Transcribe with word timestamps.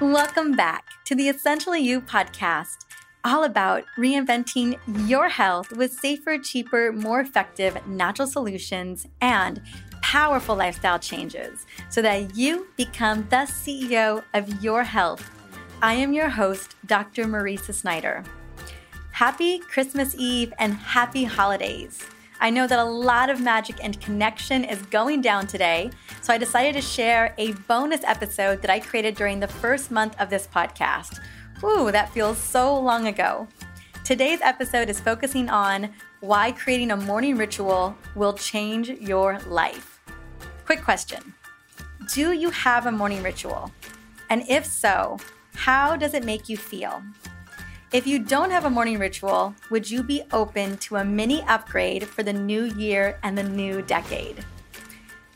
Welcome 0.00 0.52
back 0.52 0.86
to 1.04 1.14
the 1.14 1.28
Essentially 1.28 1.80
You 1.80 2.00
podcast, 2.00 2.86
all 3.22 3.44
about 3.44 3.84
reinventing 3.98 4.78
your 5.06 5.28
health 5.28 5.72
with 5.72 5.92
safer, 5.92 6.38
cheaper, 6.38 6.90
more 6.90 7.20
effective 7.20 7.76
natural 7.86 8.26
solutions 8.26 9.06
and 9.20 9.60
powerful 10.00 10.56
lifestyle 10.56 10.98
changes 10.98 11.66
so 11.90 12.00
that 12.00 12.34
you 12.34 12.68
become 12.78 13.26
the 13.28 13.44
CEO 13.44 14.24
of 14.32 14.64
your 14.64 14.84
health. 14.84 15.30
I 15.82 15.92
am 15.92 16.14
your 16.14 16.30
host, 16.30 16.76
Dr. 16.86 17.26
Mariza 17.26 17.74
Snyder. 17.74 18.24
Happy 19.12 19.58
Christmas 19.58 20.14
Eve 20.16 20.54
and 20.58 20.72
happy 20.72 21.24
holidays. 21.24 22.00
I 22.42 22.48
know 22.48 22.66
that 22.66 22.78
a 22.78 22.84
lot 22.84 23.28
of 23.28 23.40
magic 23.40 23.76
and 23.84 24.00
connection 24.00 24.64
is 24.64 24.80
going 24.82 25.20
down 25.20 25.46
today, 25.46 25.90
so 26.22 26.32
I 26.32 26.38
decided 26.38 26.74
to 26.74 26.80
share 26.80 27.34
a 27.36 27.52
bonus 27.68 28.02
episode 28.04 28.62
that 28.62 28.70
I 28.70 28.80
created 28.80 29.14
during 29.14 29.40
the 29.40 29.46
first 29.46 29.90
month 29.90 30.18
of 30.18 30.30
this 30.30 30.46
podcast. 30.46 31.20
Ooh, 31.62 31.92
that 31.92 32.10
feels 32.14 32.38
so 32.38 32.74
long 32.80 33.08
ago. 33.08 33.46
Today's 34.04 34.40
episode 34.40 34.88
is 34.88 34.98
focusing 34.98 35.50
on 35.50 35.90
why 36.20 36.52
creating 36.52 36.90
a 36.90 36.96
morning 36.96 37.36
ritual 37.36 37.94
will 38.16 38.32
change 38.32 38.88
your 38.88 39.38
life. 39.40 40.00
Quick 40.64 40.82
question 40.82 41.34
Do 42.14 42.32
you 42.32 42.48
have 42.50 42.86
a 42.86 42.92
morning 42.92 43.22
ritual? 43.22 43.70
And 44.30 44.44
if 44.48 44.64
so, 44.64 45.18
how 45.54 45.94
does 45.94 46.14
it 46.14 46.24
make 46.24 46.48
you 46.48 46.56
feel? 46.56 47.02
If 47.92 48.06
you 48.06 48.20
don't 48.20 48.52
have 48.52 48.66
a 48.66 48.70
morning 48.70 49.00
ritual, 49.00 49.52
would 49.68 49.90
you 49.90 50.04
be 50.04 50.22
open 50.32 50.76
to 50.76 50.96
a 50.96 51.04
mini 51.04 51.42
upgrade 51.48 52.06
for 52.06 52.22
the 52.22 52.32
new 52.32 52.66
year 52.66 53.18
and 53.24 53.36
the 53.36 53.42
new 53.42 53.82
decade? 53.82 54.44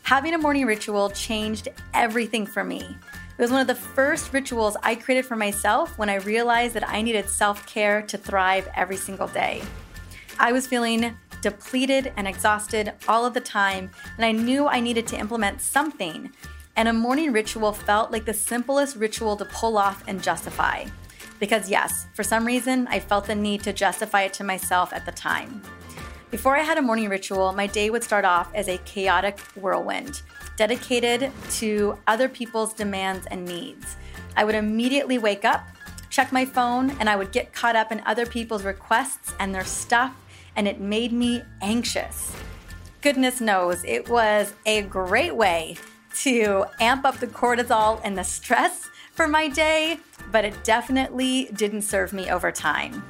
Having 0.02 0.34
a 0.34 0.38
morning 0.38 0.64
ritual 0.64 1.10
changed 1.10 1.66
everything 1.94 2.46
for 2.46 2.62
me. 2.62 2.78
It 2.80 3.42
was 3.42 3.50
one 3.50 3.60
of 3.60 3.66
the 3.66 3.74
first 3.74 4.32
rituals 4.32 4.76
I 4.84 4.94
created 4.94 5.26
for 5.26 5.34
myself 5.34 5.98
when 5.98 6.08
I 6.08 6.14
realized 6.14 6.74
that 6.74 6.88
I 6.88 7.02
needed 7.02 7.28
self 7.28 7.66
care 7.66 8.02
to 8.02 8.16
thrive 8.16 8.68
every 8.76 8.98
single 8.98 9.26
day. 9.26 9.60
I 10.38 10.52
was 10.52 10.68
feeling 10.68 11.16
depleted 11.40 12.12
and 12.16 12.28
exhausted 12.28 12.92
all 13.08 13.26
of 13.26 13.34
the 13.34 13.40
time, 13.40 13.90
and 14.16 14.24
I 14.24 14.30
knew 14.30 14.68
I 14.68 14.78
needed 14.78 15.08
to 15.08 15.18
implement 15.18 15.60
something. 15.60 16.30
And 16.76 16.86
a 16.86 16.92
morning 16.92 17.32
ritual 17.32 17.72
felt 17.72 18.12
like 18.12 18.26
the 18.26 18.32
simplest 18.32 18.94
ritual 18.94 19.36
to 19.38 19.44
pull 19.44 19.76
off 19.76 20.04
and 20.06 20.22
justify. 20.22 20.84
Because, 21.44 21.68
yes, 21.68 22.06
for 22.14 22.22
some 22.22 22.46
reason, 22.46 22.86
I 22.88 22.98
felt 22.98 23.26
the 23.26 23.34
need 23.34 23.62
to 23.64 23.74
justify 23.74 24.22
it 24.22 24.32
to 24.32 24.44
myself 24.44 24.94
at 24.94 25.04
the 25.04 25.12
time. 25.12 25.60
Before 26.30 26.56
I 26.56 26.62
had 26.62 26.78
a 26.78 26.80
morning 26.80 27.10
ritual, 27.10 27.52
my 27.52 27.66
day 27.66 27.90
would 27.90 28.02
start 28.02 28.24
off 28.24 28.48
as 28.54 28.66
a 28.66 28.78
chaotic 28.86 29.38
whirlwind, 29.54 30.22
dedicated 30.56 31.30
to 31.56 31.98
other 32.06 32.30
people's 32.30 32.72
demands 32.72 33.26
and 33.26 33.44
needs. 33.44 33.96
I 34.34 34.44
would 34.44 34.54
immediately 34.54 35.18
wake 35.18 35.44
up, 35.44 35.68
check 36.08 36.32
my 36.32 36.46
phone, 36.46 36.92
and 36.92 37.10
I 37.10 37.16
would 37.16 37.30
get 37.30 37.52
caught 37.52 37.76
up 37.76 37.92
in 37.92 38.00
other 38.06 38.24
people's 38.24 38.64
requests 38.64 39.34
and 39.38 39.54
their 39.54 39.66
stuff, 39.66 40.16
and 40.56 40.66
it 40.66 40.80
made 40.80 41.12
me 41.12 41.42
anxious. 41.60 42.32
Goodness 43.02 43.42
knows 43.42 43.84
it 43.84 44.08
was 44.08 44.54
a 44.64 44.80
great 44.80 45.36
way 45.36 45.76
to 46.20 46.64
amp 46.80 47.04
up 47.04 47.18
the 47.18 47.26
cortisol 47.26 48.00
and 48.02 48.16
the 48.16 48.24
stress 48.24 48.88
for 49.14 49.28
my 49.28 49.48
day, 49.48 49.98
but 50.32 50.44
it 50.44 50.64
definitely 50.64 51.48
didn't 51.54 51.82
serve 51.82 52.12
me 52.12 52.30
over 52.30 52.50
time. 52.50 53.04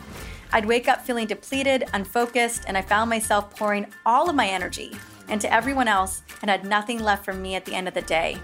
I'd 0.52 0.66
wake 0.66 0.86
up 0.86 1.04
feeling 1.04 1.26
depleted, 1.26 1.84
unfocused, 1.94 2.64
and 2.68 2.76
I 2.76 2.82
found 2.82 3.10
myself 3.10 3.56
pouring 3.56 3.86
all 4.04 4.28
of 4.28 4.36
my 4.36 4.46
energy 4.46 4.92
into 5.28 5.52
everyone 5.52 5.88
else 5.88 6.22
and 6.42 6.50
had 6.50 6.64
nothing 6.64 7.00
left 7.00 7.24
for 7.24 7.32
me 7.32 7.54
at 7.54 7.64
the 7.64 7.74
end 7.74 7.88
of 7.88 7.94
the 7.94 8.02
day. 8.02 8.38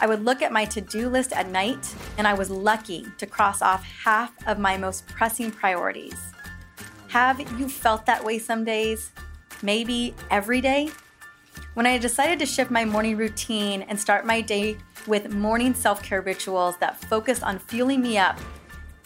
I 0.00 0.06
would 0.06 0.24
look 0.24 0.42
at 0.42 0.52
my 0.52 0.64
to 0.66 0.80
do 0.80 1.08
list 1.08 1.32
at 1.32 1.48
night, 1.48 1.94
and 2.18 2.26
I 2.26 2.34
was 2.34 2.50
lucky 2.50 3.06
to 3.18 3.26
cross 3.26 3.62
off 3.62 3.84
half 3.84 4.32
of 4.46 4.58
my 4.58 4.76
most 4.76 5.06
pressing 5.06 5.50
priorities. 5.50 6.18
Have 7.08 7.40
you 7.58 7.68
felt 7.68 8.06
that 8.06 8.22
way 8.22 8.38
some 8.38 8.64
days? 8.64 9.10
Maybe 9.62 10.14
every 10.30 10.60
day? 10.60 10.90
When 11.78 11.86
I 11.86 11.96
decided 11.96 12.40
to 12.40 12.46
shift 12.46 12.72
my 12.72 12.84
morning 12.84 13.16
routine 13.16 13.82
and 13.82 14.00
start 14.00 14.26
my 14.26 14.40
day 14.40 14.78
with 15.06 15.32
morning 15.32 15.74
self 15.74 16.02
care 16.02 16.20
rituals 16.20 16.76
that 16.78 17.00
focused 17.04 17.44
on 17.44 17.60
fueling 17.60 18.02
me 18.02 18.18
up, 18.18 18.36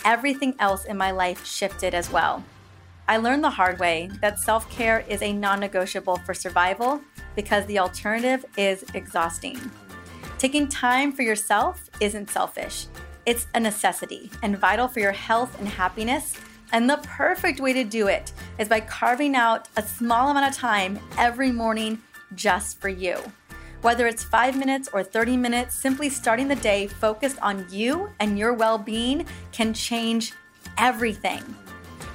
everything 0.07 0.55
else 0.59 0.87
in 0.87 0.97
my 0.97 1.11
life 1.11 1.45
shifted 1.45 1.93
as 1.93 2.11
well. 2.11 2.43
I 3.07 3.19
learned 3.19 3.45
the 3.45 3.51
hard 3.51 3.79
way 3.79 4.09
that 4.23 4.41
self 4.41 4.71
care 4.71 5.05
is 5.07 5.21
a 5.21 5.35
non 5.35 5.61
negotiable 5.61 6.17
for 6.17 6.33
survival 6.33 7.03
because 7.37 7.67
the 7.67 7.79
alternative 7.79 8.43
is 8.57 8.87
exhausting. 8.95 9.61
Taking 10.39 10.67
time 10.67 11.13
for 11.13 11.21
yourself 11.21 11.91
isn't 12.01 12.31
selfish, 12.31 12.87
it's 13.27 13.49
a 13.55 13.61
necessity 13.61 14.31
and 14.43 14.57
vital 14.57 14.89
for 14.89 15.01
your 15.01 15.13
health 15.13 15.61
and 15.61 15.69
happiness. 15.69 16.33
And 16.73 16.89
the 16.89 17.03
perfect 17.03 17.61
way 17.61 17.75
to 17.75 17.85
do 17.85 18.07
it 18.07 18.33
is 18.59 18.67
by 18.67 18.81
carving 18.81 19.37
out 19.37 19.69
a 19.77 19.83
small 19.83 20.31
amount 20.31 20.49
of 20.49 20.57
time 20.57 20.99
every 21.19 21.53
morning 21.53 22.01
just 22.35 22.81
for 22.81 22.89
you. 22.89 23.17
Whether 23.83 24.07
it's 24.07 24.23
five 24.23 24.57
minutes 24.57 24.89
or 24.93 25.03
30 25.03 25.37
minutes, 25.37 25.75
simply 25.75 26.09
starting 26.09 26.49
the 26.49 26.57
day 26.57 26.87
focused 26.87 27.39
on 27.43 27.67
you 27.71 28.11
and 28.21 28.39
your 28.39 28.53
well 28.53 28.79
being 28.79 29.27
can 29.51 29.75
change 29.75 30.33
everything. 30.79 31.43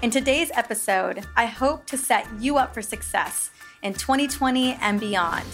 In 0.02 0.10
today's 0.10 0.52
episode, 0.54 1.26
I 1.36 1.46
hope 1.46 1.86
to 1.88 1.98
set 1.98 2.28
you 2.40 2.58
up 2.58 2.74
for 2.74 2.82
success 2.82 3.52
in 3.82 3.94
2020 3.94 4.78
and 4.82 5.00
beyond. 5.00 5.46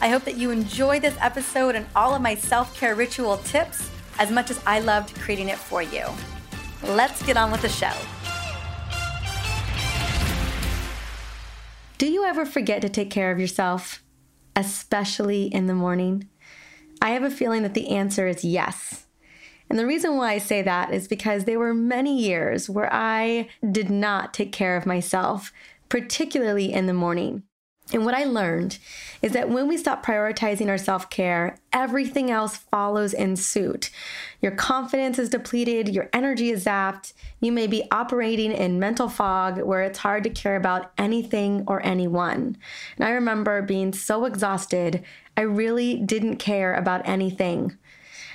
I 0.00 0.08
hope 0.08 0.24
that 0.24 0.36
you 0.36 0.50
enjoy 0.50 0.98
this 0.98 1.16
episode 1.20 1.74
and 1.74 1.86
all 1.94 2.14
of 2.14 2.22
my 2.22 2.34
self 2.34 2.74
care 2.74 2.94
ritual 2.94 3.36
tips 3.38 3.90
as 4.18 4.30
much 4.30 4.50
as 4.50 4.60
I 4.66 4.80
loved 4.80 5.14
creating 5.20 5.50
it 5.50 5.58
for 5.58 5.82
you. 5.82 6.04
Let's 6.82 7.22
get 7.24 7.36
on 7.36 7.52
with 7.52 7.62
the 7.62 7.68
show. 7.68 7.92
Do 11.98 12.06
you 12.06 12.24
ever 12.24 12.46
forget 12.46 12.80
to 12.82 12.88
take 12.88 13.10
care 13.10 13.30
of 13.30 13.38
yourself? 13.38 14.02
Especially 14.56 15.44
in 15.46 15.66
the 15.66 15.74
morning? 15.74 16.28
I 17.02 17.10
have 17.10 17.22
a 17.22 17.30
feeling 17.30 17.62
that 17.62 17.74
the 17.74 17.90
answer 17.90 18.26
is 18.26 18.44
yes. 18.44 19.06
And 19.68 19.78
the 19.78 19.86
reason 19.86 20.16
why 20.16 20.32
I 20.32 20.38
say 20.38 20.62
that 20.62 20.92
is 20.92 21.06
because 21.06 21.44
there 21.44 21.58
were 21.58 21.72
many 21.72 22.20
years 22.20 22.68
where 22.68 22.92
I 22.92 23.48
did 23.70 23.88
not 23.88 24.34
take 24.34 24.52
care 24.52 24.76
of 24.76 24.84
myself, 24.84 25.52
particularly 25.88 26.72
in 26.72 26.86
the 26.86 26.92
morning. 26.92 27.44
And 27.92 28.04
what 28.04 28.14
I 28.14 28.24
learned 28.24 28.78
is 29.20 29.32
that 29.32 29.48
when 29.48 29.66
we 29.66 29.76
stop 29.76 30.04
prioritizing 30.04 30.68
our 30.68 30.78
self 30.78 31.10
care, 31.10 31.58
everything 31.72 32.30
else 32.30 32.56
follows 32.56 33.12
in 33.12 33.36
suit. 33.36 33.90
Your 34.40 34.52
confidence 34.52 35.18
is 35.18 35.28
depleted, 35.28 35.88
your 35.88 36.08
energy 36.12 36.50
is 36.50 36.64
zapped. 36.64 37.12
You 37.40 37.52
may 37.52 37.66
be 37.66 37.88
operating 37.90 38.52
in 38.52 38.78
mental 38.78 39.08
fog 39.08 39.60
where 39.60 39.82
it's 39.82 39.98
hard 39.98 40.24
to 40.24 40.30
care 40.30 40.56
about 40.56 40.92
anything 40.96 41.64
or 41.66 41.84
anyone. 41.84 42.56
And 42.96 43.06
I 43.06 43.10
remember 43.10 43.62
being 43.62 43.92
so 43.92 44.24
exhausted, 44.24 45.02
I 45.36 45.42
really 45.42 45.96
didn't 45.96 46.36
care 46.36 46.74
about 46.74 47.06
anything. 47.08 47.76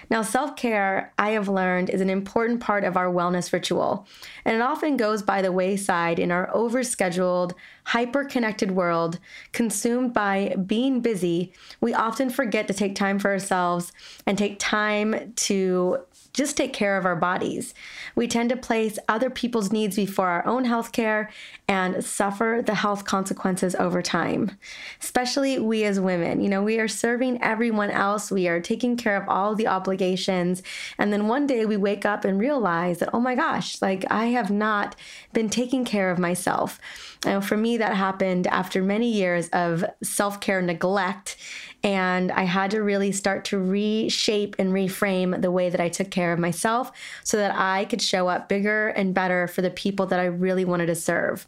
Now, 0.09 0.21
self 0.21 0.55
care, 0.55 1.13
I 1.17 1.31
have 1.31 1.47
learned, 1.47 1.89
is 1.89 2.01
an 2.01 2.09
important 2.09 2.59
part 2.59 2.83
of 2.83 2.97
our 2.97 3.07
wellness 3.07 3.51
ritual, 3.51 4.07
and 4.43 4.55
it 4.55 4.61
often 4.61 4.97
goes 4.97 5.21
by 5.21 5.41
the 5.41 5.51
wayside 5.51 6.19
in 6.19 6.31
our 6.31 6.49
overscheduled, 6.51 7.53
hyper 7.85 8.23
connected 8.23 8.71
world. 8.71 9.19
Consumed 9.51 10.13
by 10.13 10.55
being 10.65 11.01
busy, 11.01 11.53
we 11.81 11.93
often 11.93 12.29
forget 12.29 12.67
to 12.67 12.73
take 12.73 12.95
time 12.95 13.19
for 13.19 13.31
ourselves 13.31 13.91
and 14.25 14.37
take 14.37 14.59
time 14.59 15.33
to 15.35 15.99
just 16.35 16.57
take 16.57 16.73
care 16.73 16.97
of 16.97 17.05
our 17.05 17.15
bodies. 17.15 17.73
We 18.13 18.27
tend 18.27 18.49
to 18.49 18.57
place 18.57 18.99
other 19.07 19.29
people's 19.29 19.71
needs 19.71 19.95
before 19.95 20.27
our 20.27 20.45
own 20.45 20.65
health 20.65 20.91
care 20.91 21.31
and 21.67 22.03
suffer 22.03 22.61
the 22.63 22.75
health 22.75 23.05
consequences 23.05 23.73
over 23.75 24.01
time. 24.01 24.57
Especially 25.01 25.57
we 25.57 25.85
as 25.85 25.99
women, 25.99 26.41
you 26.41 26.49
know, 26.49 26.61
we 26.61 26.77
are 26.77 26.87
serving 26.87 27.41
everyone 27.41 27.89
else, 27.89 28.31
we 28.31 28.47
are 28.47 28.59
taking 28.59 28.97
care 28.97 29.15
of 29.15 29.27
all 29.29 29.55
the 29.55 29.67
obligations, 29.67 30.61
and 30.97 31.11
then 31.11 31.27
one 31.27 31.47
day 31.47 31.65
we 31.65 31.77
wake 31.77 32.05
up 32.05 32.25
and 32.25 32.39
realize 32.39 32.99
that, 32.99 33.09
oh 33.13 33.19
my 33.19 33.33
gosh, 33.33 33.81
like 33.81 34.05
I 34.11 34.25
have 34.25 34.51
not 34.51 34.95
been 35.33 35.49
taking 35.49 35.85
care 35.85 36.11
of 36.11 36.19
myself. 36.19 36.79
And 37.25 37.43
for 37.43 37.57
me, 37.57 37.77
that 37.77 37.95
happened 37.95 38.45
after 38.47 38.83
many 38.83 39.11
years 39.11 39.49
of 39.49 39.85
self 40.03 40.39
care 40.39 40.61
neglect 40.61 41.37
and 41.85 42.31
I 42.31 42.45
had 42.45 42.71
to 42.71 42.81
really 42.81 43.11
start 43.11 43.45
to 43.45 43.59
reshape 43.59 44.55
and 44.57 44.73
reframe 44.73 45.39
the 45.39 45.51
way 45.51 45.69
that 45.69 45.79
I 45.79 45.87
took 45.87 46.09
care 46.09 46.33
of 46.33 46.39
myself 46.39 46.91
so 47.23 47.37
that 47.37 47.55
I 47.55 47.85
could 47.85 48.01
show 48.01 48.27
up 48.27 48.49
bigger 48.49 48.87
and 48.87 49.13
better 49.13 49.47
for 49.47 49.61
the 49.61 49.69
people 49.69 50.07
that 50.07 50.19
I 50.19 50.25
really 50.25 50.65
wanted 50.65 50.87
to 50.87 50.95
serve. 50.95 51.45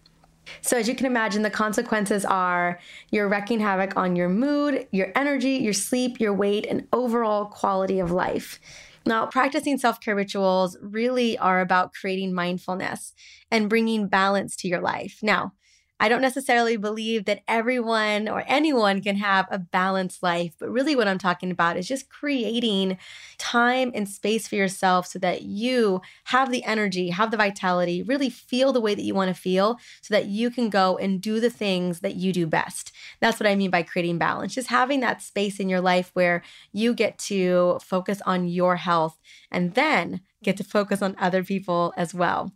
So, 0.61 0.77
as 0.77 0.87
you 0.87 0.95
can 0.95 1.07
imagine, 1.07 1.41
the 1.41 1.49
consequences 1.49 2.23
are 2.23 2.79
you're 3.09 3.27
wreaking 3.27 3.59
havoc 3.61 3.97
on 3.97 4.15
your 4.15 4.29
mood, 4.29 4.87
your 4.91 5.11
energy, 5.15 5.55
your 5.55 5.73
sleep, 5.73 6.19
your 6.19 6.33
weight, 6.33 6.67
and 6.69 6.87
overall 6.93 7.45
quality 7.45 7.99
of 7.99 8.11
life. 8.11 8.59
Now, 9.07 9.25
practicing 9.25 9.79
self 9.79 9.99
care 9.99 10.15
rituals 10.15 10.77
really 10.81 11.35
are 11.39 11.61
about 11.61 11.93
creating 11.93 12.33
mindfulness 12.33 13.13
and 13.49 13.69
bringing 13.69 14.07
balance 14.07 14.55
to 14.57 14.67
your 14.67 14.81
life. 14.81 15.17
Now, 15.23 15.53
I 15.99 16.09
don't 16.09 16.21
necessarily 16.21 16.77
believe 16.77 17.25
that 17.25 17.41
everyone 17.47 18.27
or 18.27 18.43
anyone 18.47 19.01
can 19.01 19.15
have 19.17 19.47
a 19.49 19.57
balanced 19.57 20.21
life, 20.21 20.53
but 20.59 20.69
really 20.69 20.95
what 20.95 21.07
I'm 21.07 21.17
talking 21.17 21.49
about 21.49 21.77
is 21.77 21.87
just 21.87 22.09
creating 22.09 22.97
time 23.37 23.91
and 23.95 24.07
space 24.07 24.47
for 24.47 24.55
yourself 24.55 25.07
so 25.07 25.19
that 25.19 25.41
you 25.41 26.01
have 26.25 26.51
the 26.51 26.63
energy, 26.63 27.09
have 27.09 27.31
the 27.31 27.37
vitality, 27.37 28.03
really 28.03 28.29
feel 28.29 28.71
the 28.71 28.81
way 28.81 28.93
that 28.93 29.03
you 29.03 29.15
want 29.15 29.33
to 29.35 29.41
feel 29.41 29.79
so 30.01 30.13
that 30.13 30.25
you 30.25 30.51
can 30.51 30.69
go 30.69 30.97
and 30.97 31.21
do 31.21 31.39
the 31.39 31.49
things 31.49 32.01
that 32.01 32.15
you 32.15 32.31
do 32.31 32.45
best. 32.45 32.91
That's 33.19 33.39
what 33.39 33.47
I 33.47 33.55
mean 33.55 33.71
by 33.71 33.83
creating 33.83 34.17
balance. 34.17 34.53
Just 34.53 34.69
having 34.69 34.99
that 34.99 35.21
space 35.21 35.59
in 35.59 35.69
your 35.69 35.81
life 35.81 36.11
where 36.13 36.43
you 36.71 36.93
get 36.93 37.17
to 37.19 37.79
focus 37.81 38.21
on 38.25 38.47
your 38.47 38.75
health 38.75 39.17
and 39.51 39.73
then 39.73 40.21
get 40.43 40.57
to 40.57 40.63
focus 40.63 41.01
on 41.01 41.15
other 41.19 41.43
people 41.43 41.93
as 41.97 42.13
well. 42.13 42.51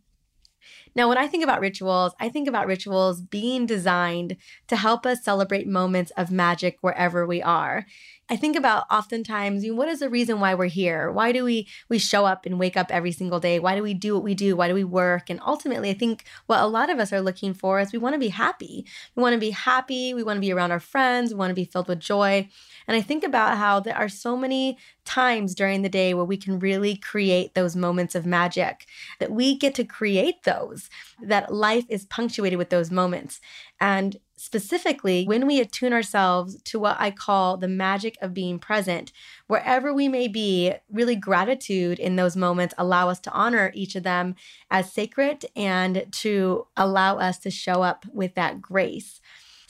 Now, 0.95 1.07
when 1.07 1.17
I 1.17 1.27
think 1.27 1.43
about 1.43 1.61
rituals, 1.61 2.13
I 2.19 2.29
think 2.29 2.47
about 2.47 2.67
rituals 2.67 3.21
being 3.21 3.65
designed 3.65 4.37
to 4.67 4.75
help 4.75 5.05
us 5.05 5.23
celebrate 5.23 5.67
moments 5.67 6.11
of 6.17 6.31
magic 6.31 6.77
wherever 6.81 7.25
we 7.25 7.41
are. 7.41 7.85
I 8.31 8.37
think 8.37 8.55
about 8.55 8.85
oftentimes, 8.89 9.65
you 9.65 9.73
know, 9.73 9.77
what 9.77 9.89
is 9.89 9.99
the 9.99 10.09
reason 10.09 10.39
why 10.39 10.53
we're 10.53 10.67
here? 10.67 11.11
Why 11.11 11.33
do 11.33 11.43
we 11.43 11.67
we 11.89 11.99
show 11.99 12.25
up 12.25 12.45
and 12.45 12.57
wake 12.57 12.77
up 12.77 12.87
every 12.89 13.11
single 13.11 13.41
day? 13.41 13.59
Why 13.59 13.75
do 13.75 13.83
we 13.83 13.93
do 13.93 14.13
what 14.13 14.23
we 14.23 14.35
do? 14.35 14.55
Why 14.55 14.69
do 14.69 14.73
we 14.73 14.85
work? 14.85 15.29
And 15.29 15.41
ultimately, 15.45 15.89
I 15.89 15.93
think 15.93 16.23
what 16.45 16.61
a 16.61 16.65
lot 16.65 16.89
of 16.89 16.97
us 16.97 17.11
are 17.11 17.19
looking 17.19 17.53
for 17.53 17.81
is 17.81 17.91
we 17.91 17.99
want 17.99 18.13
to 18.13 18.19
be 18.19 18.29
happy. 18.29 18.85
We 19.15 19.21
want 19.21 19.33
to 19.33 19.39
be 19.39 19.49
happy. 19.49 20.13
We 20.13 20.23
want 20.23 20.37
to 20.37 20.41
be 20.41 20.53
around 20.53 20.71
our 20.71 20.79
friends. 20.79 21.33
We 21.33 21.39
want 21.39 21.49
to 21.49 21.55
be 21.55 21.65
filled 21.65 21.89
with 21.89 21.99
joy. 21.99 22.47
And 22.87 22.95
I 22.95 23.01
think 23.01 23.25
about 23.25 23.57
how 23.57 23.81
there 23.81 23.97
are 23.97 24.07
so 24.07 24.37
many 24.37 24.77
times 25.03 25.53
during 25.53 25.81
the 25.81 25.89
day 25.89 26.13
where 26.13 26.25
we 26.25 26.37
can 26.37 26.59
really 26.59 26.95
create 26.95 27.53
those 27.53 27.75
moments 27.75 28.15
of 28.15 28.25
magic, 28.25 28.85
that 29.19 29.31
we 29.31 29.57
get 29.57 29.75
to 29.75 29.83
create 29.83 30.43
those, 30.43 30.89
that 31.21 31.53
life 31.53 31.85
is 31.89 32.05
punctuated 32.05 32.57
with 32.57 32.69
those 32.69 32.91
moments. 32.91 33.41
And 33.81 34.17
specifically 34.37 35.25
when 35.25 35.47
we 35.47 35.59
attune 35.59 35.91
ourselves 35.91 36.61
to 36.63 36.79
what 36.79 36.95
I 36.99 37.09
call 37.09 37.57
the 37.57 37.67
magic 37.67 38.15
of 38.21 38.33
being 38.33 38.59
present, 38.59 39.11
wherever 39.47 39.91
we 39.91 40.07
may 40.07 40.27
be, 40.27 40.73
really 40.89 41.15
gratitude 41.15 41.99
in 41.99 42.15
those 42.15 42.35
moments 42.35 42.75
allow 42.77 43.09
us 43.09 43.19
to 43.21 43.31
honor 43.31 43.71
each 43.73 43.95
of 43.95 44.03
them 44.03 44.35
as 44.69 44.93
sacred 44.93 45.45
and 45.55 46.05
to 46.11 46.67
allow 46.77 47.17
us 47.17 47.39
to 47.39 47.49
show 47.49 47.81
up 47.81 48.05
with 48.13 48.35
that 48.35 48.61
grace. 48.61 49.19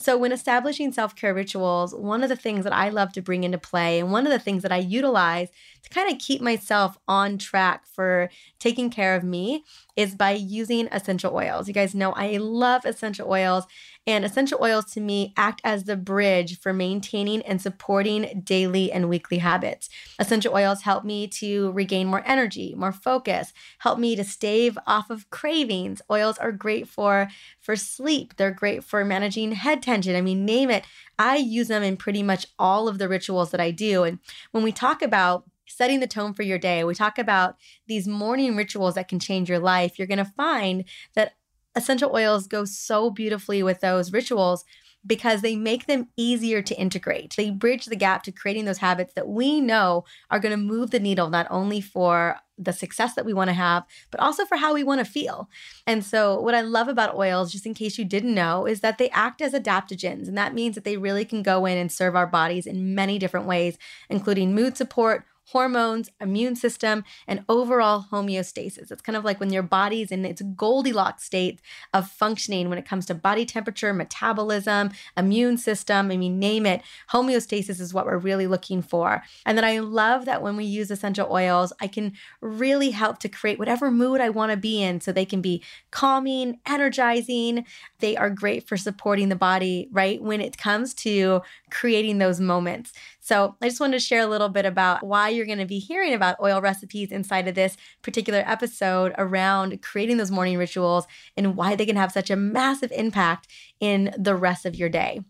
So, 0.01 0.17
when 0.17 0.31
establishing 0.31 0.91
self 0.91 1.15
care 1.15 1.31
rituals, 1.31 1.93
one 1.93 2.23
of 2.23 2.29
the 2.29 2.35
things 2.35 2.63
that 2.63 2.73
I 2.73 2.89
love 2.89 3.13
to 3.13 3.21
bring 3.21 3.43
into 3.43 3.59
play, 3.59 3.99
and 3.99 4.11
one 4.11 4.25
of 4.25 4.31
the 4.31 4.39
things 4.39 4.63
that 4.63 4.71
I 4.71 4.77
utilize 4.77 5.49
to 5.83 5.89
kind 5.91 6.11
of 6.11 6.17
keep 6.17 6.41
myself 6.41 6.97
on 7.07 7.37
track 7.37 7.85
for 7.85 8.31
taking 8.57 8.89
care 8.89 9.15
of 9.15 9.23
me, 9.23 9.63
is 9.95 10.15
by 10.15 10.31
using 10.31 10.87
essential 10.91 11.35
oils. 11.35 11.67
You 11.67 11.75
guys 11.75 11.93
know 11.93 12.13
I 12.13 12.37
love 12.37 12.83
essential 12.83 13.29
oils. 13.29 13.65
And 14.07 14.25
essential 14.25 14.59
oils 14.61 14.85
to 14.93 14.99
me 14.99 15.33
act 15.37 15.61
as 15.63 15.83
the 15.83 15.95
bridge 15.95 16.59
for 16.59 16.73
maintaining 16.73 17.43
and 17.43 17.61
supporting 17.61 18.41
daily 18.43 18.91
and 18.91 19.09
weekly 19.09 19.37
habits. 19.37 19.89
Essential 20.17 20.55
oils 20.55 20.81
help 20.81 21.05
me 21.05 21.27
to 21.27 21.71
regain 21.71 22.07
more 22.07 22.23
energy, 22.25 22.73
more 22.75 22.91
focus, 22.91 23.53
help 23.79 23.99
me 23.99 24.15
to 24.15 24.23
stave 24.23 24.77
off 24.87 25.11
of 25.11 25.29
cravings. 25.29 26.01
Oils 26.09 26.39
are 26.39 26.51
great 26.51 26.87
for 26.87 27.27
for 27.59 27.75
sleep. 27.75 28.37
They're 28.37 28.51
great 28.51 28.83
for 28.83 29.05
managing 29.05 29.51
head 29.51 29.83
tension. 29.83 30.15
I 30.15 30.21
mean, 30.21 30.45
name 30.45 30.71
it. 30.71 30.83
I 31.19 31.37
use 31.37 31.67
them 31.67 31.83
in 31.83 31.97
pretty 31.97 32.23
much 32.23 32.47
all 32.57 32.87
of 32.87 32.97
the 32.97 33.07
rituals 33.07 33.51
that 33.51 33.61
I 33.61 33.69
do. 33.69 34.03
And 34.03 34.17
when 34.51 34.63
we 34.63 34.71
talk 34.71 35.03
about 35.03 35.45
setting 35.67 35.99
the 35.99 36.07
tone 36.07 36.33
for 36.33 36.43
your 36.43 36.57
day. 36.57 36.83
We 36.83 36.93
talk 36.93 37.17
about 37.17 37.55
these 37.87 38.07
morning 38.07 38.55
rituals 38.55 38.95
that 38.95 39.07
can 39.07 39.19
change 39.19 39.49
your 39.49 39.59
life. 39.59 39.97
You're 39.97 40.07
going 40.07 40.17
to 40.17 40.25
find 40.25 40.83
that 41.15 41.33
essential 41.75 42.11
oils 42.13 42.47
go 42.47 42.65
so 42.65 43.09
beautifully 43.09 43.63
with 43.63 43.81
those 43.81 44.11
rituals 44.11 44.65
because 45.05 45.41
they 45.41 45.55
make 45.55 45.87
them 45.87 46.07
easier 46.15 46.61
to 46.61 46.79
integrate. 46.79 47.33
They 47.35 47.49
bridge 47.49 47.85
the 47.85 47.95
gap 47.95 48.23
to 48.23 48.31
creating 48.31 48.65
those 48.65 48.77
habits 48.77 49.13
that 49.15 49.27
we 49.27 49.59
know 49.59 50.05
are 50.29 50.39
going 50.39 50.51
to 50.51 50.57
move 50.57 50.91
the 50.91 50.99
needle 50.99 51.29
not 51.29 51.47
only 51.49 51.81
for 51.81 52.37
the 52.57 52.73
success 52.73 53.15
that 53.15 53.25
we 53.25 53.33
want 53.33 53.49
to 53.49 53.55
have, 53.55 53.83
but 54.11 54.19
also 54.19 54.45
for 54.45 54.57
how 54.57 54.73
we 54.73 54.83
want 54.83 54.99
to 54.99 55.11
feel. 55.11 55.49
And 55.87 56.05
so, 56.05 56.39
what 56.39 56.53
I 56.53 56.61
love 56.61 56.87
about 56.87 57.15
oils, 57.15 57.51
just 57.51 57.65
in 57.65 57.73
case 57.73 57.97
you 57.97 58.05
didn't 58.05 58.35
know, 58.35 58.67
is 58.67 58.81
that 58.81 58.99
they 58.99 59.09
act 59.09 59.41
as 59.41 59.53
adaptogens. 59.53 60.27
And 60.27 60.37
that 60.37 60.53
means 60.53 60.75
that 60.75 60.83
they 60.83 60.97
really 60.97 61.25
can 61.25 61.41
go 61.41 61.65
in 61.65 61.77
and 61.77 61.91
serve 61.91 62.15
our 62.15 62.27
bodies 62.27 62.67
in 62.67 62.93
many 62.93 63.17
different 63.17 63.47
ways, 63.47 63.79
including 64.09 64.53
mood 64.53 64.77
support, 64.77 65.25
hormones, 65.45 66.09
immune 66.19 66.55
system, 66.55 67.03
and 67.27 67.43
overall 67.49 68.05
homeostasis. 68.11 68.91
It's 68.91 69.01
kind 69.01 69.17
of 69.17 69.25
like 69.25 69.39
when 69.39 69.51
your 69.51 69.63
body's 69.63 70.11
in 70.11 70.23
its 70.25 70.41
Goldilocks 70.55 71.23
state 71.23 71.59
of 71.93 72.09
functioning 72.09 72.69
when 72.69 72.77
it 72.77 72.85
comes 72.85 73.05
to 73.07 73.15
body 73.15 73.45
temperature, 73.45 73.93
metabolism, 73.93 74.91
immune 75.17 75.57
system. 75.57 76.11
I 76.11 76.17
mean, 76.17 76.39
name 76.39 76.65
it. 76.65 76.81
Homeostasis 77.11 77.79
is 77.79 77.93
what 77.93 78.05
we're 78.05 78.17
really 78.17 78.47
looking 78.47 78.81
for. 78.81 79.23
And 79.45 79.57
then 79.57 79.65
I 79.65 79.79
love 79.79 80.25
that 80.25 80.41
when 80.41 80.55
we 80.55 80.63
use 80.63 80.89
essential 80.91 81.31
oils, 81.31 81.73
I 81.81 81.87
can 81.87 82.13
really 82.39 82.91
help 82.91 83.19
to 83.19 83.29
create 83.29 83.59
whatever 83.59 83.91
mood 83.91 84.21
I 84.21 84.29
want 84.29 84.51
to 84.51 84.57
be 84.57 84.81
in 84.81 85.01
so 85.01 85.11
they 85.11 85.25
can 85.25 85.41
be 85.41 85.63
calming, 85.91 86.59
energizing. 86.65 87.65
They 87.99 88.15
are 88.15 88.29
great 88.29 88.67
for 88.67 88.77
supporting 88.77 89.29
the 89.29 89.35
body, 89.35 89.89
right? 89.91 90.21
When 90.21 90.41
it 90.41 90.57
comes 90.57 90.93
to 90.95 91.41
creating 91.69 92.19
those 92.19 92.39
moments. 92.39 92.93
So 93.31 93.55
I 93.61 93.69
just 93.69 93.79
wanted 93.79 93.93
to 93.93 94.05
share 94.05 94.19
a 94.19 94.27
little 94.27 94.49
bit 94.49 94.65
about 94.65 95.03
why 95.03 95.29
you're 95.29 95.45
going 95.45 95.57
to 95.59 95.65
be 95.65 95.79
hearing 95.79 96.13
about 96.13 96.41
oil 96.41 96.59
recipes 96.59 97.13
inside 97.13 97.47
of 97.47 97.55
this 97.55 97.77
particular 98.01 98.43
episode 98.45 99.13
around 99.17 99.81
creating 99.81 100.17
those 100.17 100.29
morning 100.29 100.57
rituals 100.57 101.07
and 101.37 101.55
why 101.55 101.77
they 101.77 101.85
can 101.85 101.95
have 101.95 102.11
such 102.11 102.29
a 102.29 102.35
massive 102.35 102.91
impact 102.91 103.47
in 103.79 104.13
the 104.17 104.35
rest 104.35 104.65
of 104.65 104.75
your 104.75 104.89
day. 104.89 105.21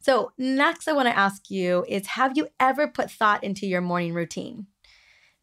So, 0.00 0.32
next, 0.36 0.88
I 0.88 0.92
want 0.92 1.06
to 1.06 1.16
ask 1.16 1.48
you 1.48 1.84
is 1.86 2.08
Have 2.08 2.36
you 2.36 2.48
ever 2.58 2.88
put 2.88 3.08
thought 3.08 3.44
into 3.44 3.68
your 3.68 3.82
morning 3.82 4.14
routine? 4.14 4.66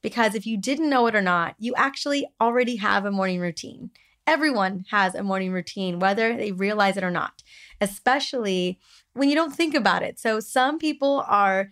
Because 0.02 0.36
if 0.36 0.46
you 0.46 0.58
didn't 0.58 0.90
know 0.90 1.08
it 1.08 1.16
or 1.16 1.22
not, 1.22 1.56
you 1.60 1.74
actually 1.78 2.28
already 2.42 2.76
have 2.76 3.06
a 3.06 3.12
morning 3.12 3.40
routine. 3.40 3.92
Everyone 4.28 4.84
has 4.92 5.16
a 5.16 5.24
morning 5.24 5.54
routine, 5.54 6.00
whether 6.00 6.36
they 6.36 6.52
realize 6.52 6.98
it 6.98 7.06
or 7.06 7.12
not, 7.12 7.42
especially 7.80 8.80
when 9.14 9.30
you 9.30 9.36
don't 9.36 9.56
think 9.56 9.74
about 9.74 10.04
it. 10.04 10.20
So 10.20 10.42
some 10.42 10.78
people 10.78 11.24
are 11.26 11.70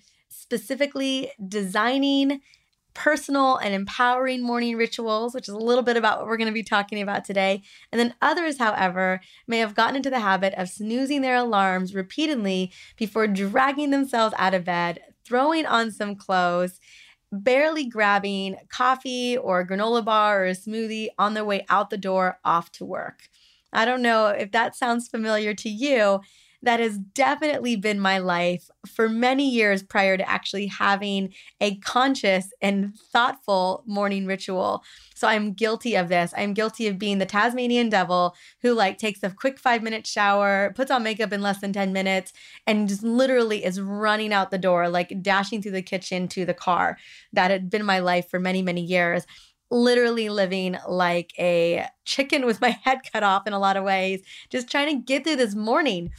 specifically 0.53 1.31
designing 1.47 2.39
personal 2.93 3.57
and 3.57 3.73
empowering 3.73 4.43
morning 4.43 4.77
rituals, 4.77 5.33
which 5.33 5.47
is 5.47 5.53
a 5.55 5.57
little 5.57 5.81
bit 5.81 5.97
about 5.97 6.19
what 6.19 6.27
we're 6.27 6.37
going 6.37 6.47
to 6.47 6.53
be 6.53 6.61
talking 6.61 7.01
about 7.01 7.25
today. 7.25 7.63
And 7.91 7.99
then 7.99 8.13
others, 8.21 8.59
however, 8.59 9.19
may 9.47 9.57
have 9.57 9.73
gotten 9.73 9.95
into 9.95 10.11
the 10.11 10.19
habit 10.19 10.53
of 10.55 10.69
snoozing 10.69 11.21
their 11.21 11.37
alarms 11.37 11.95
repeatedly 11.95 12.71
before 12.97 13.25
dragging 13.25 13.89
themselves 13.89 14.35
out 14.37 14.53
of 14.53 14.65
bed, 14.65 14.99
throwing 15.25 15.65
on 15.65 15.89
some 15.89 16.15
clothes, 16.15 16.79
barely 17.31 17.87
grabbing 17.87 18.57
coffee 18.69 19.35
or 19.35 19.61
a 19.61 19.67
granola 19.67 20.05
bar 20.05 20.43
or 20.43 20.45
a 20.45 20.51
smoothie 20.51 21.07
on 21.17 21.33
their 21.33 21.45
way 21.45 21.65
out 21.67 21.89
the 21.89 21.97
door 21.97 22.37
off 22.45 22.71
to 22.73 22.85
work. 22.85 23.27
I 23.73 23.85
don't 23.85 24.03
know 24.03 24.27
if 24.27 24.51
that 24.51 24.75
sounds 24.75 25.07
familiar 25.07 25.55
to 25.55 25.69
you 25.69 26.21
that 26.63 26.79
has 26.79 26.97
definitely 26.97 27.75
been 27.75 27.99
my 27.99 28.17
life 28.17 28.69
for 28.87 29.09
many 29.09 29.49
years 29.49 29.83
prior 29.83 30.17
to 30.17 30.27
actually 30.27 30.67
having 30.67 31.33
a 31.59 31.75
conscious 31.79 32.51
and 32.61 32.95
thoughtful 32.95 33.83
morning 33.85 34.25
ritual. 34.25 34.83
So 35.13 35.27
I'm 35.27 35.53
guilty 35.53 35.95
of 35.95 36.07
this. 36.07 36.33
I'm 36.37 36.53
guilty 36.53 36.87
of 36.87 36.97
being 36.97 37.19
the 37.19 37.25
Tasmanian 37.25 37.89
devil 37.89 38.33
who 38.61 38.73
like 38.73 38.97
takes 38.97 39.21
a 39.23 39.29
quick 39.29 39.61
5-minute 39.61 40.07
shower, 40.07 40.73
puts 40.75 40.89
on 40.89 41.03
makeup 41.03 41.33
in 41.33 41.41
less 41.41 41.59
than 41.59 41.73
10 41.73 41.91
minutes 41.91 42.31
and 42.65 42.87
just 42.87 43.03
literally 43.03 43.65
is 43.65 43.81
running 43.81 44.31
out 44.33 44.49
the 44.49 44.57
door 44.57 44.87
like 44.87 45.21
dashing 45.21 45.61
through 45.61 45.71
the 45.73 45.81
kitchen 45.81 46.27
to 46.29 46.45
the 46.45 46.53
car. 46.53 46.97
That 47.33 47.51
had 47.51 47.69
been 47.69 47.85
my 47.85 47.99
life 47.99 48.29
for 48.29 48.39
many 48.39 48.61
many 48.61 48.81
years 48.81 49.25
literally 49.71 50.29
living 50.29 50.77
like 50.87 51.33
a 51.39 51.87
chicken 52.05 52.45
with 52.45 52.61
my 52.61 52.69
head 52.83 52.99
cut 53.11 53.23
off 53.23 53.47
in 53.47 53.53
a 53.53 53.59
lot 53.59 53.75
of 53.75 53.83
ways, 53.83 54.21
just 54.49 54.69
trying 54.69 54.87
to 54.95 55.03
get 55.03 55.23
through 55.23 55.35
this 55.35 55.55
morning. 55.55 56.11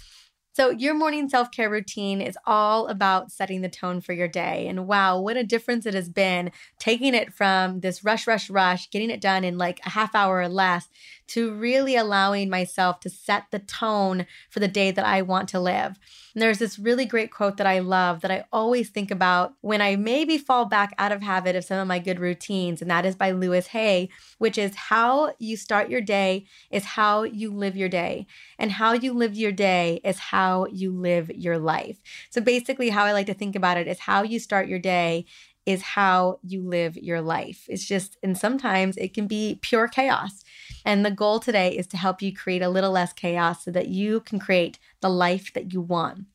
So, 0.56 0.70
your 0.70 0.94
morning 0.94 1.28
self 1.28 1.50
care 1.50 1.68
routine 1.68 2.20
is 2.20 2.38
all 2.46 2.86
about 2.86 3.32
setting 3.32 3.60
the 3.62 3.68
tone 3.68 4.00
for 4.00 4.12
your 4.12 4.28
day. 4.28 4.68
And 4.68 4.86
wow, 4.86 5.18
what 5.20 5.36
a 5.36 5.42
difference 5.42 5.84
it 5.84 5.94
has 5.94 6.08
been 6.08 6.52
taking 6.78 7.12
it 7.12 7.34
from 7.34 7.80
this 7.80 8.04
rush, 8.04 8.28
rush, 8.28 8.48
rush, 8.48 8.88
getting 8.90 9.10
it 9.10 9.20
done 9.20 9.42
in 9.42 9.58
like 9.58 9.80
a 9.84 9.90
half 9.90 10.14
hour 10.14 10.38
or 10.38 10.48
less 10.48 10.88
to 11.26 11.52
really 11.52 11.96
allowing 11.96 12.50
myself 12.50 13.00
to 13.00 13.10
set 13.10 13.44
the 13.50 13.58
tone 13.58 14.26
for 14.50 14.60
the 14.60 14.68
day 14.68 14.90
that 14.90 15.04
I 15.06 15.22
want 15.22 15.48
to 15.50 15.60
live. 15.60 15.98
And 16.34 16.42
there's 16.42 16.58
this 16.58 16.78
really 16.78 17.06
great 17.06 17.30
quote 17.30 17.56
that 17.56 17.66
I 17.66 17.78
love 17.78 18.20
that 18.20 18.30
I 18.30 18.44
always 18.52 18.90
think 18.90 19.10
about 19.10 19.54
when 19.60 19.80
I 19.80 19.96
maybe 19.96 20.36
fall 20.36 20.64
back 20.66 20.94
out 20.98 21.12
of 21.12 21.22
habit 21.22 21.56
of 21.56 21.64
some 21.64 21.78
of 21.78 21.88
my 21.88 21.98
good 21.98 22.20
routines, 22.20 22.82
and 22.82 22.90
that 22.90 23.06
is 23.06 23.14
by 23.14 23.30
Louise 23.30 23.68
Hay, 23.68 24.08
which 24.38 24.58
is 24.58 24.74
how 24.74 25.34
you 25.38 25.56
start 25.56 25.88
your 25.88 26.00
day 26.00 26.46
is 26.70 26.84
how 26.84 27.22
you 27.22 27.52
live 27.52 27.76
your 27.76 27.88
day, 27.88 28.26
and 28.58 28.72
how 28.72 28.92
you 28.92 29.12
live 29.12 29.34
your 29.34 29.52
day 29.52 30.00
is 30.04 30.18
how 30.18 30.66
you 30.66 30.92
live 30.92 31.30
your 31.30 31.58
life. 31.58 31.98
So 32.30 32.40
basically, 32.40 32.90
how 32.90 33.04
I 33.04 33.12
like 33.12 33.26
to 33.26 33.34
think 33.34 33.56
about 33.56 33.76
it 33.76 33.88
is 33.88 34.00
how 34.00 34.22
you 34.22 34.38
start 34.38 34.68
your 34.68 34.78
day 34.78 35.24
is 35.66 35.80
how 35.80 36.38
you 36.42 36.62
live 36.62 36.96
your 36.96 37.22
life. 37.22 37.64
It's 37.68 37.86
just, 37.86 38.18
and 38.22 38.36
sometimes 38.36 38.98
it 38.98 39.14
can 39.14 39.26
be 39.26 39.58
pure 39.62 39.88
chaos. 39.88 40.43
And 40.84 41.04
the 41.04 41.10
goal 41.10 41.40
today 41.40 41.76
is 41.76 41.86
to 41.88 41.96
help 41.96 42.20
you 42.20 42.34
create 42.34 42.62
a 42.62 42.68
little 42.68 42.92
less 42.92 43.12
chaos 43.12 43.64
so 43.64 43.70
that 43.70 43.88
you 43.88 44.20
can 44.20 44.38
create 44.38 44.78
the 45.00 45.08
life 45.08 45.52
that 45.54 45.72
you 45.72 45.80
want. 45.80 46.26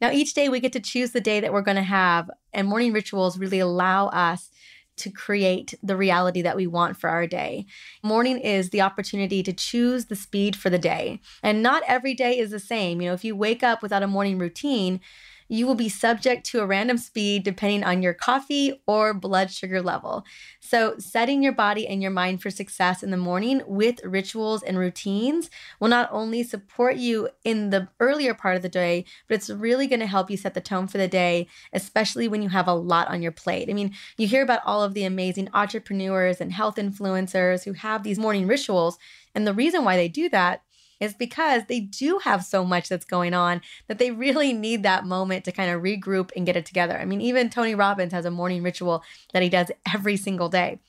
Now, 0.00 0.10
each 0.10 0.34
day 0.34 0.48
we 0.48 0.60
get 0.60 0.72
to 0.74 0.80
choose 0.80 1.10
the 1.10 1.20
day 1.20 1.40
that 1.40 1.52
we're 1.52 1.62
going 1.62 1.76
to 1.76 1.82
have, 1.82 2.30
and 2.52 2.68
morning 2.68 2.92
rituals 2.92 3.38
really 3.38 3.58
allow 3.58 4.08
us 4.08 4.50
to 4.98 5.10
create 5.10 5.74
the 5.82 5.96
reality 5.96 6.42
that 6.42 6.56
we 6.56 6.66
want 6.66 6.96
for 6.96 7.08
our 7.08 7.26
day. 7.26 7.66
Morning 8.02 8.38
is 8.38 8.70
the 8.70 8.80
opportunity 8.80 9.42
to 9.42 9.52
choose 9.52 10.06
the 10.06 10.16
speed 10.16 10.56
for 10.56 10.70
the 10.70 10.78
day. 10.78 11.20
And 11.42 11.62
not 11.62 11.82
every 11.86 12.14
day 12.14 12.38
is 12.38 12.50
the 12.50 12.58
same. 12.58 13.00
You 13.00 13.08
know, 13.08 13.14
if 13.14 13.24
you 13.24 13.36
wake 13.36 13.62
up 13.62 13.80
without 13.80 14.02
a 14.02 14.08
morning 14.08 14.38
routine, 14.38 15.00
you 15.48 15.66
will 15.66 15.74
be 15.74 15.88
subject 15.88 16.44
to 16.46 16.60
a 16.60 16.66
random 16.66 16.98
speed 16.98 17.42
depending 17.42 17.82
on 17.82 18.02
your 18.02 18.14
coffee 18.14 18.82
or 18.86 19.14
blood 19.14 19.50
sugar 19.50 19.82
level. 19.82 20.24
So, 20.60 20.96
setting 20.98 21.42
your 21.42 21.52
body 21.52 21.86
and 21.86 22.02
your 22.02 22.10
mind 22.10 22.42
for 22.42 22.50
success 22.50 23.02
in 23.02 23.10
the 23.10 23.16
morning 23.16 23.62
with 23.66 24.04
rituals 24.04 24.62
and 24.62 24.78
routines 24.78 25.50
will 25.80 25.88
not 25.88 26.08
only 26.12 26.42
support 26.42 26.96
you 26.96 27.28
in 27.44 27.70
the 27.70 27.88
earlier 28.00 28.34
part 28.34 28.56
of 28.56 28.62
the 28.62 28.68
day, 28.68 29.04
but 29.26 29.36
it's 29.36 29.50
really 29.50 29.86
going 29.86 30.00
to 30.00 30.06
help 30.06 30.30
you 30.30 30.36
set 30.36 30.54
the 30.54 30.60
tone 30.60 30.86
for 30.86 30.98
the 30.98 31.08
day, 31.08 31.46
especially 31.72 32.28
when 32.28 32.42
you 32.42 32.50
have 32.50 32.68
a 32.68 32.74
lot 32.74 33.08
on 33.08 33.22
your 33.22 33.32
plate. 33.32 33.70
I 33.70 33.72
mean, 33.72 33.94
you 34.16 34.26
hear 34.26 34.42
about 34.42 34.60
all 34.64 34.82
of 34.82 34.94
the 34.94 35.04
amazing 35.04 35.48
entrepreneurs 35.54 36.40
and 36.40 36.52
health 36.52 36.76
influencers 36.76 37.64
who 37.64 37.72
have 37.72 38.02
these 38.02 38.18
morning 38.18 38.46
rituals. 38.46 38.98
And 39.34 39.46
the 39.46 39.54
reason 39.54 39.84
why 39.84 39.96
they 39.96 40.08
do 40.08 40.28
that 40.30 40.62
is 41.00 41.14
because 41.14 41.62
they 41.68 41.80
do 41.80 42.18
have 42.18 42.44
so 42.44 42.64
much 42.64 42.88
that's 42.88 43.04
going 43.04 43.34
on 43.34 43.60
that 43.86 43.98
they 43.98 44.10
really 44.10 44.52
need 44.52 44.82
that 44.82 45.04
moment 45.04 45.44
to 45.44 45.52
kind 45.52 45.70
of 45.70 45.82
regroup 45.82 46.30
and 46.36 46.46
get 46.46 46.56
it 46.56 46.66
together. 46.66 46.98
I 46.98 47.04
mean, 47.04 47.20
even 47.20 47.50
Tony 47.50 47.74
Robbins 47.74 48.12
has 48.12 48.24
a 48.24 48.30
morning 48.30 48.62
ritual 48.62 49.02
that 49.32 49.42
he 49.42 49.48
does 49.48 49.70
every 49.92 50.16
single 50.16 50.48
day. 50.48 50.80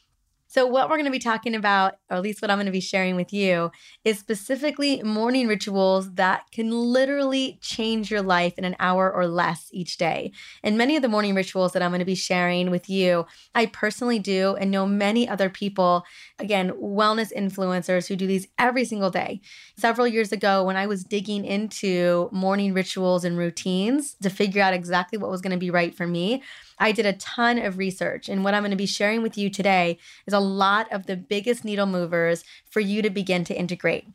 So, 0.52 0.66
what 0.66 0.90
we're 0.90 0.96
going 0.96 1.06
to 1.06 1.12
be 1.12 1.20
talking 1.20 1.54
about, 1.54 2.00
or 2.10 2.18
at 2.18 2.24
least 2.24 2.42
what 2.42 2.50
I'm 2.50 2.58
going 2.58 2.66
to 2.66 2.72
be 2.72 2.80
sharing 2.80 3.16
with 3.16 3.32
you, 3.32 3.70
is 4.04 4.18
specifically 4.18 5.00
morning 5.04 5.48
rituals 5.48 6.16
that 6.16 6.50
can 6.52 6.72
literally 6.72 7.60
change 7.62 8.10
your 8.10 8.24
life 8.24 8.58
in 8.58 8.66
an 8.66 8.76
hour 8.80 9.14
or 9.14 9.28
less 9.28 9.70
each 9.72 9.98
day. 9.98 10.32
And 10.64 10.76
many 10.76 10.96
of 10.96 11.04
the 11.04 11.08
morning 11.08 11.36
rituals 11.36 11.74
that 11.74 11.84
I'm 11.84 11.92
going 11.92 12.00
to 12.00 12.06
be 12.06 12.16
sharing 12.16 12.72
with 12.72 12.90
you, 12.90 13.28
I 13.54 13.68
personally 13.68 14.18
do 14.18 14.56
and 14.56 14.72
know 14.72 14.88
many 14.88 15.30
other 15.30 15.52
people, 15.52 16.04
again, 16.40 16.72
wellness 16.72 17.32
influencers 17.32 18.08
who 18.08 18.16
do 18.16 18.26
these 18.26 18.48
every 18.58 18.86
single 18.86 19.12
day. 19.12 19.42
Several 19.80 20.08
years 20.08 20.34
ago, 20.34 20.66
when 20.66 20.76
I 20.76 20.88
was 20.88 21.06
digging 21.06 21.46
into 21.46 22.28
morning 22.34 22.74
rituals 22.74 23.24
and 23.24 23.38
routines 23.38 24.18
to 24.22 24.30
figure 24.30 24.62
out 24.62 24.74
exactly 24.74 25.18
what 25.18 25.32
was 25.32 25.40
going 25.40 25.54
to 25.54 25.58
be 25.58 25.72
right 25.72 25.96
for 25.96 26.06
me, 26.06 26.44
I 26.80 26.92
did 26.92 27.06
a 27.06 27.14
ton 27.14 27.58
of 27.58 27.78
research, 27.78 28.28
and 28.28 28.44
what 28.44 28.54
I'm 28.54 28.64
going 28.64 28.72
to 28.72 28.78
be 28.78 28.86
sharing 28.86 29.22
with 29.22 29.38
you 29.38 29.50
today 29.50 29.98
is 30.28 30.34
a 30.34 30.40
lot 30.42 30.92
of 30.92 31.06
the 31.06 31.16
biggest 31.16 31.64
needle 31.64 31.86
movers 31.86 32.44
for 32.70 32.82
you 32.82 33.02
to 33.02 33.10
begin 33.10 33.46
to 33.46 33.58
integrate. 33.58 34.06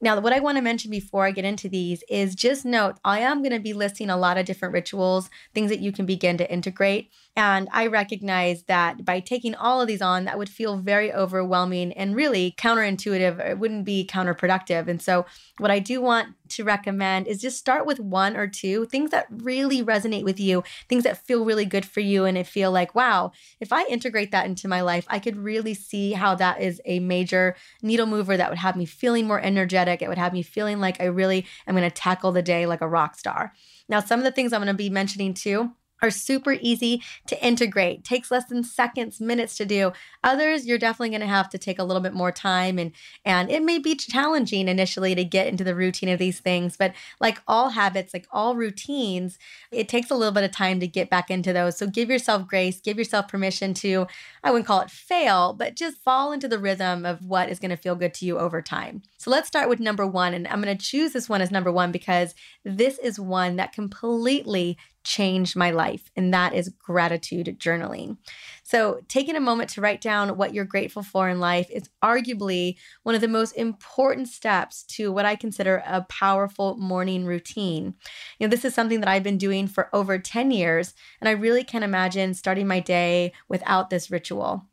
Now, 0.00 0.18
what 0.18 0.32
I 0.32 0.40
want 0.40 0.56
to 0.56 0.62
mention 0.62 0.90
before 0.90 1.26
I 1.26 1.32
get 1.32 1.44
into 1.44 1.68
these 1.68 2.02
is 2.08 2.34
just 2.34 2.64
note 2.64 2.96
I 3.04 3.18
am 3.18 3.42
going 3.42 3.52
to 3.52 3.60
be 3.60 3.74
listing 3.74 4.08
a 4.08 4.16
lot 4.16 4.38
of 4.38 4.46
different 4.46 4.72
rituals, 4.72 5.28
things 5.52 5.68
that 5.68 5.80
you 5.80 5.92
can 5.92 6.06
begin 6.06 6.38
to 6.38 6.50
integrate. 6.50 7.10
And 7.42 7.70
I 7.72 7.86
recognize 7.86 8.64
that 8.64 9.02
by 9.02 9.20
taking 9.20 9.54
all 9.54 9.80
of 9.80 9.88
these 9.88 10.02
on, 10.02 10.26
that 10.26 10.36
would 10.36 10.50
feel 10.50 10.76
very 10.76 11.10
overwhelming 11.10 11.90
and 11.94 12.14
really 12.14 12.54
counterintuitive. 12.58 13.40
It 13.40 13.58
wouldn't 13.58 13.86
be 13.86 14.06
counterproductive. 14.06 14.88
And 14.88 15.00
so, 15.00 15.24
what 15.56 15.70
I 15.70 15.78
do 15.78 16.02
want 16.02 16.34
to 16.50 16.64
recommend 16.64 17.26
is 17.26 17.40
just 17.40 17.56
start 17.56 17.86
with 17.86 17.98
one 17.98 18.36
or 18.36 18.46
two 18.46 18.84
things 18.84 19.10
that 19.12 19.26
really 19.30 19.82
resonate 19.82 20.22
with 20.22 20.38
you, 20.38 20.62
things 20.90 21.04
that 21.04 21.24
feel 21.24 21.46
really 21.46 21.64
good 21.64 21.86
for 21.86 22.00
you, 22.00 22.26
and 22.26 22.36
it 22.36 22.46
feel 22.46 22.72
like, 22.72 22.94
wow, 22.94 23.32
if 23.58 23.72
I 23.72 23.86
integrate 23.86 24.32
that 24.32 24.44
into 24.44 24.68
my 24.68 24.82
life, 24.82 25.06
I 25.08 25.18
could 25.18 25.38
really 25.38 25.72
see 25.72 26.12
how 26.12 26.34
that 26.34 26.60
is 26.60 26.78
a 26.84 26.98
major 27.00 27.56
needle 27.80 28.04
mover 28.06 28.36
that 28.36 28.50
would 28.50 28.58
have 28.58 28.76
me 28.76 28.84
feeling 28.84 29.26
more 29.26 29.40
energetic. 29.40 30.02
It 30.02 30.10
would 30.10 30.18
have 30.18 30.34
me 30.34 30.42
feeling 30.42 30.78
like 30.78 31.00
I 31.00 31.04
really 31.04 31.46
am 31.66 31.74
going 31.74 31.88
to 31.88 31.94
tackle 31.94 32.32
the 32.32 32.42
day 32.42 32.66
like 32.66 32.82
a 32.82 32.88
rock 32.88 33.18
star. 33.18 33.54
Now, 33.88 34.00
some 34.00 34.20
of 34.20 34.24
the 34.24 34.30
things 34.30 34.52
I'm 34.52 34.60
going 34.60 34.68
to 34.68 34.74
be 34.74 34.90
mentioning 34.90 35.32
too 35.32 35.72
are 36.02 36.10
super 36.10 36.52
easy 36.60 37.02
to 37.26 37.44
integrate. 37.44 38.04
Takes 38.04 38.30
less 38.30 38.46
than 38.46 38.64
seconds, 38.64 39.20
minutes 39.20 39.56
to 39.56 39.64
do. 39.64 39.92
Others 40.24 40.66
you're 40.66 40.78
definitely 40.78 41.10
going 41.10 41.20
to 41.20 41.26
have 41.26 41.48
to 41.50 41.58
take 41.58 41.78
a 41.78 41.84
little 41.84 42.02
bit 42.02 42.14
more 42.14 42.32
time 42.32 42.78
and 42.78 42.92
and 43.24 43.50
it 43.50 43.62
may 43.62 43.78
be 43.78 43.94
challenging 43.94 44.68
initially 44.68 45.14
to 45.14 45.24
get 45.24 45.46
into 45.46 45.64
the 45.64 45.74
routine 45.74 46.08
of 46.08 46.18
these 46.18 46.40
things, 46.40 46.76
but 46.76 46.92
like 47.20 47.40
all 47.46 47.70
habits, 47.70 48.14
like 48.14 48.26
all 48.30 48.56
routines, 48.56 49.38
it 49.70 49.88
takes 49.88 50.10
a 50.10 50.14
little 50.16 50.32
bit 50.32 50.44
of 50.44 50.50
time 50.50 50.80
to 50.80 50.86
get 50.86 51.10
back 51.10 51.30
into 51.30 51.52
those. 51.52 51.76
So 51.78 51.86
give 51.86 52.08
yourself 52.10 52.46
grace, 52.46 52.80
give 52.80 52.98
yourself 52.98 53.28
permission 53.28 53.74
to 53.74 54.06
I 54.42 54.50
wouldn't 54.50 54.66
call 54.66 54.80
it 54.80 54.90
fail, 54.90 55.52
but 55.52 55.76
just 55.76 55.98
fall 55.98 56.32
into 56.32 56.48
the 56.48 56.58
rhythm 56.58 57.04
of 57.04 57.24
what 57.24 57.48
is 57.48 57.58
going 57.58 57.70
to 57.70 57.76
feel 57.76 57.94
good 57.94 58.14
to 58.14 58.24
you 58.24 58.38
over 58.38 58.62
time. 58.62 59.02
So 59.18 59.30
let's 59.30 59.48
start 59.48 59.68
with 59.68 59.80
number 59.80 60.06
1 60.06 60.34
and 60.34 60.48
I'm 60.48 60.62
going 60.62 60.76
to 60.76 60.84
choose 60.84 61.12
this 61.12 61.28
one 61.28 61.42
as 61.42 61.50
number 61.50 61.70
1 61.70 61.92
because 61.92 62.34
this 62.64 62.98
is 62.98 63.20
one 63.20 63.56
that 63.56 63.72
completely 63.72 64.78
changed 65.04 65.56
my 65.56 65.70
life, 65.70 66.10
and 66.16 66.32
that 66.32 66.54
is 66.54 66.68
gratitude 66.68 67.58
journaling. 67.58 68.18
So, 68.62 69.00
taking 69.08 69.36
a 69.36 69.40
moment 69.40 69.70
to 69.70 69.80
write 69.80 70.00
down 70.00 70.36
what 70.36 70.54
you're 70.54 70.64
grateful 70.64 71.02
for 71.02 71.28
in 71.28 71.40
life 71.40 71.68
is 71.70 71.88
arguably 72.02 72.76
one 73.02 73.14
of 73.14 73.20
the 73.20 73.28
most 73.28 73.52
important 73.52 74.28
steps 74.28 74.82
to 74.84 75.10
what 75.12 75.24
I 75.24 75.36
consider 75.36 75.82
a 75.86 76.02
powerful 76.02 76.76
morning 76.76 77.24
routine. 77.24 77.94
You 78.38 78.46
know, 78.46 78.50
this 78.50 78.64
is 78.64 78.74
something 78.74 79.00
that 79.00 79.08
I've 79.08 79.22
been 79.22 79.38
doing 79.38 79.66
for 79.66 79.88
over 79.94 80.18
10 80.18 80.50
years, 80.50 80.94
and 81.20 81.28
I 81.28 81.32
really 81.32 81.64
can't 81.64 81.84
imagine 81.84 82.34
starting 82.34 82.66
my 82.66 82.80
day 82.80 83.32
without 83.48 83.90
this 83.90 84.10
ritual. 84.10 84.66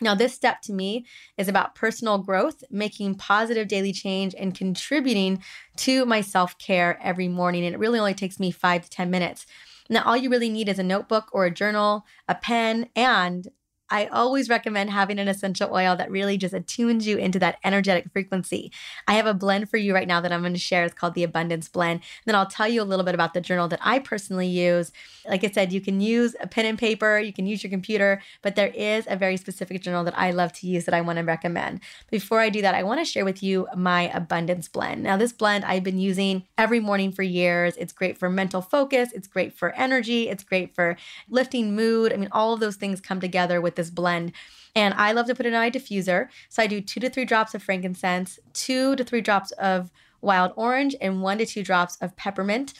Now, 0.00 0.14
this 0.14 0.34
step 0.34 0.60
to 0.62 0.74
me 0.74 1.06
is 1.38 1.48
about 1.48 1.74
personal 1.74 2.18
growth, 2.18 2.62
making 2.70 3.14
positive 3.14 3.66
daily 3.66 3.92
change, 3.92 4.34
and 4.34 4.54
contributing 4.54 5.42
to 5.78 6.04
my 6.04 6.20
self 6.20 6.58
care 6.58 6.98
every 7.02 7.28
morning. 7.28 7.64
And 7.64 7.74
it 7.74 7.78
really 7.78 7.98
only 7.98 8.12
takes 8.12 8.38
me 8.38 8.50
five 8.50 8.82
to 8.84 8.90
10 8.90 9.10
minutes. 9.10 9.46
Now, 9.88 10.02
all 10.04 10.16
you 10.16 10.30
really 10.30 10.50
need 10.50 10.68
is 10.68 10.78
a 10.78 10.84
notebook 10.84 11.28
or 11.32 11.44
a 11.44 11.50
journal, 11.50 12.04
a 12.28 12.34
pen, 12.34 12.88
and 12.96 13.48
I 13.90 14.06
always 14.06 14.48
recommend 14.48 14.90
having 14.90 15.18
an 15.18 15.28
essential 15.28 15.72
oil 15.72 15.94
that 15.96 16.10
really 16.10 16.36
just 16.36 16.54
attunes 16.54 17.06
you 17.06 17.18
into 17.18 17.38
that 17.38 17.58
energetic 17.62 18.10
frequency. 18.12 18.72
I 19.06 19.14
have 19.14 19.26
a 19.26 19.34
blend 19.34 19.70
for 19.70 19.76
you 19.76 19.94
right 19.94 20.08
now 20.08 20.20
that 20.20 20.32
I'm 20.32 20.40
going 20.40 20.52
to 20.52 20.58
share. 20.58 20.84
It's 20.84 20.94
called 20.94 21.14
the 21.14 21.22
Abundance 21.22 21.68
Blend. 21.68 22.00
And 22.00 22.02
then 22.24 22.34
I'll 22.34 22.46
tell 22.46 22.66
you 22.66 22.82
a 22.82 22.84
little 22.84 23.04
bit 23.04 23.14
about 23.14 23.34
the 23.34 23.40
journal 23.40 23.68
that 23.68 23.78
I 23.82 24.00
personally 24.00 24.48
use. 24.48 24.90
Like 25.28 25.44
I 25.44 25.50
said, 25.50 25.72
you 25.72 25.80
can 25.80 26.00
use 26.00 26.34
a 26.40 26.46
pen 26.46 26.66
and 26.66 26.78
paper, 26.78 27.18
you 27.18 27.32
can 27.32 27.46
use 27.46 27.62
your 27.62 27.70
computer, 27.70 28.22
but 28.42 28.56
there 28.56 28.68
is 28.68 29.06
a 29.08 29.16
very 29.16 29.36
specific 29.36 29.82
journal 29.82 30.04
that 30.04 30.18
I 30.18 30.30
love 30.30 30.52
to 30.54 30.66
use 30.66 30.84
that 30.84 30.94
I 30.94 31.00
want 31.00 31.18
to 31.18 31.24
recommend. 31.24 31.80
Before 32.10 32.40
I 32.40 32.50
do 32.50 32.62
that, 32.62 32.74
I 32.74 32.82
want 32.82 33.00
to 33.00 33.04
share 33.04 33.24
with 33.24 33.42
you 33.42 33.68
my 33.76 34.10
Abundance 34.12 34.68
Blend. 34.68 35.02
Now, 35.02 35.16
this 35.16 35.32
blend 35.32 35.64
I've 35.64 35.84
been 35.84 35.98
using 35.98 36.44
every 36.58 36.80
morning 36.80 37.12
for 37.12 37.22
years. 37.22 37.76
It's 37.76 37.92
great 37.92 38.18
for 38.18 38.28
mental 38.28 38.62
focus, 38.62 39.12
it's 39.12 39.28
great 39.28 39.52
for 39.52 39.72
energy, 39.72 40.28
it's 40.28 40.42
great 40.42 40.74
for 40.74 40.96
lifting 41.28 41.74
mood. 41.76 42.12
I 42.12 42.16
mean, 42.16 42.28
all 42.32 42.52
of 42.52 42.60
those 42.60 42.76
things 42.76 43.00
come 43.00 43.20
together 43.20 43.60
with 43.60 43.75
this 43.76 43.90
blend. 43.90 44.32
And 44.74 44.92
I 44.94 45.12
love 45.12 45.26
to 45.26 45.34
put 45.34 45.46
it 45.46 45.54
in 45.54 45.58
my 45.58 45.70
diffuser. 45.70 46.28
So 46.48 46.62
I 46.62 46.66
do 46.66 46.80
two 46.80 47.00
to 47.00 47.08
three 47.08 47.24
drops 47.24 47.54
of 47.54 47.62
frankincense, 47.62 48.38
two 48.52 48.94
to 48.96 49.04
three 49.04 49.22
drops 49.22 49.50
of 49.52 49.90
wild 50.20 50.52
orange, 50.56 50.94
and 51.00 51.22
one 51.22 51.38
to 51.38 51.46
two 51.46 51.62
drops 51.62 51.96
of 52.02 52.16
peppermint. 52.16 52.74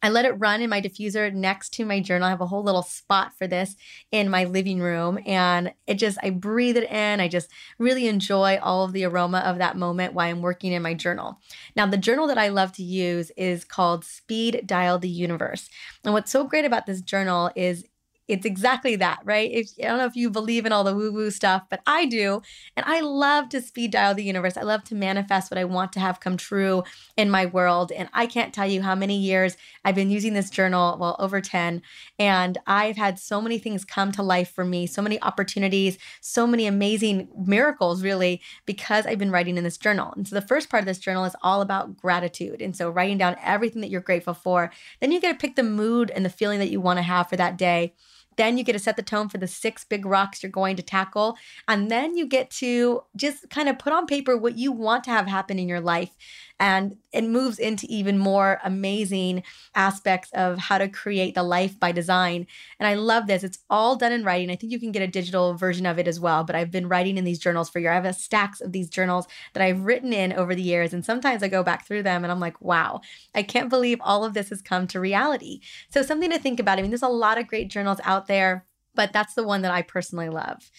I 0.00 0.10
let 0.10 0.24
it 0.24 0.32
run 0.32 0.62
in 0.62 0.70
my 0.70 0.80
diffuser 0.80 1.32
next 1.32 1.70
to 1.74 1.84
my 1.84 2.00
journal. 2.00 2.26
I 2.26 2.30
have 2.30 2.40
a 2.40 2.46
whole 2.46 2.62
little 2.62 2.82
spot 2.82 3.32
for 3.36 3.48
this 3.48 3.74
in 4.12 4.30
my 4.30 4.44
living 4.44 4.80
room. 4.80 5.18
And 5.26 5.72
it 5.88 5.94
just, 5.94 6.18
I 6.22 6.30
breathe 6.30 6.76
it 6.76 6.88
in. 6.88 7.18
I 7.18 7.26
just 7.26 7.50
really 7.78 8.06
enjoy 8.06 8.60
all 8.62 8.84
of 8.84 8.92
the 8.92 9.04
aroma 9.04 9.38
of 9.38 9.58
that 9.58 9.76
moment 9.76 10.14
while 10.14 10.30
I'm 10.30 10.40
working 10.40 10.72
in 10.72 10.82
my 10.82 10.94
journal. 10.94 11.40
Now, 11.74 11.86
the 11.86 11.96
journal 11.96 12.28
that 12.28 12.38
I 12.38 12.48
love 12.48 12.72
to 12.74 12.84
use 12.84 13.32
is 13.36 13.64
called 13.64 14.04
Speed 14.04 14.62
Dial 14.66 15.00
the 15.00 15.08
Universe. 15.08 15.68
And 16.04 16.14
what's 16.14 16.30
so 16.30 16.44
great 16.44 16.64
about 16.64 16.86
this 16.86 17.00
journal 17.00 17.50
is 17.56 17.84
it's 18.28 18.44
exactly 18.44 18.94
that, 18.96 19.20
right? 19.24 19.50
If, 19.50 19.70
I 19.80 19.86
don't 19.86 19.98
know 19.98 20.04
if 20.04 20.14
you 20.14 20.28
believe 20.30 20.66
in 20.66 20.72
all 20.72 20.84
the 20.84 20.94
woo 20.94 21.10
woo 21.10 21.30
stuff, 21.30 21.64
but 21.70 21.80
I 21.86 22.04
do. 22.04 22.42
And 22.76 22.84
I 22.86 23.00
love 23.00 23.48
to 23.48 23.62
speed 23.62 23.90
dial 23.90 24.14
the 24.14 24.22
universe. 24.22 24.56
I 24.56 24.62
love 24.62 24.84
to 24.84 24.94
manifest 24.94 25.50
what 25.50 25.58
I 25.58 25.64
want 25.64 25.92
to 25.94 26.00
have 26.00 26.20
come 26.20 26.36
true 26.36 26.84
in 27.16 27.30
my 27.30 27.46
world. 27.46 27.90
And 27.90 28.08
I 28.12 28.26
can't 28.26 28.52
tell 28.52 28.66
you 28.66 28.82
how 28.82 28.94
many 28.94 29.18
years 29.18 29.56
I've 29.84 29.94
been 29.94 30.10
using 30.10 30.34
this 30.34 30.50
journal, 30.50 30.98
well, 31.00 31.16
over 31.18 31.40
10. 31.40 31.80
And 32.18 32.58
I've 32.66 32.96
had 32.96 33.18
so 33.18 33.40
many 33.40 33.58
things 33.58 33.84
come 33.84 34.12
to 34.12 34.22
life 34.22 34.50
for 34.50 34.64
me, 34.64 34.86
so 34.86 35.00
many 35.00 35.20
opportunities, 35.22 35.96
so 36.20 36.46
many 36.46 36.66
amazing 36.66 37.28
miracles, 37.46 38.02
really, 38.02 38.42
because 38.66 39.06
I've 39.06 39.18
been 39.18 39.30
writing 39.30 39.56
in 39.56 39.64
this 39.64 39.78
journal. 39.78 40.12
And 40.16 40.28
so 40.28 40.34
the 40.34 40.42
first 40.42 40.68
part 40.68 40.82
of 40.82 40.86
this 40.86 40.98
journal 40.98 41.24
is 41.24 41.34
all 41.42 41.62
about 41.62 41.96
gratitude. 41.96 42.60
And 42.60 42.76
so 42.76 42.90
writing 42.90 43.16
down 43.16 43.36
everything 43.42 43.80
that 43.80 43.90
you're 43.90 44.00
grateful 44.02 44.34
for. 44.34 44.70
Then 45.00 45.12
you 45.12 45.20
get 45.20 45.32
to 45.32 45.38
pick 45.38 45.56
the 45.56 45.62
mood 45.62 46.10
and 46.10 46.24
the 46.24 46.30
feeling 46.30 46.58
that 46.58 46.70
you 46.70 46.80
want 46.80 46.98
to 46.98 47.02
have 47.02 47.28
for 47.28 47.36
that 47.36 47.56
day. 47.56 47.94
Then 48.38 48.56
you 48.56 48.64
get 48.64 48.72
to 48.72 48.78
set 48.78 48.96
the 48.96 49.02
tone 49.02 49.28
for 49.28 49.36
the 49.36 49.48
six 49.48 49.84
big 49.84 50.06
rocks 50.06 50.42
you're 50.42 50.50
going 50.50 50.76
to 50.76 50.82
tackle. 50.82 51.36
And 51.66 51.90
then 51.90 52.16
you 52.16 52.26
get 52.26 52.50
to 52.52 53.02
just 53.16 53.50
kind 53.50 53.68
of 53.68 53.78
put 53.78 53.92
on 53.92 54.06
paper 54.06 54.36
what 54.36 54.56
you 54.56 54.72
want 54.72 55.04
to 55.04 55.10
have 55.10 55.26
happen 55.26 55.58
in 55.58 55.68
your 55.68 55.80
life 55.80 56.16
And 56.60 56.96
it 57.12 57.22
moves 57.22 57.58
into 57.58 57.86
even 57.88 58.18
more 58.18 58.58
amazing 58.64 59.44
aspects 59.76 60.30
of 60.32 60.58
how 60.58 60.78
to 60.78 60.88
create 60.88 61.34
the 61.34 61.44
life 61.44 61.78
by 61.78 61.92
design. 61.92 62.48
And 62.80 62.88
I 62.88 62.94
love 62.94 63.28
this. 63.28 63.44
It's 63.44 63.60
all 63.70 63.94
done 63.94 64.10
in 64.10 64.24
writing. 64.24 64.50
I 64.50 64.56
think 64.56 64.72
you 64.72 64.80
can 64.80 64.90
get 64.90 65.02
a 65.02 65.06
digital 65.06 65.54
version 65.54 65.86
of 65.86 66.00
it 66.00 66.08
as 66.08 66.18
well, 66.18 66.42
but 66.42 66.56
I've 66.56 66.72
been 66.72 66.88
writing 66.88 67.16
in 67.16 67.24
these 67.24 67.38
journals 67.38 67.70
for 67.70 67.78
years. 67.78 67.92
I 67.92 68.00
have 68.00 68.16
stacks 68.16 68.60
of 68.60 68.72
these 68.72 68.90
journals 68.90 69.28
that 69.52 69.62
I've 69.62 69.84
written 69.84 70.12
in 70.12 70.32
over 70.32 70.54
the 70.54 70.62
years. 70.62 70.92
And 70.92 71.04
sometimes 71.04 71.42
I 71.42 71.48
go 71.48 71.62
back 71.62 71.86
through 71.86 72.02
them 72.02 72.24
and 72.24 72.32
I'm 72.32 72.40
like, 72.40 72.60
wow, 72.60 73.02
I 73.34 73.44
can't 73.44 73.70
believe 73.70 73.98
all 74.00 74.24
of 74.24 74.34
this 74.34 74.48
has 74.48 74.60
come 74.60 74.88
to 74.88 75.00
reality. 75.00 75.60
So 75.90 76.02
something 76.02 76.30
to 76.30 76.38
think 76.40 76.58
about. 76.58 76.78
I 76.78 76.82
mean, 76.82 76.90
there's 76.90 77.02
a 77.02 77.08
lot 77.08 77.38
of 77.38 77.46
great 77.46 77.68
journals 77.68 78.00
out 78.02 78.26
there, 78.26 78.66
but 78.96 79.12
that's 79.12 79.34
the 79.34 79.44
one 79.44 79.62
that 79.62 79.72
I 79.72 79.82
personally 79.82 80.28
love. 80.28 80.70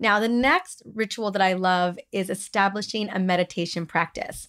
Now, 0.00 0.20
the 0.20 0.28
next 0.28 0.82
ritual 0.94 1.30
that 1.32 1.42
I 1.42 1.54
love 1.54 1.98
is 2.12 2.30
establishing 2.30 3.10
a 3.10 3.18
meditation 3.18 3.84
practice. 3.84 4.46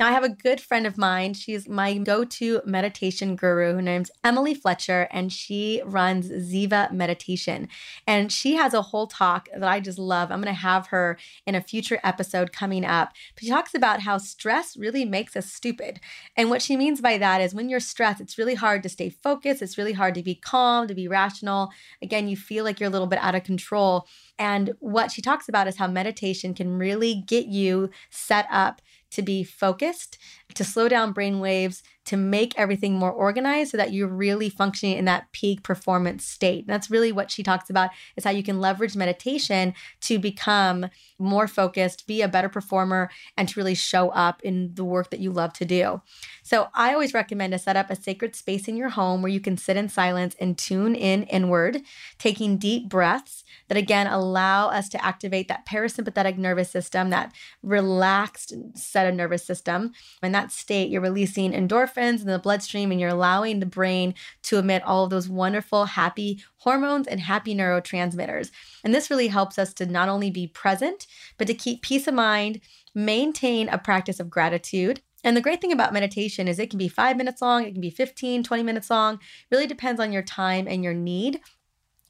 Now, 0.00 0.08
I 0.08 0.12
have 0.12 0.24
a 0.24 0.30
good 0.30 0.62
friend 0.62 0.86
of 0.86 0.96
mine. 0.96 1.34
She's 1.34 1.68
my 1.68 1.98
go 1.98 2.24
to 2.24 2.62
meditation 2.64 3.36
guru. 3.36 3.74
Her 3.74 3.82
name's 3.82 4.10
Emily 4.24 4.54
Fletcher, 4.54 5.06
and 5.10 5.30
she 5.30 5.82
runs 5.84 6.30
Ziva 6.30 6.90
Meditation. 6.90 7.68
And 8.06 8.32
she 8.32 8.54
has 8.54 8.72
a 8.72 8.80
whole 8.80 9.06
talk 9.06 9.50
that 9.54 9.68
I 9.68 9.78
just 9.78 9.98
love. 9.98 10.30
I'm 10.30 10.40
going 10.40 10.54
to 10.54 10.58
have 10.58 10.86
her 10.86 11.18
in 11.46 11.54
a 11.54 11.60
future 11.60 12.00
episode 12.02 12.50
coming 12.50 12.82
up. 12.82 13.12
But 13.34 13.44
she 13.44 13.50
talks 13.50 13.74
about 13.74 14.00
how 14.00 14.16
stress 14.16 14.74
really 14.74 15.04
makes 15.04 15.36
us 15.36 15.52
stupid. 15.52 16.00
And 16.34 16.48
what 16.48 16.62
she 16.62 16.78
means 16.78 17.02
by 17.02 17.18
that 17.18 17.42
is 17.42 17.54
when 17.54 17.68
you're 17.68 17.78
stressed, 17.78 18.22
it's 18.22 18.38
really 18.38 18.54
hard 18.54 18.82
to 18.84 18.88
stay 18.88 19.10
focused. 19.10 19.60
It's 19.60 19.76
really 19.76 19.92
hard 19.92 20.14
to 20.14 20.22
be 20.22 20.34
calm, 20.34 20.88
to 20.88 20.94
be 20.94 21.08
rational. 21.08 21.72
Again, 22.00 22.26
you 22.26 22.38
feel 22.38 22.64
like 22.64 22.80
you're 22.80 22.88
a 22.88 22.92
little 22.92 23.06
bit 23.06 23.18
out 23.18 23.34
of 23.34 23.44
control. 23.44 24.06
And 24.38 24.72
what 24.78 25.12
she 25.12 25.20
talks 25.20 25.46
about 25.46 25.68
is 25.68 25.76
how 25.76 25.88
meditation 25.88 26.54
can 26.54 26.78
really 26.78 27.14
get 27.14 27.48
you 27.48 27.90
set 28.08 28.46
up 28.50 28.80
to 29.12 29.22
be 29.22 29.44
focused, 29.44 30.18
to 30.54 30.64
slow 30.64 30.88
down 30.88 31.12
brain 31.12 31.40
waves, 31.40 31.82
to 32.10 32.16
make 32.16 32.58
everything 32.58 32.94
more 32.94 33.12
organized 33.12 33.70
so 33.70 33.76
that 33.76 33.92
you're 33.92 34.08
really 34.08 34.50
functioning 34.50 34.98
in 34.98 35.04
that 35.04 35.30
peak 35.30 35.62
performance 35.62 36.24
state. 36.24 36.64
And 36.64 36.68
that's 36.68 36.90
really 36.90 37.12
what 37.12 37.30
she 37.30 37.44
talks 37.44 37.70
about 37.70 37.90
is 38.16 38.24
how 38.24 38.30
you 38.30 38.42
can 38.42 38.60
leverage 38.60 38.96
meditation 38.96 39.74
to 40.00 40.18
become 40.18 40.86
more 41.20 41.46
focused, 41.46 42.08
be 42.08 42.20
a 42.20 42.26
better 42.26 42.48
performer, 42.48 43.10
and 43.36 43.48
to 43.48 43.60
really 43.60 43.76
show 43.76 44.08
up 44.08 44.42
in 44.42 44.74
the 44.74 44.84
work 44.84 45.10
that 45.10 45.20
you 45.20 45.30
love 45.30 45.52
to 45.52 45.64
do. 45.64 46.02
So 46.42 46.66
I 46.74 46.92
always 46.92 47.14
recommend 47.14 47.52
to 47.52 47.60
set 47.60 47.76
up 47.76 47.90
a 47.90 47.94
sacred 47.94 48.34
space 48.34 48.66
in 48.66 48.76
your 48.76 48.88
home 48.88 49.22
where 49.22 49.30
you 49.30 49.38
can 49.38 49.56
sit 49.56 49.76
in 49.76 49.88
silence 49.88 50.34
and 50.40 50.58
tune 50.58 50.96
in 50.96 51.22
inward, 51.24 51.80
taking 52.18 52.58
deep 52.58 52.88
breaths 52.88 53.44
that 53.68 53.78
again 53.78 54.08
allow 54.08 54.68
us 54.68 54.88
to 54.88 55.04
activate 55.04 55.46
that 55.46 55.64
parasympathetic 55.64 56.36
nervous 56.36 56.72
system, 56.72 57.10
that 57.10 57.32
relaxed 57.62 58.52
set 58.74 59.06
of 59.06 59.14
nervous 59.14 59.44
system. 59.44 59.92
In 60.24 60.32
that 60.32 60.50
state, 60.50 60.90
you're 60.90 61.00
releasing 61.00 61.52
endorphins 61.52 61.99
in 62.00 62.26
the 62.26 62.38
bloodstream 62.38 62.90
and 62.90 63.00
you're 63.00 63.10
allowing 63.10 63.60
the 63.60 63.66
brain 63.66 64.14
to 64.44 64.58
emit 64.58 64.82
all 64.84 65.04
of 65.04 65.10
those 65.10 65.28
wonderful, 65.28 65.84
happy 65.84 66.42
hormones 66.58 67.06
and 67.06 67.20
happy 67.20 67.54
neurotransmitters. 67.54 68.50
And 68.82 68.94
this 68.94 69.10
really 69.10 69.28
helps 69.28 69.58
us 69.58 69.72
to 69.74 69.86
not 69.86 70.08
only 70.08 70.30
be 70.30 70.46
present, 70.46 71.06
but 71.38 71.46
to 71.46 71.54
keep 71.54 71.82
peace 71.82 72.06
of 72.06 72.14
mind, 72.14 72.60
maintain 72.94 73.68
a 73.68 73.78
practice 73.78 74.20
of 74.20 74.30
gratitude, 74.30 75.00
and 75.22 75.36
the 75.36 75.42
great 75.42 75.60
thing 75.60 75.72
about 75.72 75.92
meditation 75.92 76.48
is 76.48 76.58
it 76.58 76.70
can 76.70 76.78
be 76.78 76.88
five 76.88 77.16
minutes 77.16 77.42
long, 77.42 77.64
it 77.64 77.72
can 77.72 77.80
be 77.80 77.90
15, 77.90 78.42
20 78.42 78.62
minutes 78.62 78.90
long, 78.90 79.18
really 79.50 79.66
depends 79.66 80.00
on 80.00 80.12
your 80.12 80.22
time 80.22 80.66
and 80.66 80.82
your 80.82 80.94
need. 80.94 81.40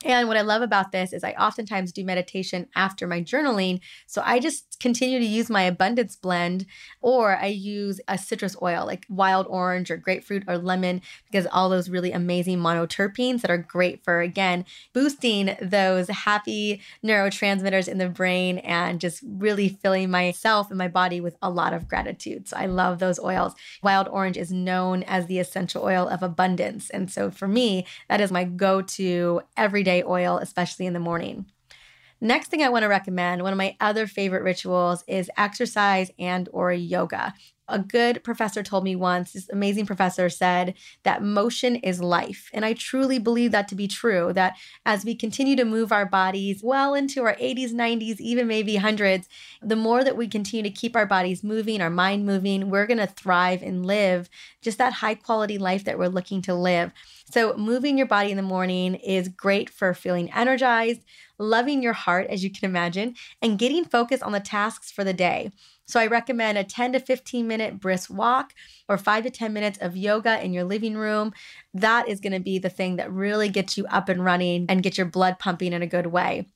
And 0.03 0.29
what 0.29 0.39
I 0.39 0.43
love 0.43 0.63
about 0.63 0.93
this 0.93 1.13
is 1.13 1.23
I 1.23 1.33
oftentimes 1.33 1.93
do 1.93 2.05
meditation 2.05 2.69
after 2.75 3.07
my 3.07 3.21
journaling. 3.21 3.81
So 4.07 4.23
I 4.25 4.39
just 4.39 4.81
continue 4.81 5.19
to 5.19 5.27
use 5.27 5.51
my 5.51 5.63
abundance 5.63 6.17
blend 6.17 6.65
or 7.03 7.37
I 7.37 7.47
use 7.47 8.01
a 8.09 8.17
citrus 8.17 8.57
oil 8.63 8.87
like 8.87 9.05
wild 9.11 9.47
orange 9.49 9.91
or 9.91 9.99
grapefruit 9.99 10.45
or 10.49 10.57
lemon 10.57 11.03
because 11.31 11.47
all 11.53 11.69
those 11.69 11.91
really 11.91 12.13
amazing 12.13 12.61
monoterpenes 12.61 13.43
that 13.43 13.51
are 13.51 13.59
great 13.59 14.03
for 14.03 14.23
again 14.23 14.65
boosting 14.95 15.55
those 15.61 16.09
happy 16.09 16.81
neurotransmitters 17.05 17.87
in 17.87 17.99
the 17.99 18.09
brain 18.09 18.57
and 18.59 19.03
just 19.03 19.23
really 19.27 19.69
filling 19.69 20.11
myself 20.11 20.71
and 20.71 20.79
my 20.79 20.89
body 20.89 21.21
with 21.21 21.37
a 21.43 21.51
lot 21.51 21.75
of 21.75 21.89
gratitude. 21.89 22.49
So 22.49 22.57
I 22.57 22.65
love 22.65 23.01
those 23.01 23.21
oils. 23.21 23.55
Wild 23.83 24.09
orange 24.09 24.39
is 24.39 24.51
known 24.51 25.03
as 25.03 25.27
the 25.27 25.39
essential 25.39 25.83
oil 25.83 26.09
of 26.09 26.23
abundance. 26.23 26.89
And 26.89 27.11
so 27.11 27.31
for 27.31 27.47
me, 27.47 27.87
that 28.09 28.23
is 28.23 28.33
my 28.33 28.45
go-to 28.45 29.43
everyday 29.59 29.90
everyday 29.91 30.09
oil, 30.09 30.39
especially 30.39 30.87
in 30.87 30.93
the 30.93 31.01
morning. 31.01 31.47
Next 32.21 32.49
thing 32.49 32.63
I 32.63 32.69
want 32.69 32.83
to 32.83 32.89
recommend, 32.89 33.43
one 33.43 33.53
of 33.53 33.57
my 33.57 33.77
other 33.81 34.07
favorite 34.07 34.43
rituals 34.43 35.03
is 35.09 35.31
exercise 35.37 36.11
and 36.19 36.49
or 36.53 36.73
yoga. 36.73 37.33
A 37.71 37.79
good 37.79 38.25
professor 38.25 38.63
told 38.63 38.85
me 38.85 38.97
once, 38.97 39.33
this 39.33 39.49
amazing 39.49 39.87
professor 39.87 40.29
said 40.29 40.75
that 41.05 41.23
motion 41.23 41.77
is 41.77 42.03
life. 42.03 42.51
And 42.53 42.65
I 42.65 42.73
truly 42.73 43.19
believe 43.19 43.53
that 43.53 43.69
to 43.69 43.75
be 43.75 43.87
true, 43.87 44.33
that 44.33 44.57
as 44.85 45.05
we 45.05 45.15
continue 45.15 45.55
to 45.57 45.65
move 45.65 45.93
our 45.93 46.05
bodies 46.05 46.63
well 46.63 46.95
into 46.95 47.23
our 47.23 47.37
80s, 47.37 47.73
90s, 47.73 48.19
even 48.19 48.49
maybe 48.49 48.77
hundreds, 48.77 49.29
the 49.63 49.77
more 49.77 50.03
that 50.03 50.17
we 50.17 50.27
continue 50.27 50.65
to 50.65 50.71
keep 50.71 50.97
our 50.97 51.07
bodies 51.07 51.45
moving, 51.45 51.81
our 51.81 51.91
mind 51.91 52.27
moving, 52.27 52.71
we're 52.71 52.87
going 52.87 52.99
to 52.99 53.07
thrive 53.07 53.63
and 53.63 53.87
live 53.87 54.29
just 54.61 54.79
that 54.79 54.95
high 54.95 55.15
quality 55.15 55.57
life 55.57 55.85
that 55.85 55.99
we're 55.99 56.09
looking 56.09 56.43
to 56.43 56.55
live. 56.55 56.91
So, 57.31 57.57
moving 57.57 57.97
your 57.97 58.09
body 58.09 58.33
in 58.33 58.37
the 58.37 58.43
morning 58.43 58.97
is 58.97 59.29
great 59.29 59.71
for 59.71 59.95
feeling 59.95 60.33
energized, 60.33 61.03
loving 61.39 61.83
your 61.83 61.93
heart, 61.93 62.27
as 62.29 62.43
you 62.43 62.51
can 62.51 62.69
imagine, 62.69 63.15
and 63.41 63.59
getting 63.59 63.85
focused 63.85 64.23
on 64.23 64.33
the 64.33 64.41
tasks 64.41 64.91
for 64.91 65.05
the 65.05 65.13
day. 65.13 65.53
So, 65.91 65.99
I 65.99 66.07
recommend 66.07 66.57
a 66.57 66.63
10 66.63 66.93
to 66.93 67.01
15 67.01 67.49
minute 67.49 67.81
brisk 67.81 68.11
walk 68.11 68.55
or 68.89 68.97
five 68.97 69.25
to 69.25 69.31
10 69.31 69.53
minutes 69.53 69.79
of 69.81 69.97
yoga 69.97 70.41
in 70.41 70.53
your 70.53 70.63
living 70.63 70.97
room. 70.97 71.33
That 71.75 72.09
is 72.09 72.21
going 72.21 72.33
to 72.33 72.39
be 72.39 72.61
the 72.61 72.71
thing 72.71 72.95
that 72.97 73.11
really 73.13 73.49
gets 73.49 73.77
you 73.77 73.87
up 73.87 74.09
and 74.09 74.25
running 74.25 74.67
and 74.69 74.85
get 74.85 74.97
your 74.97 75.07
blood 75.07 75.41
pumping 75.41 75.73
in 75.73 75.83
a 75.83 75.89
good 75.89 76.07
way. 76.07 76.47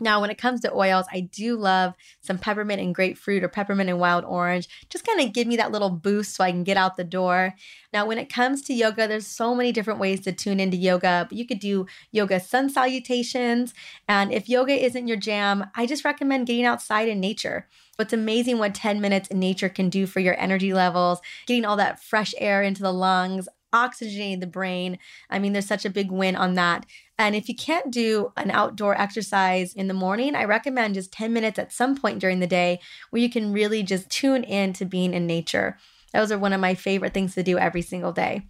Now, 0.00 0.22
when 0.22 0.30
it 0.30 0.38
comes 0.38 0.62
to 0.62 0.74
oils, 0.74 1.04
I 1.12 1.20
do 1.20 1.56
love 1.56 1.94
some 2.22 2.38
peppermint 2.38 2.80
and 2.80 2.94
grapefruit 2.94 3.44
or 3.44 3.48
peppermint 3.48 3.90
and 3.90 4.00
wild 4.00 4.24
orange. 4.24 4.66
Just 4.88 5.06
kind 5.06 5.20
of 5.20 5.34
give 5.34 5.46
me 5.46 5.56
that 5.56 5.72
little 5.72 5.90
boost 5.90 6.34
so 6.34 6.42
I 6.42 6.50
can 6.50 6.64
get 6.64 6.78
out 6.78 6.96
the 6.96 7.04
door. 7.04 7.54
Now, 7.92 8.06
when 8.06 8.16
it 8.16 8.32
comes 8.32 8.62
to 8.62 8.72
yoga, 8.72 9.06
there's 9.06 9.26
so 9.26 9.54
many 9.54 9.72
different 9.72 10.00
ways 10.00 10.20
to 10.20 10.32
tune 10.32 10.58
into 10.58 10.78
yoga, 10.78 11.26
but 11.28 11.36
you 11.36 11.46
could 11.46 11.60
do 11.60 11.86
yoga 12.12 12.40
sun 12.40 12.70
salutations. 12.70 13.74
And 14.08 14.32
if 14.32 14.48
yoga 14.48 14.72
isn't 14.72 15.06
your 15.06 15.18
jam, 15.18 15.66
I 15.76 15.84
just 15.84 16.04
recommend 16.04 16.46
getting 16.46 16.64
outside 16.64 17.08
in 17.08 17.20
nature. 17.20 17.68
It's 18.00 18.12
amazing 18.12 18.58
what 18.58 18.74
10 18.74 19.00
minutes 19.00 19.28
in 19.28 19.38
nature 19.38 19.68
can 19.68 19.88
do 19.88 20.06
for 20.06 20.20
your 20.20 20.38
energy 20.40 20.72
levels, 20.72 21.20
getting 21.46 21.64
all 21.64 21.76
that 21.76 22.02
fresh 22.02 22.34
air 22.38 22.62
into 22.62 22.82
the 22.82 22.92
lungs, 22.92 23.48
oxygenating 23.72 24.40
the 24.40 24.46
brain. 24.46 24.98
I 25.28 25.38
mean, 25.38 25.52
there's 25.52 25.66
such 25.66 25.84
a 25.84 25.90
big 25.90 26.10
win 26.10 26.36
on 26.36 26.54
that. 26.54 26.86
And 27.18 27.36
if 27.36 27.48
you 27.48 27.54
can't 27.54 27.90
do 27.90 28.32
an 28.36 28.50
outdoor 28.50 29.00
exercise 29.00 29.74
in 29.74 29.88
the 29.88 29.94
morning, 29.94 30.34
I 30.34 30.44
recommend 30.44 30.94
just 30.94 31.12
10 31.12 31.32
minutes 31.32 31.58
at 31.58 31.72
some 31.72 31.96
point 31.96 32.18
during 32.18 32.40
the 32.40 32.46
day 32.46 32.80
where 33.10 33.22
you 33.22 33.30
can 33.30 33.52
really 33.52 33.82
just 33.82 34.10
tune 34.10 34.44
in 34.44 34.72
to 34.74 34.84
being 34.84 35.14
in 35.14 35.26
nature. 35.26 35.76
Those 36.12 36.32
are 36.32 36.38
one 36.38 36.52
of 36.52 36.60
my 36.60 36.74
favorite 36.74 37.14
things 37.14 37.34
to 37.34 37.42
do 37.42 37.58
every 37.58 37.82
single 37.82 38.12
day. 38.12 38.49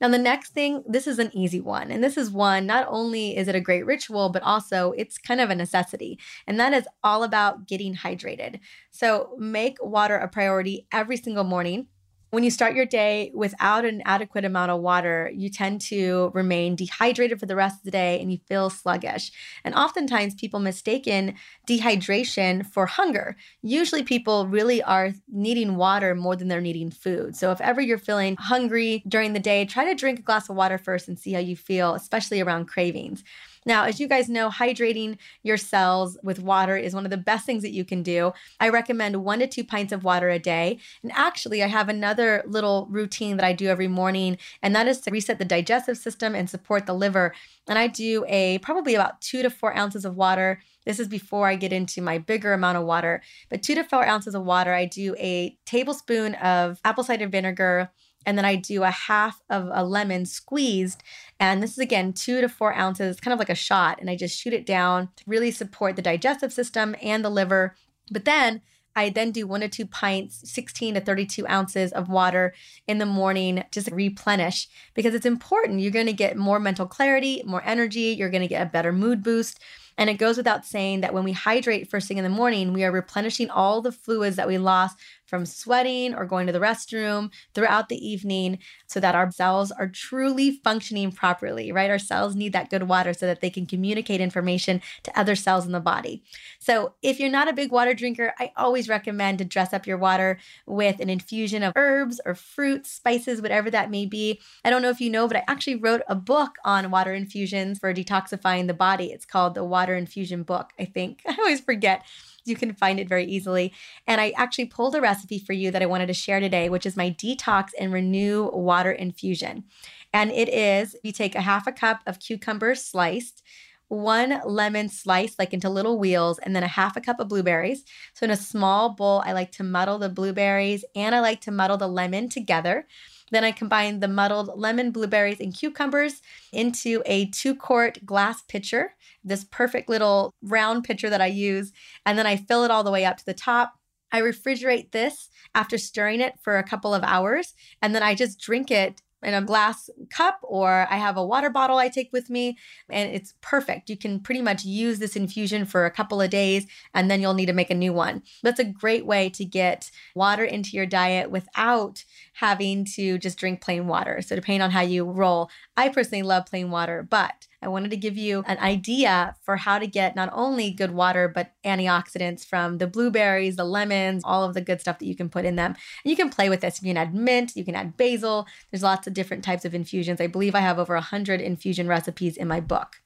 Now, 0.00 0.08
the 0.08 0.18
next 0.18 0.50
thing, 0.50 0.82
this 0.86 1.06
is 1.06 1.18
an 1.18 1.30
easy 1.34 1.60
one. 1.60 1.90
And 1.90 2.02
this 2.02 2.16
is 2.16 2.30
one, 2.30 2.66
not 2.66 2.86
only 2.88 3.36
is 3.36 3.48
it 3.48 3.54
a 3.54 3.60
great 3.60 3.86
ritual, 3.86 4.28
but 4.28 4.42
also 4.42 4.92
it's 4.92 5.18
kind 5.18 5.40
of 5.40 5.50
a 5.50 5.54
necessity. 5.54 6.18
And 6.46 6.58
that 6.60 6.72
is 6.72 6.86
all 7.02 7.22
about 7.22 7.66
getting 7.66 7.94
hydrated. 7.94 8.60
So 8.90 9.34
make 9.38 9.76
water 9.80 10.16
a 10.16 10.28
priority 10.28 10.86
every 10.92 11.16
single 11.16 11.44
morning. 11.44 11.86
When 12.34 12.42
you 12.42 12.50
start 12.50 12.74
your 12.74 12.84
day 12.84 13.30
without 13.32 13.84
an 13.84 14.02
adequate 14.04 14.44
amount 14.44 14.72
of 14.72 14.80
water, 14.80 15.30
you 15.32 15.48
tend 15.48 15.80
to 15.82 16.32
remain 16.34 16.74
dehydrated 16.74 17.38
for 17.38 17.46
the 17.46 17.54
rest 17.54 17.78
of 17.78 17.84
the 17.84 17.92
day 17.92 18.20
and 18.20 18.32
you 18.32 18.38
feel 18.48 18.70
sluggish. 18.70 19.30
And 19.62 19.72
oftentimes 19.72 20.34
people 20.34 20.58
mistaken 20.58 21.36
dehydration 21.68 22.66
for 22.66 22.86
hunger. 22.86 23.36
Usually 23.62 24.02
people 24.02 24.48
really 24.48 24.82
are 24.82 25.12
needing 25.32 25.76
water 25.76 26.16
more 26.16 26.34
than 26.34 26.48
they're 26.48 26.60
needing 26.60 26.90
food. 26.90 27.36
So 27.36 27.52
if 27.52 27.60
ever 27.60 27.80
you're 27.80 27.98
feeling 27.98 28.34
hungry 28.34 29.04
during 29.06 29.32
the 29.32 29.38
day, 29.38 29.64
try 29.64 29.84
to 29.84 29.94
drink 29.94 30.18
a 30.18 30.22
glass 30.22 30.48
of 30.48 30.56
water 30.56 30.76
first 30.76 31.06
and 31.06 31.16
see 31.16 31.34
how 31.34 31.38
you 31.38 31.54
feel, 31.54 31.94
especially 31.94 32.40
around 32.40 32.64
cravings. 32.64 33.22
Now, 33.66 33.84
as 33.84 33.98
you 33.98 34.08
guys 34.08 34.28
know, 34.28 34.50
hydrating 34.50 35.16
your 35.42 35.56
cells 35.56 36.18
with 36.22 36.38
water 36.38 36.76
is 36.76 36.94
one 36.94 37.04
of 37.04 37.10
the 37.10 37.16
best 37.16 37.46
things 37.46 37.62
that 37.62 37.72
you 37.72 37.84
can 37.84 38.02
do. 38.02 38.32
I 38.60 38.68
recommend 38.68 39.24
one 39.24 39.38
to 39.38 39.46
two 39.46 39.64
pints 39.64 39.92
of 39.92 40.04
water 40.04 40.28
a 40.28 40.38
day. 40.38 40.78
And 41.02 41.12
actually, 41.12 41.62
I 41.62 41.68
have 41.68 41.88
another 41.88 42.42
little 42.46 42.86
routine 42.90 43.36
that 43.36 43.46
I 43.46 43.52
do 43.52 43.68
every 43.68 43.88
morning, 43.88 44.38
and 44.62 44.74
that 44.76 44.88
is 44.88 45.00
to 45.02 45.10
reset 45.10 45.38
the 45.38 45.44
digestive 45.44 45.96
system 45.96 46.34
and 46.34 46.48
support 46.48 46.86
the 46.86 46.94
liver. 46.94 47.34
And 47.66 47.78
I 47.78 47.86
do 47.86 48.24
a 48.28 48.58
probably 48.58 48.94
about 48.94 49.20
two 49.20 49.42
to 49.42 49.50
four 49.50 49.76
ounces 49.76 50.04
of 50.04 50.16
water. 50.16 50.60
This 50.84 51.00
is 51.00 51.08
before 51.08 51.48
I 51.48 51.56
get 51.56 51.72
into 51.72 52.02
my 52.02 52.18
bigger 52.18 52.52
amount 52.52 52.76
of 52.76 52.84
water. 52.84 53.22
But 53.48 53.62
two 53.62 53.74
to 53.74 53.84
four 53.84 54.04
ounces 54.06 54.34
of 54.34 54.44
water, 54.44 54.74
I 54.74 54.84
do 54.84 55.14
a 55.18 55.56
tablespoon 55.64 56.34
of 56.34 56.78
apple 56.84 57.04
cider 57.04 57.26
vinegar 57.26 57.90
and 58.26 58.36
then 58.36 58.44
I 58.44 58.56
do 58.56 58.82
a 58.82 58.90
half 58.90 59.42
of 59.50 59.68
a 59.72 59.84
lemon 59.84 60.26
squeezed. 60.26 61.02
And 61.38 61.62
this 61.62 61.72
is 61.72 61.78
again 61.78 62.12
two 62.12 62.40
to 62.40 62.48
four 62.48 62.74
ounces, 62.74 63.20
kind 63.20 63.32
of 63.32 63.38
like 63.38 63.50
a 63.50 63.54
shot. 63.54 64.00
And 64.00 64.08
I 64.08 64.16
just 64.16 64.38
shoot 64.38 64.52
it 64.52 64.66
down 64.66 65.08
to 65.16 65.24
really 65.26 65.50
support 65.50 65.96
the 65.96 66.02
digestive 66.02 66.52
system 66.52 66.96
and 67.02 67.24
the 67.24 67.30
liver. 67.30 67.74
But 68.10 68.24
then 68.24 68.62
I 68.96 69.10
then 69.10 69.32
do 69.32 69.46
one 69.46 69.60
to 69.60 69.68
two 69.68 69.86
pints, 69.86 70.48
16 70.50 70.94
to 70.94 71.00
32 71.00 71.46
ounces 71.48 71.92
of 71.92 72.08
water 72.08 72.54
in 72.86 72.98
the 72.98 73.06
morning, 73.06 73.64
just 73.72 73.90
replenish 73.90 74.68
because 74.94 75.14
it's 75.14 75.26
important. 75.26 75.80
You're 75.80 75.90
going 75.90 76.06
to 76.06 76.12
get 76.12 76.36
more 76.36 76.60
mental 76.60 76.86
clarity, 76.86 77.42
more 77.44 77.62
energy, 77.64 78.14
you're 78.16 78.30
going 78.30 78.42
to 78.42 78.48
get 78.48 78.66
a 78.66 78.70
better 78.70 78.92
mood 78.92 79.22
boost. 79.22 79.58
And 79.96 80.10
it 80.10 80.14
goes 80.14 80.36
without 80.36 80.66
saying 80.66 81.00
that 81.00 81.14
when 81.14 81.24
we 81.24 81.32
hydrate 81.32 81.88
first 81.88 82.08
thing 82.08 82.18
in 82.18 82.24
the 82.24 82.30
morning, 82.30 82.72
we 82.72 82.84
are 82.84 82.90
replenishing 82.90 83.50
all 83.50 83.80
the 83.80 83.92
fluids 83.92 84.36
that 84.36 84.48
we 84.48 84.58
lost 84.58 84.98
from 85.26 85.46
sweating 85.46 86.14
or 86.14 86.24
going 86.24 86.46
to 86.46 86.52
the 86.52 86.60
restroom 86.60 87.30
throughout 87.54 87.88
the 87.88 87.96
evening 87.96 88.58
so 88.86 89.00
that 89.00 89.14
our 89.14 89.30
cells 89.30 89.70
are 89.72 89.88
truly 89.88 90.60
functioning 90.62 91.12
properly, 91.12 91.72
right? 91.72 91.90
Our 91.90 91.98
cells 91.98 92.34
need 92.34 92.52
that 92.52 92.70
good 92.70 92.84
water 92.84 93.12
so 93.12 93.26
that 93.26 93.40
they 93.40 93.50
can 93.50 93.66
communicate 93.66 94.20
information 94.20 94.80
to 95.04 95.18
other 95.18 95.34
cells 95.34 95.66
in 95.66 95.72
the 95.72 95.80
body. 95.80 96.22
So, 96.58 96.94
if 97.02 97.20
you're 97.20 97.30
not 97.30 97.48
a 97.48 97.52
big 97.52 97.72
water 97.72 97.94
drinker, 97.94 98.34
I 98.38 98.52
always 98.56 98.88
recommend 98.88 99.38
to 99.38 99.44
dress 99.44 99.72
up 99.72 99.86
your 99.86 99.98
water 99.98 100.38
with 100.66 101.00
an 101.00 101.10
infusion 101.10 101.62
of 101.62 101.72
herbs 101.76 102.20
or 102.24 102.34
fruits, 102.34 102.90
spices, 102.90 103.40
whatever 103.40 103.70
that 103.70 103.90
may 103.90 104.06
be. 104.06 104.40
I 104.64 104.70
don't 104.70 104.82
know 104.82 104.90
if 104.90 105.00
you 105.00 105.10
know, 105.10 105.26
but 105.26 105.36
I 105.36 105.44
actually 105.48 105.76
wrote 105.76 106.02
a 106.08 106.14
book 106.14 106.56
on 106.64 106.90
water 106.90 107.14
infusions 107.14 107.78
for 107.78 107.92
detoxifying 107.92 108.66
the 108.66 108.74
body. 108.74 109.06
It's 109.06 109.24
called 109.24 109.54
the 109.54 109.64
Water 109.64 109.94
Infusion 109.94 110.42
Book, 110.42 110.70
I 110.78 110.84
think. 110.84 111.22
I 111.26 111.36
always 111.38 111.60
forget 111.60 112.04
you 112.44 112.56
can 112.56 112.72
find 112.74 113.00
it 113.00 113.08
very 113.08 113.24
easily. 113.24 113.72
And 114.06 114.20
I 114.20 114.32
actually 114.36 114.66
pulled 114.66 114.94
a 114.94 115.00
recipe 115.00 115.38
for 115.38 115.52
you 115.52 115.70
that 115.70 115.82
I 115.82 115.86
wanted 115.86 116.06
to 116.06 116.14
share 116.14 116.40
today, 116.40 116.68
which 116.68 116.86
is 116.86 116.96
my 116.96 117.10
detox 117.10 117.70
and 117.78 117.92
renew 117.92 118.50
water 118.52 118.92
infusion. 118.92 119.64
And 120.12 120.30
it 120.30 120.48
is 120.48 120.96
you 121.02 121.12
take 121.12 121.34
a 121.34 121.40
half 121.40 121.66
a 121.66 121.72
cup 121.72 122.00
of 122.06 122.20
cucumber 122.20 122.74
sliced, 122.74 123.42
one 123.88 124.40
lemon 124.44 124.88
sliced 124.88 125.38
like 125.38 125.52
into 125.52 125.68
little 125.68 125.98
wheels, 125.98 126.38
and 126.38 126.54
then 126.54 126.62
a 126.62 126.68
half 126.68 126.96
a 126.96 127.00
cup 127.00 127.20
of 127.20 127.28
blueberries. 127.28 127.84
So 128.12 128.24
in 128.24 128.30
a 128.30 128.36
small 128.36 128.90
bowl, 128.90 129.22
I 129.26 129.32
like 129.32 129.52
to 129.52 129.64
muddle 129.64 129.98
the 129.98 130.08
blueberries 130.08 130.84
and 130.94 131.14
I 131.14 131.20
like 131.20 131.40
to 131.42 131.50
muddle 131.50 131.76
the 131.76 131.88
lemon 131.88 132.28
together. 132.28 132.86
Then 133.30 133.44
I 133.44 133.52
combine 133.52 134.00
the 134.00 134.08
muddled 134.08 134.50
lemon, 134.58 134.90
blueberries, 134.90 135.40
and 135.40 135.54
cucumbers 135.54 136.20
into 136.52 137.02
a 137.06 137.26
two 137.26 137.54
quart 137.54 138.04
glass 138.04 138.42
pitcher, 138.42 138.94
this 139.24 139.44
perfect 139.44 139.88
little 139.88 140.32
round 140.42 140.84
pitcher 140.84 141.10
that 141.10 141.20
I 141.20 141.26
use. 141.26 141.72
And 142.04 142.18
then 142.18 142.26
I 142.26 142.36
fill 142.36 142.64
it 142.64 142.70
all 142.70 142.84
the 142.84 142.90
way 142.90 143.04
up 143.04 143.16
to 143.18 143.24
the 143.24 143.34
top. 143.34 143.74
I 144.12 144.20
refrigerate 144.20 144.92
this 144.92 145.30
after 145.54 145.78
stirring 145.78 146.20
it 146.20 146.34
for 146.40 146.58
a 146.58 146.62
couple 146.62 146.94
of 146.94 147.02
hours. 147.02 147.54
And 147.82 147.94
then 147.94 148.02
I 148.02 148.14
just 148.14 148.38
drink 148.38 148.70
it 148.70 149.00
in 149.24 149.34
a 149.34 149.42
glass 149.42 149.90
cup 150.10 150.38
or 150.42 150.86
I 150.90 150.96
have 150.96 151.16
a 151.16 151.24
water 151.24 151.50
bottle 151.50 151.78
I 151.78 151.88
take 151.88 152.12
with 152.12 152.30
me 152.30 152.58
and 152.88 153.10
it's 153.10 153.34
perfect. 153.40 153.90
You 153.90 153.96
can 153.96 154.20
pretty 154.20 154.42
much 154.42 154.64
use 154.64 154.98
this 154.98 155.16
infusion 155.16 155.64
for 155.64 155.86
a 155.86 155.90
couple 155.90 156.20
of 156.20 156.30
days 156.30 156.66
and 156.92 157.10
then 157.10 157.20
you'll 157.20 157.34
need 157.34 157.46
to 157.46 157.52
make 157.52 157.70
a 157.70 157.74
new 157.74 157.92
one. 157.92 158.22
That's 158.42 158.60
a 158.60 158.64
great 158.64 159.06
way 159.06 159.30
to 159.30 159.44
get 159.44 159.90
water 160.14 160.44
into 160.44 160.70
your 160.76 160.86
diet 160.86 161.30
without 161.30 162.04
having 162.34 162.84
to 162.84 163.18
just 163.18 163.38
drink 163.38 163.60
plain 163.60 163.86
water. 163.86 164.20
So 164.22 164.34
depending 164.34 164.62
on 164.62 164.70
how 164.70 164.82
you 164.82 165.04
roll, 165.04 165.50
I 165.76 165.88
personally 165.88 166.22
love 166.22 166.46
plain 166.46 166.70
water, 166.70 167.06
but 167.08 167.46
I 167.64 167.68
wanted 167.68 167.90
to 167.90 167.96
give 167.96 168.16
you 168.16 168.44
an 168.46 168.58
idea 168.58 169.36
for 169.42 169.56
how 169.56 169.78
to 169.78 169.86
get 169.86 170.14
not 170.14 170.30
only 170.32 170.70
good 170.70 170.90
water, 170.90 171.28
but 171.28 171.52
antioxidants 171.64 172.44
from 172.44 172.78
the 172.78 172.86
blueberries, 172.86 173.56
the 173.56 173.64
lemons, 173.64 174.22
all 174.24 174.44
of 174.44 174.54
the 174.54 174.60
good 174.60 174.80
stuff 174.80 174.98
that 174.98 175.06
you 175.06 175.16
can 175.16 175.28
put 175.28 175.44
in 175.44 175.56
them. 175.56 175.72
And 176.04 176.10
you 176.10 176.16
can 176.16 176.30
play 176.30 176.48
with 176.48 176.60
this. 176.60 176.82
You 176.82 176.90
can 176.90 176.96
add 176.96 177.14
mint, 177.14 177.56
you 177.56 177.64
can 177.64 177.74
add 177.74 177.96
basil. 177.96 178.46
There's 178.70 178.82
lots 178.82 179.06
of 179.06 179.14
different 179.14 179.44
types 179.44 179.64
of 179.64 179.74
infusions. 179.74 180.20
I 180.20 180.26
believe 180.26 180.54
I 180.54 180.60
have 180.60 180.78
over 180.78 180.94
100 180.94 181.40
infusion 181.40 181.88
recipes 181.88 182.36
in 182.36 182.48
my 182.48 182.60
book. 182.60 183.00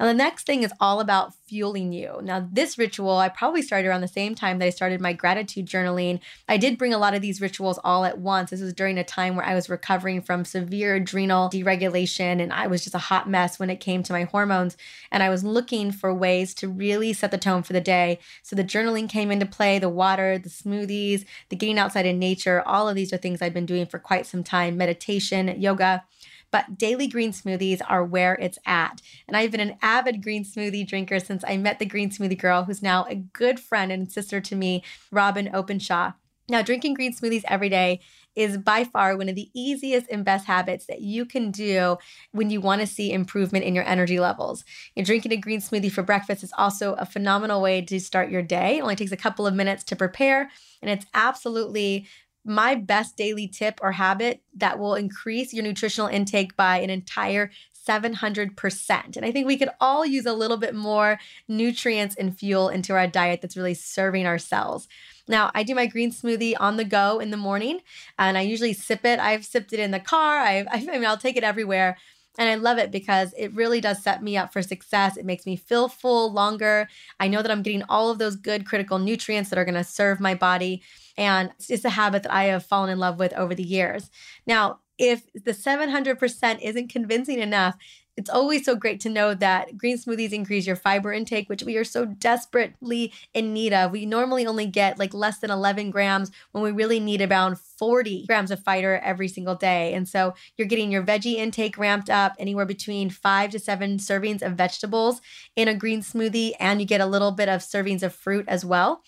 Now, 0.00 0.06
the 0.06 0.14
next 0.14 0.46
thing 0.46 0.62
is 0.62 0.72
all 0.80 1.00
about 1.00 1.34
fueling 1.46 1.92
you. 1.92 2.20
Now, 2.22 2.48
this 2.50 2.78
ritual 2.78 3.18
I 3.18 3.28
probably 3.28 3.60
started 3.60 3.86
around 3.86 4.00
the 4.00 4.08
same 4.08 4.34
time 4.34 4.58
that 4.58 4.64
I 4.64 4.70
started 4.70 4.98
my 4.98 5.12
gratitude 5.12 5.66
journaling. 5.66 6.20
I 6.48 6.56
did 6.56 6.78
bring 6.78 6.94
a 6.94 6.98
lot 6.98 7.12
of 7.12 7.20
these 7.20 7.42
rituals 7.42 7.78
all 7.84 8.06
at 8.06 8.16
once. 8.16 8.48
This 8.48 8.62
was 8.62 8.72
during 8.72 8.96
a 8.96 9.04
time 9.04 9.36
where 9.36 9.44
I 9.44 9.54
was 9.54 9.68
recovering 9.68 10.22
from 10.22 10.46
severe 10.46 10.94
adrenal 10.94 11.50
deregulation 11.50 12.40
and 12.40 12.50
I 12.50 12.66
was 12.66 12.82
just 12.82 12.94
a 12.94 12.98
hot 12.98 13.28
mess 13.28 13.58
when 13.58 13.68
it 13.68 13.78
came 13.78 14.02
to 14.04 14.14
my 14.14 14.24
hormones. 14.24 14.74
And 15.12 15.22
I 15.22 15.28
was 15.28 15.44
looking 15.44 15.92
for 15.92 16.14
ways 16.14 16.54
to 16.54 16.68
really 16.68 17.12
set 17.12 17.30
the 17.30 17.36
tone 17.36 17.62
for 17.62 17.74
the 17.74 17.80
day. 17.82 18.20
So 18.42 18.56
the 18.56 18.64
journaling 18.64 19.06
came 19.06 19.30
into 19.30 19.44
play, 19.44 19.78
the 19.78 19.90
water, 19.90 20.38
the 20.38 20.48
smoothies, 20.48 21.26
the 21.50 21.56
getting 21.56 21.78
outside 21.78 22.06
in 22.06 22.18
nature. 22.18 22.62
All 22.64 22.88
of 22.88 22.94
these 22.94 23.12
are 23.12 23.18
things 23.18 23.42
I've 23.42 23.52
been 23.52 23.66
doing 23.66 23.84
for 23.84 23.98
quite 23.98 24.24
some 24.24 24.44
time 24.44 24.78
meditation, 24.78 25.60
yoga 25.60 26.04
but 26.50 26.78
daily 26.78 27.06
green 27.06 27.32
smoothies 27.32 27.80
are 27.88 28.04
where 28.04 28.34
it's 28.34 28.58
at. 28.66 29.00
And 29.28 29.36
I've 29.36 29.50
been 29.50 29.60
an 29.60 29.76
avid 29.82 30.22
green 30.22 30.44
smoothie 30.44 30.86
drinker 30.86 31.20
since 31.20 31.44
I 31.46 31.56
met 31.56 31.78
the 31.78 31.86
green 31.86 32.10
smoothie 32.10 32.38
girl, 32.38 32.64
who's 32.64 32.82
now 32.82 33.04
a 33.04 33.14
good 33.14 33.60
friend 33.60 33.92
and 33.92 34.10
sister 34.10 34.40
to 34.40 34.56
me, 34.56 34.82
Robyn 35.10 35.54
Openshaw. 35.54 36.12
Now, 36.50 36.62
drinking 36.62 36.94
green 36.94 37.14
smoothies 37.14 37.44
every 37.46 37.68
day 37.68 38.00
is 38.34 38.58
by 38.58 38.82
far 38.82 39.16
one 39.16 39.28
of 39.28 39.36
the 39.36 39.50
easiest 39.54 40.08
and 40.10 40.24
best 40.24 40.46
habits 40.46 40.86
that 40.86 41.00
you 41.00 41.24
can 41.24 41.52
do 41.52 41.96
when 42.32 42.50
you 42.50 42.60
want 42.60 42.80
to 42.80 42.86
see 42.88 43.12
improvement 43.12 43.64
in 43.64 43.74
your 43.74 43.84
energy 43.84 44.18
levels. 44.18 44.64
And 44.96 45.06
drinking 45.06 45.32
a 45.32 45.36
green 45.36 45.60
smoothie 45.60 45.92
for 45.92 46.02
breakfast 46.02 46.42
is 46.42 46.52
also 46.58 46.94
a 46.94 47.06
phenomenal 47.06 47.62
way 47.62 47.82
to 47.82 48.00
start 48.00 48.30
your 48.30 48.42
day. 48.42 48.78
It 48.78 48.82
only 48.82 48.96
takes 48.96 49.12
a 49.12 49.16
couple 49.16 49.46
of 49.46 49.54
minutes 49.54 49.84
to 49.84 49.96
prepare, 49.96 50.50
and 50.82 50.90
it's 50.90 51.06
absolutely 51.14 52.08
my 52.44 52.74
best 52.74 53.16
daily 53.16 53.46
tip 53.46 53.78
or 53.82 53.92
habit 53.92 54.42
that 54.56 54.78
will 54.78 54.94
increase 54.94 55.52
your 55.52 55.62
nutritional 55.62 56.08
intake 56.08 56.56
by 56.56 56.78
an 56.78 56.90
entire 56.90 57.50
700%. 57.86 59.16
And 59.16 59.24
I 59.24 59.32
think 59.32 59.46
we 59.46 59.56
could 59.56 59.70
all 59.80 60.04
use 60.04 60.26
a 60.26 60.32
little 60.32 60.56
bit 60.56 60.74
more 60.74 61.18
nutrients 61.48 62.14
and 62.16 62.36
fuel 62.36 62.68
into 62.68 62.92
our 62.92 63.06
diet 63.06 63.40
that's 63.40 63.56
really 63.56 63.74
serving 63.74 64.26
our 64.26 64.38
cells. 64.38 64.86
Now, 65.28 65.50
I 65.54 65.62
do 65.62 65.74
my 65.74 65.86
green 65.86 66.12
smoothie 66.12 66.54
on 66.58 66.76
the 66.76 66.84
go 66.84 67.18
in 67.20 67.30
the 67.30 67.36
morning 67.36 67.80
and 68.18 68.36
I 68.36 68.42
usually 68.42 68.72
sip 68.72 69.04
it. 69.04 69.18
I've 69.18 69.44
sipped 69.44 69.72
it 69.72 69.80
in 69.80 69.90
the 69.90 70.00
car. 70.00 70.38
I've, 70.38 70.66
I 70.70 70.80
mean, 70.80 71.04
I'll 71.04 71.16
take 71.16 71.36
it 71.36 71.44
everywhere. 71.44 71.96
And 72.38 72.48
I 72.48 72.54
love 72.54 72.78
it 72.78 72.90
because 72.90 73.34
it 73.36 73.52
really 73.54 73.80
does 73.80 74.02
set 74.02 74.22
me 74.22 74.36
up 74.36 74.52
for 74.52 74.62
success. 74.62 75.16
It 75.16 75.26
makes 75.26 75.46
me 75.46 75.56
feel 75.56 75.88
full 75.88 76.32
longer. 76.32 76.88
I 77.18 77.28
know 77.28 77.42
that 77.42 77.50
I'm 77.50 77.62
getting 77.62 77.82
all 77.88 78.10
of 78.10 78.18
those 78.18 78.36
good 78.36 78.64
critical 78.64 78.98
nutrients 78.98 79.50
that 79.50 79.58
are 79.58 79.64
going 79.64 79.74
to 79.74 79.84
serve 79.84 80.20
my 80.20 80.34
body. 80.34 80.82
And 81.20 81.50
it's 81.68 81.84
a 81.84 81.90
habit 81.90 82.22
that 82.22 82.32
I 82.32 82.44
have 82.44 82.64
fallen 82.64 82.88
in 82.88 82.98
love 82.98 83.18
with 83.18 83.34
over 83.34 83.54
the 83.54 83.62
years. 83.62 84.10
Now, 84.46 84.80
if 84.98 85.30
the 85.34 85.52
700% 85.52 86.60
isn't 86.62 86.88
convincing 86.88 87.38
enough, 87.40 87.76
it's 88.16 88.30
always 88.30 88.64
so 88.64 88.74
great 88.74 89.00
to 89.00 89.08
know 89.08 89.34
that 89.34 89.78
green 89.78 89.96
smoothies 89.96 90.32
increase 90.32 90.66
your 90.66 90.76
fiber 90.76 91.12
intake, 91.12 91.48
which 91.48 91.62
we 91.62 91.76
are 91.76 91.84
so 91.84 92.04
desperately 92.04 93.12
in 93.32 93.52
need 93.52 93.72
of. 93.72 93.92
We 93.92 94.04
normally 94.04 94.46
only 94.46 94.66
get 94.66 94.98
like 94.98 95.14
less 95.14 95.38
than 95.38 95.50
11 95.50 95.90
grams 95.90 96.30
when 96.52 96.64
we 96.64 96.70
really 96.70 97.00
need 97.00 97.22
around 97.22 97.58
40 97.58 98.26
grams 98.26 98.50
of 98.50 98.62
fiber 98.62 98.98
every 98.98 99.28
single 99.28 99.54
day. 99.54 99.94
And 99.94 100.08
so 100.08 100.34
you're 100.56 100.68
getting 100.68 100.90
your 100.90 101.02
veggie 101.02 101.36
intake 101.36 101.78
ramped 101.78 102.10
up 102.10 102.34
anywhere 102.38 102.66
between 102.66 103.10
five 103.10 103.50
to 103.50 103.58
seven 103.58 103.98
servings 103.98 104.42
of 104.42 104.52
vegetables 104.52 105.20
in 105.56 105.68
a 105.68 105.74
green 105.74 106.00
smoothie, 106.00 106.52
and 106.60 106.80
you 106.80 106.86
get 106.86 107.00
a 107.00 107.06
little 107.06 107.32
bit 107.32 107.48
of 107.48 107.60
servings 107.60 108.02
of 108.02 108.14
fruit 108.14 108.44
as 108.48 108.64
well. 108.64 109.02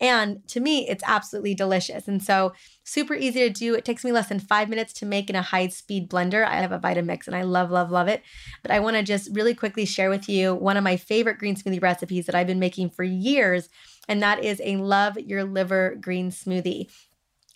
And 0.00 0.46
to 0.48 0.60
me, 0.60 0.88
it's 0.88 1.02
absolutely 1.06 1.54
delicious. 1.54 2.06
And 2.06 2.22
so, 2.22 2.52
super 2.84 3.14
easy 3.14 3.40
to 3.40 3.50
do. 3.50 3.74
It 3.74 3.84
takes 3.84 4.04
me 4.04 4.12
less 4.12 4.28
than 4.28 4.38
five 4.38 4.68
minutes 4.68 4.92
to 4.94 5.06
make 5.06 5.28
in 5.28 5.36
a 5.36 5.42
high 5.42 5.68
speed 5.68 6.08
blender. 6.08 6.46
I 6.46 6.56
have 6.56 6.72
a 6.72 6.78
Vitamix 6.78 7.26
and 7.26 7.34
I 7.34 7.42
love, 7.42 7.70
love, 7.70 7.90
love 7.90 8.06
it. 8.06 8.22
But 8.62 8.70
I 8.70 8.80
want 8.80 8.96
to 8.96 9.02
just 9.02 9.34
really 9.34 9.54
quickly 9.54 9.84
share 9.84 10.08
with 10.08 10.28
you 10.28 10.54
one 10.54 10.76
of 10.76 10.84
my 10.84 10.96
favorite 10.96 11.38
green 11.38 11.56
smoothie 11.56 11.82
recipes 11.82 12.26
that 12.26 12.34
I've 12.34 12.46
been 12.46 12.60
making 12.60 12.90
for 12.90 13.02
years. 13.02 13.68
And 14.08 14.22
that 14.22 14.44
is 14.44 14.60
a 14.64 14.76
Love 14.76 15.18
Your 15.18 15.44
Liver 15.44 15.96
green 16.00 16.30
smoothie. 16.30 16.90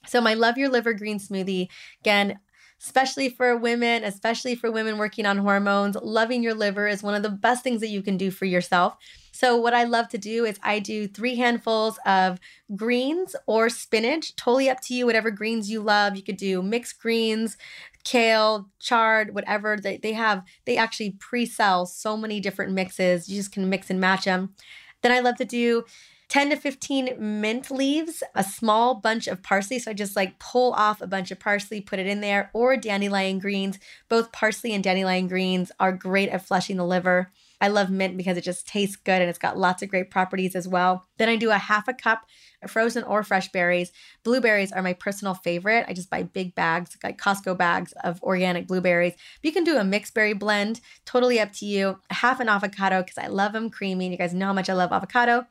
So, 0.07 0.21
my 0.21 0.35
Love 0.35 0.59
Your 0.59 0.69
Liver 0.69 0.95
green 0.95 1.21
smoothie, 1.21 1.69
again, 2.01 2.41
especially 2.83 3.29
for 3.29 3.57
women, 3.57 4.03
especially 4.03 4.55
for 4.55 4.71
women 4.71 4.99
working 4.99 5.25
on 5.25 5.39
hormones, 5.39 5.97
loving 6.03 6.43
your 6.43 6.55
liver 6.55 6.89
is 6.89 7.03
one 7.03 7.15
of 7.15 7.23
the 7.23 7.31
best 7.31 7.63
things 7.63 7.81
that 7.81 7.89
you 7.89 8.03
can 8.03 8.17
do 8.17 8.31
for 8.31 8.45
yourself. 8.45 8.97
So, 9.31 9.57
what 9.57 9.73
I 9.73 9.85
love 9.85 10.09
to 10.09 10.19
do 10.19 10.45
is 10.45 10.59
I 10.63 10.79
do 10.79 11.07
three 11.07 11.37
handfuls 11.37 11.99
of 12.05 12.39
greens 12.75 13.37
or 13.47 13.69
spinach, 13.71 14.35
totally 14.37 14.69
up 14.69 14.81
to 14.83 14.95
you, 14.95 15.07
whatever 15.07 15.31
greens 15.31 15.71
you 15.71 15.81
love. 15.81 16.17
You 16.17 16.23
could 16.23 16.37
do 16.37 16.61
mixed 16.61 17.01
greens, 17.01 17.57
kale, 18.05 18.69
chard, 18.81 19.35
whatever. 19.35 19.79
They, 19.81 19.97
they 19.97 20.13
have, 20.13 20.43
they 20.65 20.77
actually 20.77 21.13
pre 21.13 21.47
sell 21.47 21.87
so 21.87 22.17
many 22.17 22.41
different 22.41 22.73
mixes. 22.73 23.29
You 23.29 23.37
just 23.37 23.53
can 23.53 23.71
mix 23.71 23.91
and 23.91 24.01
match 24.01 24.25
them. 24.25 24.55
Then 25.03 25.13
I 25.13 25.21
love 25.21 25.37
to 25.37 25.45
do 25.45 25.85
10 26.33 26.49
to 26.49 26.57
15 26.57 27.17
mint 27.19 27.71
leaves, 27.71 28.23
a 28.35 28.43
small 28.43 28.95
bunch 28.95 29.27
of 29.27 29.43
parsley. 29.43 29.79
So 29.79 29.91
I 29.91 29.95
just 29.95 30.17
like 30.17 30.39
pull 30.39 30.73
off 30.73 31.03
a 31.03 31.07
bunch 31.07 31.31
of 31.31 31.39
parsley, 31.39 31.83
put 31.83 31.99
it 31.99 32.07
in 32.07 32.23
there, 32.23 32.51
or 32.55 32.75
dandelion 32.75 33.39
greens. 33.39 33.79
Both 34.09 34.33
parsley 34.33 34.73
and 34.73 34.83
dandelion 34.83 35.29
greens 35.29 35.71
are 35.79 35.93
great 35.93 36.31
at 36.31 36.47
flushing 36.47 36.79
the 36.79 36.87
liver. 36.87 37.31
I 37.61 37.69
love 37.69 37.91
mint 37.91 38.17
because 38.17 38.39
it 38.39 38.45
just 38.45 38.67
tastes 38.67 38.97
good 38.97 39.21
and 39.21 39.29
it's 39.29 39.39
got 39.39 39.59
lots 39.59 39.83
of 39.83 39.91
great 39.91 40.11
properties 40.11 40.57
as 40.57 40.67
well. 40.67 41.05
Then 41.19 41.29
I 41.29 41.37
do 41.37 41.51
a 41.51 41.59
half 41.59 41.87
a 41.87 41.93
cup 41.93 42.25
of 42.63 42.71
frozen 42.71 43.05
or 43.05 43.23
fresh 43.23 43.53
berries. 43.53 43.93
Blueberries 44.25 44.73
are 44.73 44.81
my 44.81 44.95
personal 44.95 45.35
favorite. 45.35 45.85
I 45.87 45.93
just 45.93 46.09
buy 46.09 46.23
big 46.23 46.55
bags, 46.55 46.97
like 47.05 47.21
Costco 47.21 47.59
bags 47.59 47.93
of 48.03 48.23
organic 48.23 48.67
blueberries. 48.67 49.13
But 49.13 49.49
you 49.49 49.53
can 49.53 49.65
do 49.65 49.77
a 49.77 49.85
mixed 49.85 50.15
berry 50.15 50.33
blend, 50.33 50.81
totally 51.05 51.39
up 51.39 51.53
to 51.57 51.67
you. 51.67 52.01
Half 52.09 52.41
an 52.41 52.49
avocado 52.49 53.03
because 53.03 53.19
I 53.19 53.27
love 53.27 53.53
them 53.53 53.69
creamy. 53.69 54.09
You 54.09 54.17
guys 54.17 54.33
know 54.33 54.47
how 54.47 54.53
much 54.55 54.71
I 54.71 54.73
love 54.73 54.93
avocado 54.93 55.47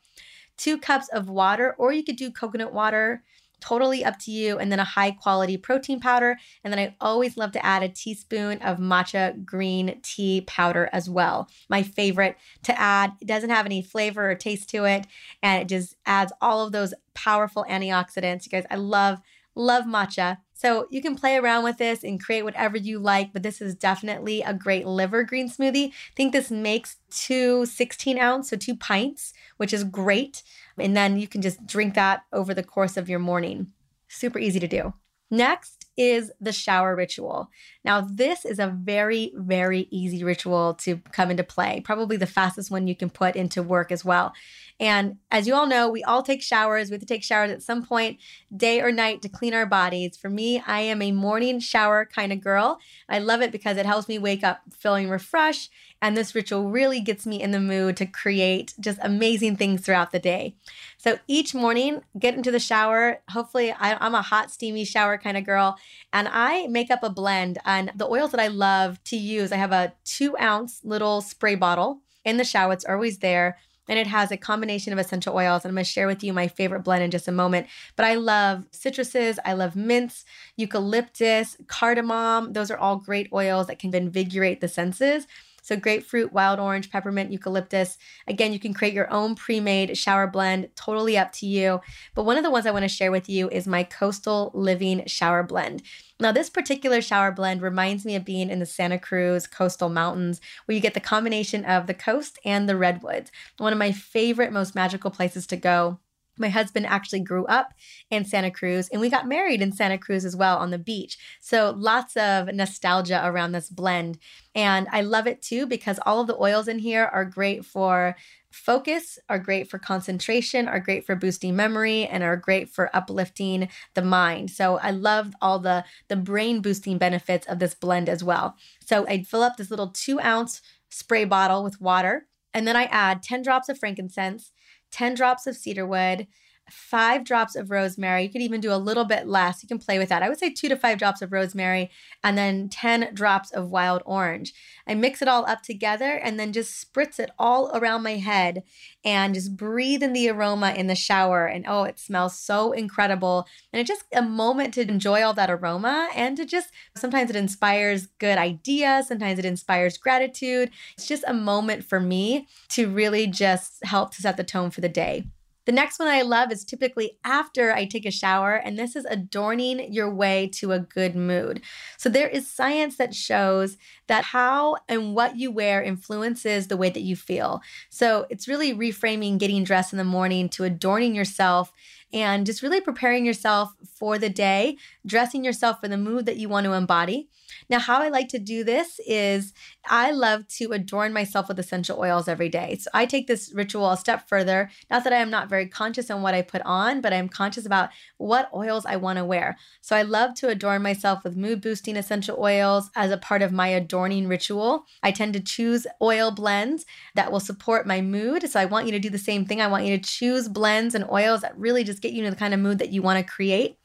two 0.57 0.77
cups 0.77 1.07
of 1.09 1.29
water, 1.29 1.75
or 1.77 1.91
you 1.91 2.03
could 2.03 2.15
do 2.15 2.31
coconut 2.31 2.73
water 2.73 3.23
totally 3.61 4.03
up 4.03 4.19
to 4.19 4.31
you. 4.31 4.57
And 4.57 4.71
then 4.71 4.79
a 4.79 4.83
high 4.83 5.11
quality 5.11 5.55
protein 5.55 5.99
powder. 5.99 6.37
And 6.63 6.73
then 6.73 6.79
I 6.79 6.95
always 6.99 7.37
love 7.37 7.53
to 7.53 7.65
add 7.65 7.83
a 7.83 7.89
teaspoon 7.89 8.57
of 8.57 8.79
matcha 8.79 9.45
green 9.45 10.01
tea 10.03 10.41
powder 10.41 10.89
as 10.91 11.09
well. 11.09 11.47
My 11.69 11.83
favorite 11.83 12.35
to 12.63 12.77
add. 12.77 13.13
It 13.21 13.27
doesn't 13.27 13.51
have 13.51 13.65
any 13.65 13.81
flavor 13.81 14.31
or 14.31 14.35
taste 14.35 14.69
to 14.71 14.85
it. 14.85 15.07
And 15.41 15.61
it 15.61 15.69
just 15.69 15.95
adds 16.05 16.33
all 16.41 16.65
of 16.65 16.73
those 16.73 16.93
powerful 17.13 17.65
antioxidants. 17.69 18.45
You 18.45 18.49
guys, 18.51 18.65
I 18.69 18.75
love, 18.75 19.19
love 19.55 19.85
matcha. 19.85 20.39
So 20.61 20.85
you 20.91 21.01
can 21.01 21.15
play 21.15 21.37
around 21.37 21.63
with 21.63 21.79
this 21.79 22.03
and 22.03 22.23
create 22.23 22.43
whatever 22.43 22.77
you 22.77 22.99
like, 22.99 23.33
but 23.33 23.41
this 23.41 23.61
is 23.61 23.73
definitely 23.73 24.43
a 24.43 24.53
great 24.53 24.85
liver 24.85 25.23
green 25.23 25.49
smoothie. 25.49 25.89
I 25.89 26.13
think 26.15 26.33
this 26.33 26.51
makes 26.51 26.97
two 27.09 27.65
16 27.65 28.19
ounce, 28.19 28.51
so 28.51 28.57
two 28.57 28.75
pints, 28.75 29.33
which 29.57 29.73
is 29.73 29.83
great. 29.83 30.43
And 30.77 30.95
then 30.95 31.17
you 31.17 31.27
can 31.27 31.41
just 31.41 31.65
drink 31.65 31.95
that 31.95 32.25
over 32.31 32.53
the 32.53 32.61
course 32.61 32.95
of 32.95 33.09
your 33.09 33.17
morning. 33.17 33.71
Super 34.07 34.37
easy 34.37 34.59
to 34.59 34.67
do. 34.67 34.93
Next 35.31 35.87
is 35.97 36.31
the 36.39 36.51
shower 36.51 36.95
ritual. 36.95 37.49
Now, 37.83 38.01
this 38.01 38.45
is 38.45 38.59
a 38.59 38.67
very, 38.67 39.31
very 39.35 39.87
easy 39.89 40.23
ritual 40.23 40.75
to 40.75 40.97
come 41.11 41.31
into 41.31 41.43
play, 41.43 41.81
probably 41.83 42.17
the 42.17 42.27
fastest 42.27 42.69
one 42.69 42.85
you 42.85 42.95
can 42.95 43.09
put 43.09 43.35
into 43.35 43.63
work 43.63 43.91
as 43.91 44.05
well. 44.05 44.33
And 44.81 45.17
as 45.29 45.45
you 45.45 45.53
all 45.53 45.67
know, 45.67 45.87
we 45.87 46.03
all 46.03 46.23
take 46.23 46.41
showers. 46.41 46.89
We 46.89 46.95
have 46.95 47.01
to 47.01 47.05
take 47.05 47.23
showers 47.23 47.51
at 47.51 47.61
some 47.61 47.85
point, 47.85 48.17
day 48.53 48.81
or 48.81 48.91
night, 48.91 49.21
to 49.21 49.29
clean 49.29 49.53
our 49.53 49.67
bodies. 49.67 50.17
For 50.17 50.27
me, 50.27 50.61
I 50.65 50.79
am 50.79 51.03
a 51.03 51.11
morning 51.11 51.59
shower 51.59 52.03
kind 52.03 52.33
of 52.33 52.41
girl. 52.41 52.79
I 53.07 53.19
love 53.19 53.43
it 53.43 53.51
because 53.51 53.77
it 53.77 53.85
helps 53.85 54.07
me 54.07 54.17
wake 54.17 54.43
up 54.43 54.61
feeling 54.75 55.07
refreshed. 55.07 55.69
And 56.01 56.17
this 56.17 56.33
ritual 56.33 56.71
really 56.71 56.99
gets 56.99 57.27
me 57.27 57.39
in 57.39 57.51
the 57.51 57.59
mood 57.59 57.95
to 57.97 58.07
create 58.07 58.73
just 58.79 58.97
amazing 59.03 59.55
things 59.55 59.81
throughout 59.81 60.09
the 60.09 60.17
day. 60.17 60.55
So 60.97 61.19
each 61.27 61.53
morning, 61.53 62.01
get 62.17 62.33
into 62.33 62.49
the 62.49 62.59
shower. 62.59 63.21
Hopefully, 63.29 63.71
I, 63.71 64.03
am 64.03 64.15
a 64.15 64.23
hot, 64.23 64.49
steamy 64.49 64.83
shower 64.83 65.19
kind 65.19 65.37
of 65.37 65.45
girl. 65.45 65.77
And 66.11 66.27
I 66.27 66.65
make 66.65 66.89
up 66.89 67.03
a 67.03 67.09
blend. 67.11 67.59
And 67.65 67.91
the 67.95 68.09
oils 68.09 68.31
that 68.31 68.41
I 68.41 68.47
love 68.47 69.03
to 69.05 69.15
use, 69.15 69.51
I 69.51 69.57
have 69.57 69.71
a 69.71 69.93
two 70.05 70.35
ounce 70.39 70.81
little 70.83 71.21
spray 71.21 71.53
bottle 71.53 72.01
in 72.25 72.37
the 72.37 72.43
shower. 72.43 72.73
It's 72.73 72.85
always 72.85 73.19
there 73.19 73.59
and 73.91 73.99
it 73.99 74.07
has 74.07 74.31
a 74.31 74.37
combination 74.37 74.93
of 74.93 74.99
essential 74.99 75.35
oils. 75.35 75.65
And 75.65 75.69
I'm 75.69 75.75
going 75.75 75.83
to 75.83 75.91
share 75.91 76.07
with 76.07 76.23
you 76.23 76.31
my 76.31 76.47
favorite 76.47 76.79
blend 76.79 77.03
in 77.03 77.11
just 77.11 77.27
a 77.27 77.31
moment. 77.31 77.67
But 77.97 78.05
I 78.05 78.15
love 78.15 78.63
citruses, 78.71 79.37
I 79.43 79.51
love 79.51 79.75
mints, 79.75 80.23
eucalyptus, 80.55 81.57
cardamom. 81.67 82.53
Those 82.53 82.71
are 82.71 82.77
all 82.77 82.95
great 82.95 83.27
oils 83.33 83.67
that 83.67 83.79
can 83.79 83.93
invigorate 83.93 84.61
the 84.61 84.69
senses. 84.69 85.27
So, 85.61 85.75
grapefruit, 85.75 86.33
wild 86.33 86.59
orange, 86.59 86.91
peppermint, 86.91 87.31
eucalyptus. 87.31 87.97
Again, 88.27 88.51
you 88.51 88.59
can 88.59 88.73
create 88.73 88.93
your 88.93 89.11
own 89.11 89.35
pre 89.35 89.59
made 89.59 89.97
shower 89.97 90.27
blend, 90.27 90.69
totally 90.75 91.17
up 91.17 91.31
to 91.33 91.45
you. 91.45 91.81
But 92.15 92.23
one 92.23 92.37
of 92.37 92.43
the 92.43 92.51
ones 92.51 92.65
I 92.65 92.71
want 92.71 92.83
to 92.83 92.89
share 92.89 93.11
with 93.11 93.29
you 93.29 93.49
is 93.49 93.67
my 93.67 93.83
Coastal 93.83 94.51
Living 94.53 95.03
Shower 95.05 95.43
Blend. 95.43 95.83
Now, 96.19 96.31
this 96.31 96.51
particular 96.51 97.01
shower 97.01 97.31
blend 97.31 97.61
reminds 97.61 98.05
me 98.05 98.15
of 98.15 98.25
being 98.25 98.49
in 98.49 98.59
the 98.59 98.65
Santa 98.65 98.99
Cruz 98.99 99.47
coastal 99.47 99.89
mountains, 99.89 100.39
where 100.65 100.75
you 100.75 100.81
get 100.81 100.93
the 100.93 100.99
combination 100.99 101.65
of 101.65 101.87
the 101.87 101.95
coast 101.95 102.37
and 102.45 102.69
the 102.69 102.77
redwoods. 102.77 103.31
One 103.57 103.73
of 103.73 103.79
my 103.79 103.91
favorite, 103.91 104.51
most 104.51 104.75
magical 104.75 105.09
places 105.09 105.47
to 105.47 105.57
go 105.57 105.99
my 106.37 106.49
husband 106.49 106.85
actually 106.85 107.19
grew 107.21 107.45
up 107.45 107.73
in 108.09 108.25
Santa 108.25 108.51
Cruz 108.51 108.89
and 108.89 109.01
we 109.01 109.09
got 109.09 109.27
married 109.27 109.61
in 109.61 109.71
Santa 109.71 109.97
Cruz 109.97 110.25
as 110.25 110.35
well 110.35 110.57
on 110.57 110.71
the 110.71 110.79
beach. 110.79 111.17
So 111.39 111.73
lots 111.77 112.15
of 112.17 112.53
nostalgia 112.53 113.21
around 113.23 113.51
this 113.51 113.69
blend. 113.69 114.17
And 114.55 114.87
I 114.91 115.01
love 115.01 115.27
it 115.27 115.41
too 115.41 115.65
because 115.65 115.99
all 116.05 116.21
of 116.21 116.27
the 116.27 116.41
oils 116.41 116.67
in 116.67 116.79
here 116.79 117.05
are 117.05 117.25
great 117.25 117.65
for 117.65 118.15
focus, 118.51 119.17
are 119.29 119.39
great 119.39 119.69
for 119.69 119.79
concentration, 119.79 120.67
are 120.67 120.79
great 120.79 121.05
for 121.05 121.15
boosting 121.15 121.55
memory, 121.55 122.05
and 122.05 122.21
are 122.23 122.35
great 122.35 122.69
for 122.69 122.93
uplifting 122.93 123.69
the 123.93 124.01
mind. 124.01 124.51
So 124.51 124.77
I 124.77 124.91
love 124.91 125.33
all 125.41 125.59
the, 125.59 125.85
the 126.09 126.17
brain 126.17 126.61
boosting 126.61 126.97
benefits 126.97 127.47
of 127.47 127.59
this 127.59 127.73
blend 127.73 128.09
as 128.09 128.23
well. 128.23 128.55
So 128.85 129.05
I'd 129.07 129.27
fill 129.27 129.41
up 129.41 129.57
this 129.57 129.69
little 129.69 129.87
two 129.87 130.19
ounce 130.19 130.61
spray 130.89 131.23
bottle 131.23 131.63
with 131.63 131.79
water. 131.79 132.27
And 132.53 132.67
then 132.67 132.75
I 132.75 132.83
add 132.85 133.23
10 133.23 133.41
drops 133.43 133.69
of 133.69 133.79
frankincense, 133.79 134.51
10 134.91 135.13
drops 135.15 135.47
of 135.47 135.55
cedarwood, 135.55 136.27
five 136.69 137.23
drops 137.23 137.55
of 137.55 137.69
rosemary. 137.69 138.23
You 138.23 138.29
could 138.29 138.41
even 138.41 138.61
do 138.61 138.73
a 138.73 138.75
little 138.75 139.05
bit 139.05 139.27
less. 139.27 139.61
You 139.61 139.67
can 139.67 139.79
play 139.79 139.99
with 139.99 140.09
that. 140.09 140.23
I 140.23 140.29
would 140.29 140.39
say 140.39 140.49
two 140.49 140.69
to 140.69 140.75
five 140.75 140.97
drops 140.97 141.21
of 141.21 141.31
rosemary 141.31 141.89
and 142.23 142.37
then 142.37 142.69
10 142.69 143.13
drops 143.13 143.51
of 143.51 143.69
wild 143.69 144.01
orange. 144.05 144.53
I 144.87 144.95
mix 144.95 145.21
it 145.21 145.27
all 145.27 145.45
up 145.45 145.61
together 145.63 146.13
and 146.13 146.39
then 146.39 146.53
just 146.53 146.93
spritz 146.93 147.19
it 147.19 147.31
all 147.37 147.71
around 147.75 148.03
my 148.03 148.15
head 148.15 148.63
and 149.03 149.33
just 149.33 149.57
breathe 149.57 150.03
in 150.03 150.13
the 150.13 150.29
aroma 150.29 150.73
in 150.73 150.87
the 150.87 150.95
shower. 150.95 151.45
And 151.45 151.65
oh, 151.67 151.83
it 151.83 151.99
smells 151.99 152.37
so 152.37 152.71
incredible. 152.71 153.47
And 153.71 153.79
it's 153.79 153.89
just 153.89 154.05
a 154.13 154.21
moment 154.21 154.73
to 154.75 154.81
enjoy 154.81 155.23
all 155.23 155.33
that 155.33 155.51
aroma 155.51 156.09
and 156.15 156.37
to 156.37 156.45
just 156.45 156.71
sometimes 156.95 157.29
it 157.29 157.35
inspires 157.35 158.07
good 158.19 158.37
ideas, 158.37 159.07
sometimes 159.07 159.39
it 159.39 159.45
inspires 159.45 159.97
gratitude. 159.97 160.71
It's 160.97 161.07
just 161.07 161.23
a 161.27 161.33
moment 161.33 161.83
for 161.83 161.99
me 161.99 162.47
to 162.69 162.87
really 162.87 163.27
just 163.27 163.83
help 163.83 164.13
to 164.15 164.21
set 164.21 164.37
the 164.37 164.43
tone 164.43 164.71
for 164.71 164.81
the 164.81 164.89
day. 164.89 165.25
The 165.65 165.71
next 165.71 165.99
one 165.99 166.07
I 166.07 166.23
love 166.23 166.51
is 166.51 166.65
typically 166.65 167.17
after 167.23 167.71
I 167.71 167.85
take 167.85 168.05
a 168.05 168.11
shower, 168.11 168.55
and 168.55 168.77
this 168.79 168.95
is 168.95 169.05
adorning 169.05 169.93
your 169.93 170.13
way 170.13 170.49
to 170.55 170.71
a 170.71 170.79
good 170.79 171.15
mood. 171.15 171.61
So, 171.97 172.09
there 172.09 172.27
is 172.27 172.49
science 172.49 172.97
that 172.97 173.13
shows 173.13 173.77
that 174.07 174.25
how 174.25 174.77
and 174.89 175.13
what 175.15 175.37
you 175.37 175.51
wear 175.51 175.83
influences 175.83 176.67
the 176.67 176.77
way 176.77 176.89
that 176.89 177.01
you 177.01 177.15
feel. 177.15 177.61
So, 177.89 178.25
it's 178.29 178.47
really 178.47 178.73
reframing 178.73 179.37
getting 179.37 179.63
dressed 179.63 179.93
in 179.93 179.97
the 179.97 180.03
morning 180.03 180.49
to 180.49 180.63
adorning 180.63 181.13
yourself 181.15 181.71
and 182.13 182.45
just 182.45 182.61
really 182.61 182.81
preparing 182.81 183.25
yourself 183.25 183.73
for 183.93 184.17
the 184.17 184.29
day, 184.29 184.77
dressing 185.05 185.43
yourself 185.43 185.79
for 185.79 185.87
the 185.87 185.97
mood 185.97 186.25
that 186.25 186.37
you 186.37 186.49
want 186.49 186.65
to 186.65 186.73
embody. 186.73 187.29
Now, 187.69 187.79
how 187.79 188.01
I 188.01 188.09
like 188.09 188.29
to 188.29 188.39
do 188.39 188.63
this 188.63 188.99
is 189.05 189.53
I 189.85 190.11
love 190.11 190.47
to 190.49 190.71
adorn 190.71 191.13
myself 191.13 191.47
with 191.47 191.59
essential 191.59 191.99
oils 191.99 192.27
every 192.27 192.49
day. 192.49 192.77
So 192.79 192.89
I 192.93 193.05
take 193.05 193.27
this 193.27 193.51
ritual 193.53 193.89
a 193.91 193.97
step 193.97 194.27
further. 194.27 194.69
Not 194.89 195.03
that 195.03 195.13
I 195.13 195.17
am 195.17 195.29
not 195.29 195.49
very 195.49 195.67
conscious 195.67 196.09
on 196.09 196.21
what 196.21 196.33
I 196.33 196.41
put 196.41 196.61
on, 196.63 197.01
but 197.01 197.13
I'm 197.13 197.29
conscious 197.29 197.65
about 197.65 197.89
what 198.17 198.49
oils 198.53 198.85
I 198.85 198.95
want 198.97 199.17
to 199.17 199.25
wear. 199.25 199.57
So 199.81 199.95
I 199.95 200.01
love 200.01 200.33
to 200.35 200.49
adorn 200.49 200.81
myself 200.81 201.23
with 201.23 201.37
mood 201.37 201.61
boosting 201.61 201.97
essential 201.97 202.37
oils 202.39 202.89
as 202.95 203.11
a 203.11 203.17
part 203.17 203.41
of 203.41 203.51
my 203.51 203.67
adorning 203.67 204.27
ritual. 204.27 204.85
I 205.03 205.11
tend 205.11 205.33
to 205.33 205.39
choose 205.39 205.87
oil 206.01 206.31
blends 206.31 206.85
that 207.15 207.31
will 207.31 207.39
support 207.39 207.87
my 207.87 208.01
mood. 208.01 208.49
So 208.49 208.59
I 208.59 208.65
want 208.65 208.85
you 208.85 208.91
to 208.91 208.99
do 208.99 209.09
the 209.09 209.17
same 209.17 209.45
thing. 209.45 209.61
I 209.61 209.67
want 209.67 209.85
you 209.85 209.97
to 209.97 210.03
choose 210.03 210.47
blends 210.47 210.95
and 210.95 211.09
oils 211.09 211.41
that 211.41 211.57
really 211.57 211.83
just 211.83 212.00
get 212.01 212.13
you 212.13 212.19
into 212.19 212.31
the 212.31 212.37
kind 212.37 212.53
of 212.53 212.59
mood 212.59 212.79
that 212.79 212.91
you 212.91 213.01
want 213.01 213.25
to 213.25 213.31
create. 213.31 213.77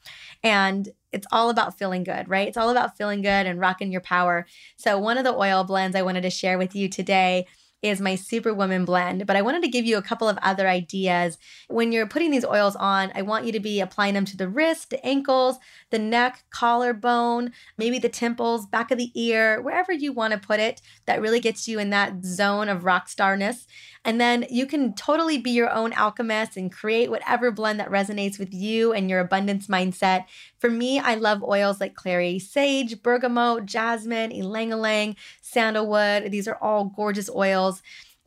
And 0.43 0.87
it's 1.11 1.27
all 1.31 1.49
about 1.49 1.77
feeling 1.77 2.03
good, 2.03 2.27
right? 2.29 2.47
It's 2.47 2.57
all 2.57 2.69
about 2.69 2.97
feeling 2.97 3.21
good 3.21 3.45
and 3.45 3.59
rocking 3.59 3.91
your 3.91 4.01
power. 4.01 4.45
So, 4.75 4.97
one 4.99 5.17
of 5.17 5.23
the 5.23 5.35
oil 5.35 5.63
blends 5.63 5.95
I 5.95 6.01
wanted 6.01 6.21
to 6.21 6.29
share 6.29 6.57
with 6.57 6.75
you 6.75 6.89
today 6.89 7.47
is 7.81 8.01
my 8.01 8.15
Superwoman 8.15 8.85
blend. 8.85 9.27
But 9.27 9.35
I 9.35 9.41
wanted 9.41 9.61
to 9.63 9.69
give 9.69 9.85
you 9.85 9.97
a 9.97 10.01
couple 10.01 10.27
of 10.27 10.37
other 10.41 10.67
ideas. 10.67 11.37
When 11.67 11.91
you're 11.91 12.07
putting 12.07 12.31
these 12.31 12.45
oils 12.45 12.75
on, 12.75 13.11
I 13.13 13.21
want 13.21 13.45
you 13.45 13.51
to 13.51 13.59
be 13.59 13.79
applying 13.79 14.15
them 14.15 14.25
to 14.25 14.37
the 14.37 14.49
wrist, 14.49 14.89
the 14.89 15.05
ankles, 15.05 15.57
the 15.91 15.99
neck, 15.99 16.43
collarbone, 16.49 17.51
maybe 17.77 17.99
the 17.99 18.09
temples, 18.09 18.65
back 18.65 18.89
of 18.91 18.97
the 18.97 19.11
ear, 19.13 19.61
wherever 19.61 19.91
you 19.91 20.11
want 20.11 20.33
to 20.33 20.39
put 20.39 20.59
it. 20.59 20.81
That 21.05 21.21
really 21.21 21.39
gets 21.39 21.67
you 21.67 21.79
in 21.79 21.91
that 21.91 22.25
zone 22.25 22.69
of 22.69 22.83
rock 22.83 23.09
starness. 23.09 23.67
And 24.03 24.21
then 24.21 24.45
you 24.49 24.65
can 24.65 24.93
totally 24.93 25.37
be 25.37 25.51
your 25.51 25.69
own 25.69 25.91
alchemist 25.91 26.55
and 26.55 26.71
create 26.71 27.09
whatever 27.11 27.51
blend 27.51 27.79
that 27.81 27.91
resonates 27.91 28.39
with 28.39 28.53
you 28.53 28.93
and 28.93 29.09
your 29.09 29.19
abundance 29.19 29.67
mindset. 29.67 30.25
For 30.59 30.69
me, 30.69 30.97
I 30.97 31.15
love 31.15 31.43
oils 31.43 31.81
like 31.81 31.93
clary 31.93 32.39
sage, 32.39 33.03
bergamot, 33.03 33.65
jasmine, 33.65 34.31
ylang 34.31 34.71
ylang, 34.71 35.17
sandalwood. 35.41 36.31
These 36.31 36.47
are 36.47 36.57
all 36.61 36.85
gorgeous 36.85 37.29
oils. 37.29 37.66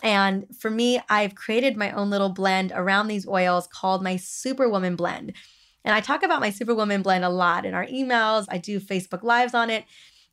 And 0.03 0.46
for 0.59 0.70
me, 0.70 1.00
I've 1.09 1.35
created 1.35 1.76
my 1.76 1.90
own 1.92 2.11
little 2.11 2.31
blend 2.31 2.72
around 2.74 3.09
these 3.09 3.29
oils 3.29 3.66
called 3.66 4.03
my 4.03 4.16
Superwoman 4.16 4.96
blend. 4.96 5.35
And 5.85 5.94
I 5.94 6.00
talk 6.00 6.22
about 6.22 6.40
my 6.40 6.50
Superwoman 6.50 7.03
blend 7.03 7.24
a 7.24 7.29
lot 7.29 7.66
in 7.66 7.74
our 7.74 7.87
emails. 7.87 8.46
I 8.48 8.59
do 8.59 8.81
Facebook 8.81 9.22
Lives 9.22 9.55
on 9.55 9.70
it 9.70 9.85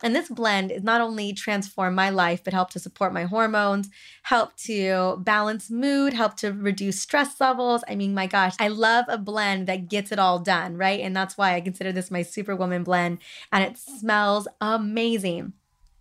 and 0.04 0.16
this 0.16 0.30
blend 0.30 0.72
is 0.72 0.84
not 0.84 1.02
only 1.02 1.34
transform 1.34 1.96
my 1.96 2.10
life, 2.12 2.44
but 2.44 2.54
help 2.54 2.70
to 2.72 2.80
support 2.80 3.14
my 3.14 3.24
hormones, 3.24 3.90
help 4.24 4.56
to 4.58 5.18
balance 5.22 5.72
mood, 5.72 6.14
help 6.14 6.38
to 6.38 6.52
reduce 6.52 7.02
stress 7.02 7.42
levels. 7.42 7.84
I 7.88 7.96
mean, 7.96 8.14
my 8.14 8.28
gosh, 8.28 8.54
I 8.60 8.68
love 8.68 9.06
a 9.08 9.18
blend 9.18 9.68
that 9.68 9.90
gets 9.90 10.12
it 10.12 10.20
all 10.20 10.40
done, 10.40 10.78
right? 10.78 11.00
And 11.00 11.16
that's 11.16 11.38
why 11.38 11.56
I 11.56 11.62
consider 11.62 11.92
this 11.92 12.12
my 12.12 12.22
Superwoman 12.22 12.84
blend, 12.84 13.20
and 13.52 13.64
it 13.64 13.78
smells 13.78 14.48
amazing. 14.62 15.54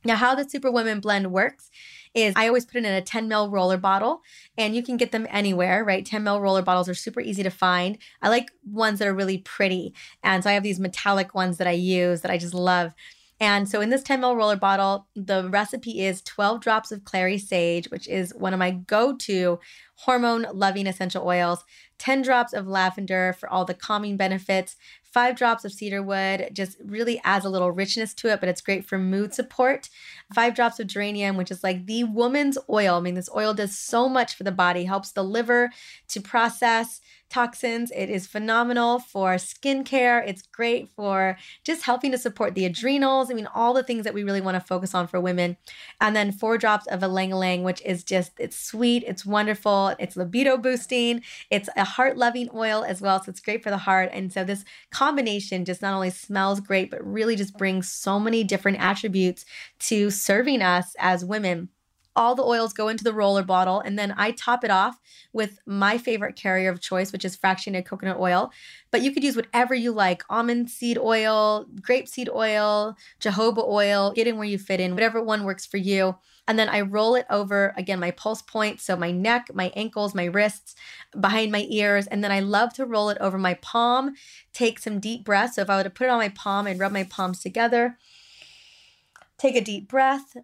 Now, 0.04 0.16
how 0.16 0.34
the 0.34 0.48
Superwoman 0.48 1.00
blend 1.00 1.32
works 1.32 1.70
is 2.14 2.34
I 2.36 2.48
always 2.48 2.64
put 2.64 2.76
it 2.76 2.84
in 2.84 2.94
a 2.94 3.02
10 3.02 3.28
ml 3.28 3.52
roller 3.52 3.76
bottle 3.76 4.22
and 4.56 4.74
you 4.74 4.82
can 4.82 4.96
get 4.96 5.12
them 5.12 5.26
anywhere, 5.30 5.84
right? 5.84 6.04
10 6.04 6.24
ml 6.24 6.40
roller 6.40 6.62
bottles 6.62 6.88
are 6.88 6.94
super 6.94 7.20
easy 7.20 7.42
to 7.42 7.50
find. 7.50 7.98
I 8.22 8.28
like 8.28 8.50
ones 8.64 8.98
that 8.98 9.08
are 9.08 9.14
really 9.14 9.38
pretty. 9.38 9.94
And 10.22 10.42
so 10.42 10.50
I 10.50 10.54
have 10.54 10.62
these 10.62 10.80
metallic 10.80 11.34
ones 11.34 11.58
that 11.58 11.66
I 11.66 11.72
use 11.72 12.20
that 12.22 12.30
I 12.30 12.38
just 12.38 12.54
love. 12.54 12.92
And 13.38 13.68
so 13.68 13.82
in 13.82 13.90
this 13.90 14.02
10 14.02 14.22
ml 14.22 14.36
roller 14.36 14.56
bottle, 14.56 15.08
the 15.14 15.48
recipe 15.50 16.02
is 16.04 16.22
12 16.22 16.60
drops 16.60 16.90
of 16.90 17.04
clary 17.04 17.36
sage, 17.36 17.90
which 17.90 18.08
is 18.08 18.34
one 18.34 18.54
of 18.54 18.58
my 18.58 18.70
go 18.70 19.14
to 19.14 19.58
hormone 19.96 20.46
loving 20.54 20.86
essential 20.86 21.26
oils, 21.26 21.64
10 21.98 22.22
drops 22.22 22.54
of 22.54 22.66
lavender 22.66 23.34
for 23.38 23.48
all 23.48 23.64
the 23.64 23.74
calming 23.74 24.16
benefits, 24.16 24.76
five 25.16 25.34
drops 25.34 25.64
of 25.64 25.72
cedarwood 25.72 26.50
just 26.52 26.76
really 26.84 27.18
adds 27.24 27.46
a 27.46 27.48
little 27.48 27.72
richness 27.72 28.12
to 28.12 28.30
it, 28.30 28.38
but 28.38 28.50
it's 28.50 28.60
great 28.60 28.84
for 28.84 28.98
mood 28.98 29.32
support. 29.32 29.88
Five 30.34 30.54
drops 30.54 30.78
of 30.78 30.88
geranium, 30.88 31.38
which 31.38 31.50
is 31.50 31.64
like 31.64 31.86
the 31.86 32.04
woman's 32.04 32.58
oil. 32.68 32.96
I 32.96 33.00
mean, 33.00 33.14
this 33.14 33.30
oil 33.34 33.54
does 33.54 33.74
so 33.74 34.10
much 34.10 34.34
for 34.34 34.44
the 34.44 34.52
body, 34.52 34.84
helps 34.84 35.12
the 35.12 35.24
liver 35.24 35.70
to 36.08 36.20
process 36.20 37.00
toxins. 37.28 37.90
It 37.94 38.08
is 38.08 38.26
phenomenal 38.26 38.98
for 38.98 39.34
skincare. 39.34 40.26
It's 40.26 40.42
great 40.42 40.88
for 40.90 41.36
just 41.64 41.82
helping 41.82 42.12
to 42.12 42.18
support 42.18 42.54
the 42.54 42.64
adrenals. 42.64 43.30
I 43.30 43.34
mean, 43.34 43.48
all 43.54 43.74
the 43.74 43.82
things 43.82 44.04
that 44.04 44.14
we 44.14 44.24
really 44.24 44.40
want 44.40 44.54
to 44.54 44.60
focus 44.60 44.94
on 44.94 45.06
for 45.06 45.20
women. 45.20 45.56
And 46.00 46.14
then 46.14 46.32
four 46.32 46.58
drops 46.58 46.86
of 46.86 47.02
ylang 47.02 47.30
ylang, 47.30 47.62
which 47.62 47.82
is 47.82 48.04
just, 48.04 48.32
it's 48.38 48.58
sweet, 48.58 49.04
it's 49.06 49.26
wonderful, 49.26 49.94
it's 49.98 50.16
libido 50.16 50.56
boosting, 50.56 51.22
it's 51.50 51.68
a 51.76 51.84
heart 51.84 52.16
loving 52.16 52.48
oil 52.54 52.84
as 52.84 53.00
well. 53.00 53.22
So 53.22 53.30
it's 53.30 53.40
great 53.40 53.62
for 53.62 53.70
the 53.70 53.78
heart. 53.78 54.10
And 54.12 54.32
so 54.32 54.44
this 54.44 54.64
combination 54.90 55.64
just 55.64 55.82
not 55.82 55.94
only 55.94 56.10
smells 56.10 56.60
great, 56.60 56.90
but 56.90 57.04
really 57.04 57.36
just 57.36 57.56
brings 57.56 57.90
so 57.90 58.18
many 58.18 58.44
different 58.44 58.78
attributes 58.78 59.44
to 59.80 60.10
serving 60.10 60.62
us 60.62 60.94
as 60.98 61.24
women 61.24 61.68
all 62.16 62.34
the 62.34 62.42
oils 62.42 62.72
go 62.72 62.88
into 62.88 63.04
the 63.04 63.12
roller 63.12 63.42
bottle 63.42 63.80
and 63.80 63.98
then 63.98 64.14
I 64.16 64.30
top 64.30 64.64
it 64.64 64.70
off 64.70 64.98
with 65.32 65.58
my 65.66 65.98
favorite 65.98 66.34
carrier 66.34 66.70
of 66.70 66.80
choice, 66.80 67.12
which 67.12 67.24
is 67.24 67.36
fractionated 67.36 67.84
coconut 67.84 68.18
oil. 68.18 68.50
But 68.90 69.02
you 69.02 69.12
could 69.12 69.22
use 69.22 69.36
whatever 69.36 69.74
you 69.74 69.92
like 69.92 70.24
almond 70.30 70.70
seed 70.70 70.96
oil, 70.98 71.66
grapeseed 71.80 72.28
oil, 72.34 72.96
jojoba 73.20 73.68
oil, 73.68 74.12
get 74.12 74.26
in 74.26 74.38
where 74.38 74.48
you 74.48 74.58
fit 74.58 74.80
in, 74.80 74.94
whatever 74.94 75.22
one 75.22 75.44
works 75.44 75.66
for 75.66 75.76
you. 75.76 76.16
And 76.48 76.58
then 76.58 76.68
I 76.68 76.80
roll 76.80 77.16
it 77.16 77.26
over 77.28 77.74
again, 77.76 78.00
my 78.00 78.12
pulse 78.12 78.40
point. 78.40 78.80
So 78.80 78.96
my 78.96 79.10
neck, 79.10 79.50
my 79.52 79.72
ankles, 79.74 80.14
my 80.14 80.24
wrists, 80.24 80.74
behind 81.18 81.52
my 81.52 81.66
ears. 81.68 82.06
And 82.06 82.22
then 82.22 82.32
I 82.32 82.40
love 82.40 82.72
to 82.74 82.86
roll 82.86 83.10
it 83.10 83.18
over 83.20 83.36
my 83.36 83.54
palm, 83.54 84.14
take 84.52 84.78
some 84.78 85.00
deep 85.00 85.24
breaths. 85.24 85.56
So 85.56 85.62
if 85.62 85.70
I 85.70 85.76
were 85.76 85.82
to 85.82 85.90
put 85.90 86.04
it 86.04 86.10
on 86.10 86.18
my 86.18 86.28
palm 86.28 86.66
and 86.66 86.78
rub 86.78 86.92
my 86.92 87.04
palms 87.04 87.40
together, 87.40 87.98
take 89.38 89.56
a 89.56 89.60
deep 89.60 89.88
breath 89.88 90.36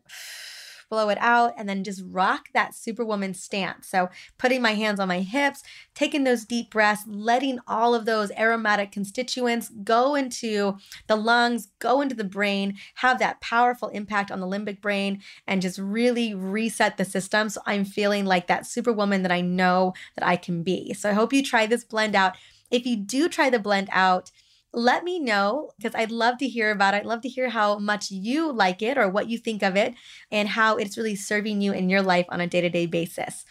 blow 0.93 1.09
it 1.09 1.17
out, 1.23 1.55
and 1.57 1.67
then 1.67 1.83
just 1.83 2.03
rock 2.11 2.49
that 2.53 2.75
superwoman 2.75 3.33
stance. 3.33 3.89
So, 3.89 4.11
putting 4.37 4.61
my 4.61 4.75
hands 4.75 5.01
on 5.01 5.09
my 5.09 5.21
hips, 5.21 5.63
taking 5.95 6.25
those 6.25 6.45
deep 6.45 6.71
breaths, 6.71 7.05
letting 7.07 7.61
all 7.67 7.95
of 7.95 8.05
those 8.05 8.31
aromatic 8.33 8.93
constituents 8.93 9.71
go 9.83 10.15
into 10.15 10.77
the 11.07 11.17
lungs, 11.17 11.69
go 11.79 12.03
into 12.03 12.15
the 12.15 12.25
brain, 12.25 12.77
have 12.97 13.19
that 13.21 13.41
powerful 13.41 13.89
impact 13.89 14.31
on 14.31 14.41
the 14.41 14.47
limbic 14.47 14.83
brain, 14.83 15.23
and 15.47 15.63
just 15.63 15.79
really 15.79 16.35
reset 16.35 16.99
the 16.99 17.07
system. 17.07 17.49
So, 17.49 17.63
I'm 17.65 17.87
feeling 17.87 18.27
like 18.27 18.47
that 18.49 18.67
superwoman 18.67 19.23
that 19.23 19.33
I 19.33 19.41
know 19.41 19.95
that 20.19 20.29
I 20.29 20.37
can 20.37 20.63
be. 20.63 20.93
So, 20.93 21.09
I 21.09 21.15
hope 21.15 21.33
you 21.33 21.43
try 21.43 21.65
this 21.65 21.85
blend 21.85 22.15
out. 22.15 22.37
If 22.71 22.85
you 22.85 22.97
do 22.97 23.31
try 23.31 23.49
the 23.49 23.59
blend 23.59 23.89
out, 23.93 24.31
let 24.75 25.05
me 25.05 25.19
know 25.19 25.71
because 25.77 25.95
I'd 25.95 26.11
love 26.11 26.39
to 26.39 26.49
hear 26.49 26.71
about 26.71 26.95
it. 26.95 26.99
I'd 26.99 27.07
love 27.07 27.21
to 27.23 27.29
hear 27.29 27.51
how 27.51 27.79
much 27.79 28.11
you 28.11 28.51
like 28.53 28.83
it 28.83 28.97
or 28.97 29.09
what 29.09 29.29
you 29.29 29.39
think 29.39 29.63
of 29.63 29.77
it 29.77 29.95
and 30.31 30.49
how 30.49 30.77
it's 30.77 30.97
really 30.97 31.17
serving 31.17 31.61
you 31.61 31.73
in 31.73 31.91
your 31.91 32.03
life 32.03 32.27
on 32.31 32.41
a 32.41 32.47
day 32.47 32.61
to 32.61 32.71
day 32.71 32.87
basis. 32.87 33.45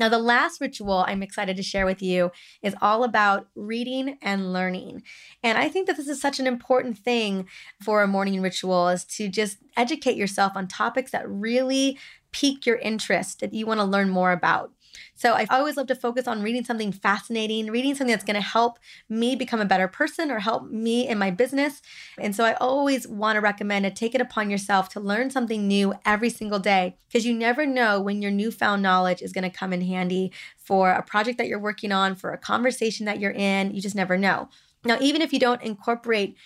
Now, 0.00 0.08
the 0.08 0.18
last 0.18 0.60
ritual 0.60 1.04
I'm 1.06 1.22
excited 1.22 1.56
to 1.56 1.62
share 1.62 1.84
with 1.84 2.00
you 2.02 2.30
is 2.62 2.74
all 2.80 3.02
about 3.02 3.48
reading 3.56 4.16
and 4.22 4.52
learning. 4.52 5.02
And 5.42 5.58
I 5.58 5.68
think 5.68 5.86
that 5.86 5.96
this 5.96 6.08
is 6.08 6.20
such 6.20 6.38
an 6.38 6.46
important 6.46 6.98
thing 6.98 7.48
for 7.82 8.02
a 8.02 8.06
morning 8.06 8.40
ritual 8.40 8.88
is 8.88 9.04
to 9.06 9.28
just 9.28 9.58
educate 9.76 10.16
yourself 10.16 10.52
on 10.54 10.68
topics 10.68 11.10
that 11.10 11.28
really 11.28 11.98
pique 12.30 12.66
your 12.66 12.76
interest 12.76 13.40
that 13.40 13.54
you 13.54 13.66
want 13.66 13.80
to 13.80 13.84
learn 13.84 14.08
more 14.08 14.32
about. 14.32 14.72
So 15.14 15.32
I 15.34 15.46
always 15.50 15.76
love 15.76 15.86
to 15.88 15.94
focus 15.94 16.26
on 16.26 16.42
reading 16.42 16.64
something 16.64 16.92
fascinating, 16.92 17.70
reading 17.70 17.94
something 17.94 18.12
that's 18.12 18.24
going 18.24 18.34
to 18.34 18.40
help 18.40 18.78
me 19.08 19.36
become 19.36 19.60
a 19.60 19.64
better 19.64 19.88
person 19.88 20.30
or 20.30 20.38
help 20.38 20.70
me 20.70 21.08
in 21.08 21.18
my 21.18 21.30
business. 21.30 21.82
And 22.18 22.34
so 22.34 22.44
I 22.44 22.54
always 22.54 23.06
want 23.06 23.36
to 23.36 23.40
recommend 23.40 23.84
to 23.84 23.90
take 23.90 24.14
it 24.14 24.20
upon 24.20 24.50
yourself 24.50 24.88
to 24.90 25.00
learn 25.00 25.30
something 25.30 25.66
new 25.66 25.94
every 26.04 26.30
single 26.30 26.58
day 26.58 26.96
because 27.08 27.26
you 27.26 27.34
never 27.34 27.66
know 27.66 28.00
when 28.00 28.22
your 28.22 28.30
newfound 28.30 28.82
knowledge 28.82 29.22
is 29.22 29.32
going 29.32 29.50
to 29.50 29.56
come 29.56 29.72
in 29.72 29.82
handy 29.82 30.32
for 30.56 30.90
a 30.90 31.02
project 31.02 31.38
that 31.38 31.48
you're 31.48 31.58
working 31.58 31.92
on, 31.92 32.14
for 32.14 32.32
a 32.32 32.38
conversation 32.38 33.06
that 33.06 33.20
you're 33.20 33.30
in. 33.32 33.74
You 33.74 33.80
just 33.80 33.96
never 33.96 34.18
know. 34.18 34.48
Now, 34.84 34.98
even 35.00 35.22
if 35.22 35.32
you 35.32 35.38
don't 35.38 35.62
incorporate 35.62 36.36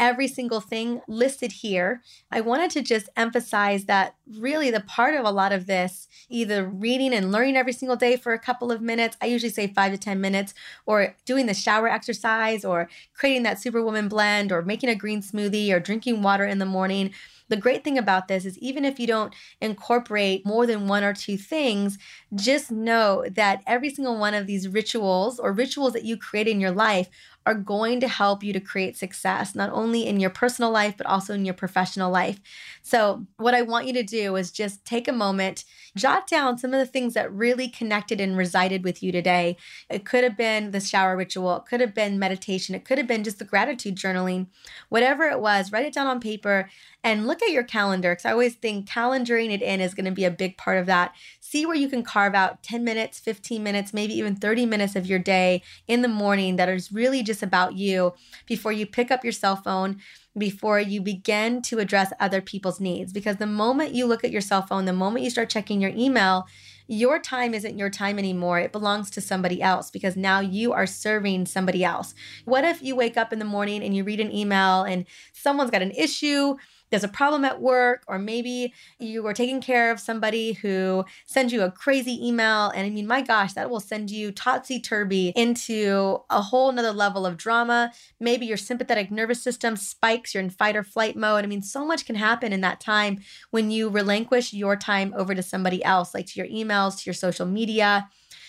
every 0.00 0.26
single 0.26 0.60
thing 0.60 1.02
listed 1.06 1.52
here. 1.52 2.02
I 2.32 2.40
wanted 2.40 2.70
to 2.72 2.82
just 2.82 3.10
emphasize 3.16 3.84
that 3.84 4.14
really 4.38 4.70
the 4.70 4.80
part 4.80 5.14
of 5.14 5.26
a 5.26 5.30
lot 5.30 5.52
of 5.52 5.66
this, 5.66 6.08
either 6.30 6.64
reading 6.64 7.12
and 7.12 7.30
learning 7.30 7.56
every 7.56 7.74
single 7.74 7.96
day 7.96 8.16
for 8.16 8.32
a 8.32 8.38
couple 8.38 8.72
of 8.72 8.80
minutes, 8.80 9.18
I 9.20 9.26
usually 9.26 9.52
say 9.52 9.66
five 9.66 9.92
to 9.92 9.98
10 9.98 10.18
minutes, 10.18 10.54
or 10.86 11.14
doing 11.26 11.44
the 11.44 11.54
shower 11.54 11.86
exercise, 11.86 12.64
or 12.64 12.88
creating 13.12 13.42
that 13.42 13.60
Superwoman 13.60 14.08
blend, 14.08 14.50
or 14.50 14.62
making 14.62 14.88
a 14.88 14.94
green 14.94 15.20
smoothie, 15.20 15.70
or 15.70 15.78
drinking 15.78 16.22
water 16.22 16.46
in 16.46 16.58
the 16.58 16.66
morning. 16.66 17.12
The 17.48 17.56
great 17.56 17.84
thing 17.84 17.98
about 17.98 18.28
this 18.28 18.44
is 18.46 18.56
even 18.58 18.84
if 18.84 18.98
you 18.98 19.08
don't 19.08 19.34
incorporate 19.60 20.46
more 20.46 20.66
than 20.66 20.86
one 20.86 21.04
or 21.04 21.12
two 21.12 21.36
things, 21.36 21.98
just 22.34 22.70
know 22.70 23.24
that 23.30 23.62
every 23.66 23.90
single 23.90 24.18
one 24.18 24.34
of 24.34 24.46
these 24.46 24.68
rituals 24.68 25.38
or 25.38 25.52
rituals 25.52 25.92
that 25.94 26.04
you 26.04 26.16
create 26.16 26.46
in 26.46 26.60
your 26.60 26.70
life 26.70 27.08
are 27.46 27.54
going 27.54 28.00
to 28.00 28.08
help 28.08 28.44
you 28.44 28.52
to 28.52 28.60
create 28.60 28.96
success, 28.96 29.54
not 29.54 29.70
only 29.72 30.06
in 30.06 30.20
your 30.20 30.30
personal 30.30 30.70
life, 30.70 30.94
but 30.96 31.06
also 31.06 31.32
in 31.34 31.44
your 31.44 31.54
professional 31.54 32.10
life. 32.10 32.38
So, 32.82 33.26
what 33.38 33.54
I 33.54 33.62
want 33.62 33.86
you 33.86 33.94
to 33.94 34.02
do 34.02 34.36
is 34.36 34.50
just 34.50 34.84
take 34.84 35.08
a 35.08 35.12
moment, 35.12 35.64
jot 35.96 36.26
down 36.26 36.58
some 36.58 36.74
of 36.74 36.78
the 36.78 36.86
things 36.86 37.14
that 37.14 37.32
really 37.32 37.68
connected 37.68 38.20
and 38.20 38.36
resided 38.36 38.84
with 38.84 39.02
you 39.02 39.10
today. 39.10 39.56
It 39.88 40.04
could 40.04 40.22
have 40.22 40.36
been 40.36 40.70
the 40.70 40.80
shower 40.80 41.16
ritual, 41.16 41.56
it 41.56 41.64
could 41.64 41.80
have 41.80 41.94
been 41.94 42.18
meditation, 42.18 42.74
it 42.74 42.84
could 42.84 42.98
have 42.98 43.08
been 43.08 43.24
just 43.24 43.38
the 43.38 43.44
gratitude 43.44 43.96
journaling. 43.96 44.48
Whatever 44.90 45.24
it 45.24 45.40
was, 45.40 45.72
write 45.72 45.86
it 45.86 45.94
down 45.94 46.06
on 46.06 46.20
paper 46.20 46.68
and 47.02 47.26
look 47.26 47.42
at 47.42 47.50
your 47.50 47.64
calendar 47.64 48.12
because 48.12 48.26
I 48.26 48.32
always 48.32 48.54
think 48.54 48.86
calendaring 48.86 49.50
it 49.50 49.62
in 49.62 49.80
is 49.80 49.94
going 49.94 50.04
to 50.04 50.10
be 50.10 50.24
a 50.24 50.30
big 50.30 50.58
part 50.58 50.76
of 50.78 50.86
that. 50.86 51.14
See 51.40 51.64
where 51.64 51.76
you 51.76 51.88
can 51.88 52.02
carve 52.02 52.19
out 52.26 52.62
10 52.62 52.84
minutes, 52.84 53.18
15 53.18 53.62
minutes, 53.62 53.94
maybe 53.94 54.14
even 54.14 54.36
30 54.36 54.66
minutes 54.66 54.96
of 54.96 55.06
your 55.06 55.18
day 55.18 55.62
in 55.86 56.02
the 56.02 56.08
morning 56.08 56.56
that 56.56 56.68
is 56.68 56.92
really 56.92 57.22
just 57.22 57.42
about 57.42 57.74
you 57.74 58.14
before 58.46 58.72
you 58.72 58.86
pick 58.86 59.10
up 59.10 59.24
your 59.24 59.32
cell 59.32 59.56
phone, 59.56 60.00
before 60.36 60.78
you 60.78 61.00
begin 61.00 61.62
to 61.62 61.78
address 61.78 62.12
other 62.20 62.40
people's 62.40 62.80
needs. 62.80 63.12
Because 63.12 63.36
the 63.36 63.46
moment 63.46 63.94
you 63.94 64.06
look 64.06 64.24
at 64.24 64.30
your 64.30 64.40
cell 64.40 64.62
phone, 64.62 64.84
the 64.84 64.92
moment 64.92 65.24
you 65.24 65.30
start 65.30 65.50
checking 65.50 65.80
your 65.80 65.92
email, 65.94 66.46
your 66.86 67.20
time 67.20 67.54
isn't 67.54 67.78
your 67.78 67.88
time 67.88 68.18
anymore. 68.18 68.58
It 68.58 68.72
belongs 68.72 69.10
to 69.10 69.20
somebody 69.20 69.62
else 69.62 69.90
because 69.90 70.16
now 70.16 70.40
you 70.40 70.72
are 70.72 70.86
serving 70.86 71.46
somebody 71.46 71.84
else. 71.84 72.14
What 72.44 72.64
if 72.64 72.82
you 72.82 72.96
wake 72.96 73.16
up 73.16 73.32
in 73.32 73.38
the 73.38 73.44
morning 73.44 73.84
and 73.84 73.94
you 73.94 74.02
read 74.02 74.18
an 74.18 74.34
email 74.34 74.82
and 74.82 75.06
someone's 75.32 75.70
got 75.70 75.82
an 75.82 75.92
issue? 75.92 76.56
There's 76.90 77.04
a 77.04 77.08
problem 77.08 77.44
at 77.44 77.60
work, 77.60 78.02
or 78.06 78.18
maybe 78.18 78.72
you 78.98 79.26
are 79.26 79.32
taking 79.32 79.60
care 79.60 79.90
of 79.90 80.00
somebody 80.00 80.52
who 80.54 81.04
sends 81.24 81.52
you 81.52 81.62
a 81.62 81.70
crazy 81.70 82.26
email. 82.26 82.70
And 82.70 82.86
I 82.86 82.90
mean, 82.90 83.06
my 83.06 83.22
gosh, 83.22 83.52
that 83.54 83.70
will 83.70 83.80
send 83.80 84.10
you 84.10 84.32
topsy 84.32 84.80
turvy 84.80 85.28
into 85.36 86.20
a 86.30 86.42
whole 86.42 86.72
nother 86.72 86.92
level 86.92 87.26
of 87.26 87.36
drama. 87.36 87.92
Maybe 88.18 88.46
your 88.46 88.56
sympathetic 88.56 89.10
nervous 89.10 89.42
system 89.42 89.76
spikes, 89.76 90.34
you're 90.34 90.42
in 90.42 90.50
fight 90.50 90.76
or 90.76 90.82
flight 90.82 91.16
mode. 91.16 91.44
I 91.44 91.46
mean, 91.46 91.62
so 91.62 91.84
much 91.84 92.04
can 92.06 92.16
happen 92.16 92.52
in 92.52 92.60
that 92.62 92.80
time 92.80 93.20
when 93.50 93.70
you 93.70 93.88
relinquish 93.88 94.52
your 94.52 94.76
time 94.76 95.14
over 95.16 95.34
to 95.34 95.42
somebody 95.42 95.84
else, 95.84 96.14
like 96.14 96.26
to 96.26 96.40
your 96.40 96.48
emails, 96.48 96.98
to 96.98 97.06
your 97.06 97.14
social 97.14 97.46
media. 97.46 98.08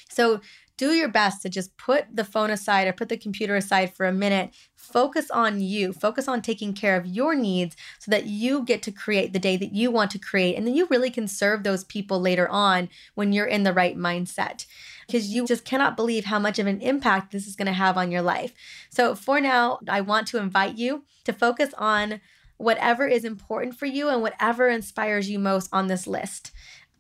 So 0.10 0.41
do 0.81 0.93
your 0.93 1.07
best 1.07 1.43
to 1.43 1.47
just 1.47 1.77
put 1.77 2.07
the 2.11 2.23
phone 2.23 2.49
aside 2.49 2.87
or 2.87 2.91
put 2.91 3.07
the 3.07 3.15
computer 3.15 3.55
aside 3.55 3.93
for 3.93 4.07
a 4.07 4.11
minute. 4.11 4.49
Focus 4.75 5.29
on 5.29 5.61
you, 5.61 5.93
focus 5.93 6.27
on 6.27 6.41
taking 6.41 6.73
care 6.73 6.95
of 6.95 7.05
your 7.05 7.35
needs 7.35 7.75
so 7.99 8.09
that 8.09 8.25
you 8.25 8.63
get 8.63 8.81
to 8.81 8.91
create 8.91 9.31
the 9.31 9.37
day 9.37 9.55
that 9.57 9.75
you 9.75 9.91
want 9.91 10.09
to 10.09 10.17
create. 10.17 10.57
And 10.57 10.65
then 10.65 10.73
you 10.73 10.87
really 10.89 11.11
can 11.11 11.27
serve 11.27 11.61
those 11.61 11.83
people 11.83 12.19
later 12.19 12.49
on 12.49 12.89
when 13.13 13.31
you're 13.31 13.45
in 13.45 13.61
the 13.61 13.73
right 13.73 13.95
mindset 13.95 14.65
because 15.05 15.27
you 15.27 15.45
just 15.45 15.65
cannot 15.65 15.95
believe 15.95 16.25
how 16.25 16.39
much 16.39 16.57
of 16.57 16.65
an 16.65 16.81
impact 16.81 17.31
this 17.31 17.45
is 17.45 17.55
going 17.55 17.67
to 17.67 17.73
have 17.73 17.95
on 17.95 18.09
your 18.09 18.23
life. 18.23 18.51
So, 18.89 19.13
for 19.13 19.39
now, 19.39 19.81
I 19.87 20.01
want 20.01 20.25
to 20.29 20.39
invite 20.39 20.79
you 20.79 21.03
to 21.25 21.31
focus 21.31 21.75
on 21.77 22.21
whatever 22.57 23.07
is 23.07 23.23
important 23.23 23.75
for 23.75 23.85
you 23.85 24.09
and 24.09 24.23
whatever 24.23 24.67
inspires 24.67 25.29
you 25.29 25.37
most 25.37 25.69
on 25.71 25.87
this 25.87 26.07
list. 26.07 26.51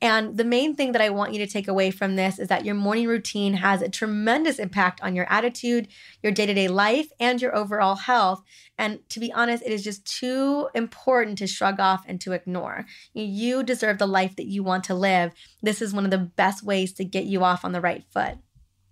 And 0.01 0.35
the 0.35 0.43
main 0.43 0.75
thing 0.75 0.93
that 0.93 1.01
I 1.01 1.11
want 1.11 1.33
you 1.33 1.45
to 1.45 1.51
take 1.51 1.67
away 1.67 1.91
from 1.91 2.15
this 2.15 2.39
is 2.39 2.47
that 2.47 2.65
your 2.65 2.73
morning 2.73 3.07
routine 3.07 3.53
has 3.53 3.81
a 3.81 3.89
tremendous 3.89 4.57
impact 4.57 4.99
on 5.01 5.15
your 5.15 5.31
attitude, 5.31 5.87
your 6.23 6.31
day 6.31 6.47
to 6.47 6.53
day 6.53 6.67
life, 6.67 7.09
and 7.19 7.39
your 7.39 7.55
overall 7.55 7.95
health. 7.95 8.41
And 8.79 9.07
to 9.09 9.19
be 9.19 9.31
honest, 9.31 9.63
it 9.63 9.71
is 9.71 9.83
just 9.83 10.05
too 10.05 10.69
important 10.73 11.37
to 11.37 11.47
shrug 11.47 11.79
off 11.79 12.03
and 12.07 12.19
to 12.21 12.31
ignore. 12.31 12.85
You 13.13 13.61
deserve 13.61 13.99
the 13.99 14.07
life 14.07 14.35
that 14.37 14.47
you 14.47 14.63
want 14.63 14.83
to 14.85 14.95
live. 14.95 15.33
This 15.61 15.81
is 15.81 15.93
one 15.93 16.05
of 16.05 16.11
the 16.11 16.17
best 16.17 16.63
ways 16.63 16.93
to 16.93 17.05
get 17.05 17.25
you 17.25 17.43
off 17.43 17.63
on 17.63 17.71
the 17.71 17.81
right 17.81 18.03
foot. 18.11 18.37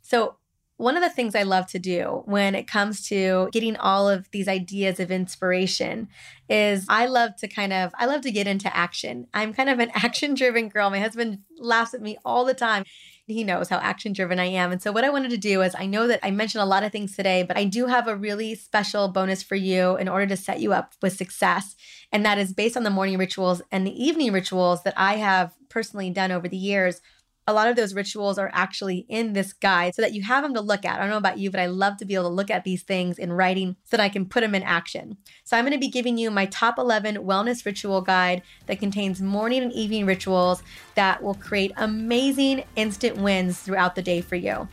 So, 0.02 0.38
one 0.80 0.96
of 0.96 1.04
the 1.04 1.10
things 1.10 1.36
I 1.36 1.44
love 1.44 1.68
to 1.68 1.80
do 1.80 2.24
when 2.26 2.56
it 2.56 2.66
comes 2.66 3.06
to 3.10 3.50
getting 3.52 3.76
all 3.76 4.10
of 4.10 4.32
these 4.32 4.48
ideas 4.48 5.00
of 5.00 5.12
inspiration 5.12 6.08
is 6.50 6.86
I 6.88 7.06
love 7.06 7.36
to 7.38 7.50
kind 7.50 7.74
of 7.74 7.92
I 8.00 8.06
love 8.06 8.22
to 8.22 8.32
get 8.32 8.48
into 8.48 8.76
action. 8.76 9.28
I'm 9.34 9.54
kind 9.54 9.70
of 9.70 9.80
an 9.80 9.92
action 9.96 10.34
driven 10.34 10.70
girl. 10.70 10.90
My 10.90 11.00
husband 11.00 11.40
laughs 11.58 11.94
at 11.94 12.02
me 12.02 12.18
all 12.24 12.46
the 12.46 12.54
time 12.54 12.86
he 13.34 13.44
knows 13.44 13.70
how 13.70 13.78
action 13.78 14.14
driven 14.14 14.40
I 14.40 14.46
am. 14.46 14.72
And 14.72 14.82
so, 14.82 14.92
what 14.92 15.04
I 15.04 15.10
wanted 15.10 15.32
to 15.32 15.38
do 15.38 15.62
is 15.62 15.76
I 15.78 15.86
know 15.86 16.08
that 16.08 16.20
I 16.24 16.32
mentioned 16.32 16.62
a 16.62 16.66
lot 16.66 16.84
of 16.84 16.92
things 16.92 17.16
today, 17.16 17.44
but 17.44 17.58
I 17.58 17.64
do 17.64 17.86
have 17.86 18.08
a 18.08 18.16
really 18.16 18.56
special 18.56 19.08
bonus 19.08 19.44
for 19.44 19.56
you 19.56 19.98
in 19.98 20.08
order 20.08 20.26
to 20.28 20.38
set 20.38 20.60
you 20.60 20.74
up 20.74 20.94
with 21.02 21.16
success. 21.16 21.76
And 22.12 22.26
that 22.26 22.38
is 22.38 22.54
based 22.54 22.76
on 22.76 22.84
the 22.84 22.90
morning 22.90 23.18
rituals 23.18 23.62
and 23.72 23.86
the 23.86 24.04
evening 24.04 24.32
rituals 24.32 24.84
that 24.84 24.96
I 24.98 25.18
have 25.18 25.54
personally 25.70 26.10
done 26.10 26.32
over 26.32 26.48
the 26.48 26.58
years 26.58 27.02
a 27.50 27.54
lot 27.54 27.68
of 27.68 27.76
those 27.76 27.96
rituals 27.96 28.38
are 28.38 28.52
actually 28.54 29.08
in 29.10 29.34
this 29.34 29.54
guide 29.54 29.96
so 29.96 30.04
that 30.04 30.14
you 30.14 30.22
have 30.22 30.44
them 30.44 30.54
to 30.54 30.62
look 30.62 30.86
at. 30.86 30.98
I 30.98 31.00
don't 31.00 31.10
know 31.10 31.18
about 31.18 31.40
you, 31.40 31.50
but 31.50 31.60
I 31.60 31.66
love 31.66 31.98
to 31.98 32.06
be 32.06 32.14
able 32.14 32.30
to 32.30 32.36
look 32.36 32.52
at 32.52 32.64
these 32.64 32.84
things 32.84 33.18
in 33.18 33.34
writing 33.34 33.76
so 33.86 33.98
that 33.98 34.04
I 34.04 34.10
can 34.10 34.28
put 34.28 34.42
them 34.42 34.54
in 34.54 34.62
action. 34.62 35.18
So 35.44 35.58
I'm 35.58 35.64
going 35.64 35.74
to 35.74 35.80
be 35.80 35.90
giving 35.90 36.20
you 36.20 36.30
my 36.30 36.46
top 36.46 36.78
11 36.78 37.16
wellness 37.18 37.66
ritual 37.66 38.02
guide 38.02 38.44
that 38.68 38.80
contains 38.80 39.20
morning 39.20 39.64
and 39.64 39.74
evening 39.74 40.06
rituals 40.06 40.62
that 40.94 41.24
will 41.24 41.34
create 41.34 41.72
amazing 41.78 42.66
instant 42.76 43.18
wins 43.18 43.60
throughout 43.60 43.96
the 43.96 44.04
day 44.04 44.22
for 44.22 44.36
you. 44.36 44.68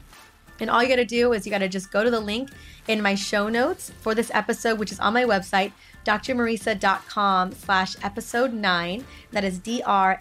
And 0.60 0.68
all 0.68 0.82
you 0.82 0.88
got 0.88 0.96
to 0.96 1.06
do 1.06 1.32
is 1.32 1.46
you 1.46 1.50
got 1.50 1.58
to 1.58 1.68
just 1.68 1.90
go 1.90 2.04
to 2.04 2.10
the 2.10 2.20
link 2.20 2.50
in 2.88 3.00
my 3.00 3.14
show 3.14 3.48
notes 3.48 3.90
for 4.00 4.14
this 4.14 4.30
episode, 4.34 4.78
which 4.78 4.92
is 4.92 5.00
on 5.00 5.14
my 5.14 5.24
website, 5.24 5.72
drmariza.com 6.04 7.52
slash 7.52 7.96
episode 8.02 8.52
nine. 8.52 9.06
That 9.32 9.44
is 9.44 9.58
D-R-M-A-R-I-Z-A 9.58 10.18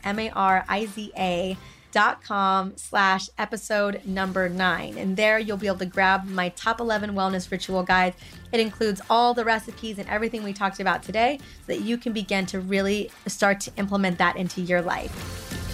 com 1.96 2.74
slash 2.76 3.30
episode 3.38 4.02
number 4.06 4.50
nine. 4.50 4.98
And 4.98 5.16
there 5.16 5.40
you'll 5.40 5.56
be 5.56 5.68
able 5.68 5.78
to 5.78 5.86
grab 5.86 6.26
my 6.26 6.50
top 6.50 6.82
11 6.82 7.12
wellness 7.12 7.50
ritual 7.50 7.84
guide. 7.84 8.14
It 8.52 8.60
includes 8.60 9.02
all 9.10 9.34
the 9.34 9.46
recipes 9.46 9.98
and 9.98 10.08
everything 10.10 10.44
we 10.44 10.52
talked 10.52 10.82
about 10.82 11.04
today 11.04 11.40
so 11.66 11.74
that 11.74 11.82
you 11.82 11.98
can 11.98 12.12
begin 12.12 12.46
to 12.48 12.60
really 12.60 13.12
start 13.28 13.62
to 13.62 13.72
implement 13.78 14.18
that 14.18 14.36
into 14.36 14.62
your 14.62 14.82
life. 14.82 15.65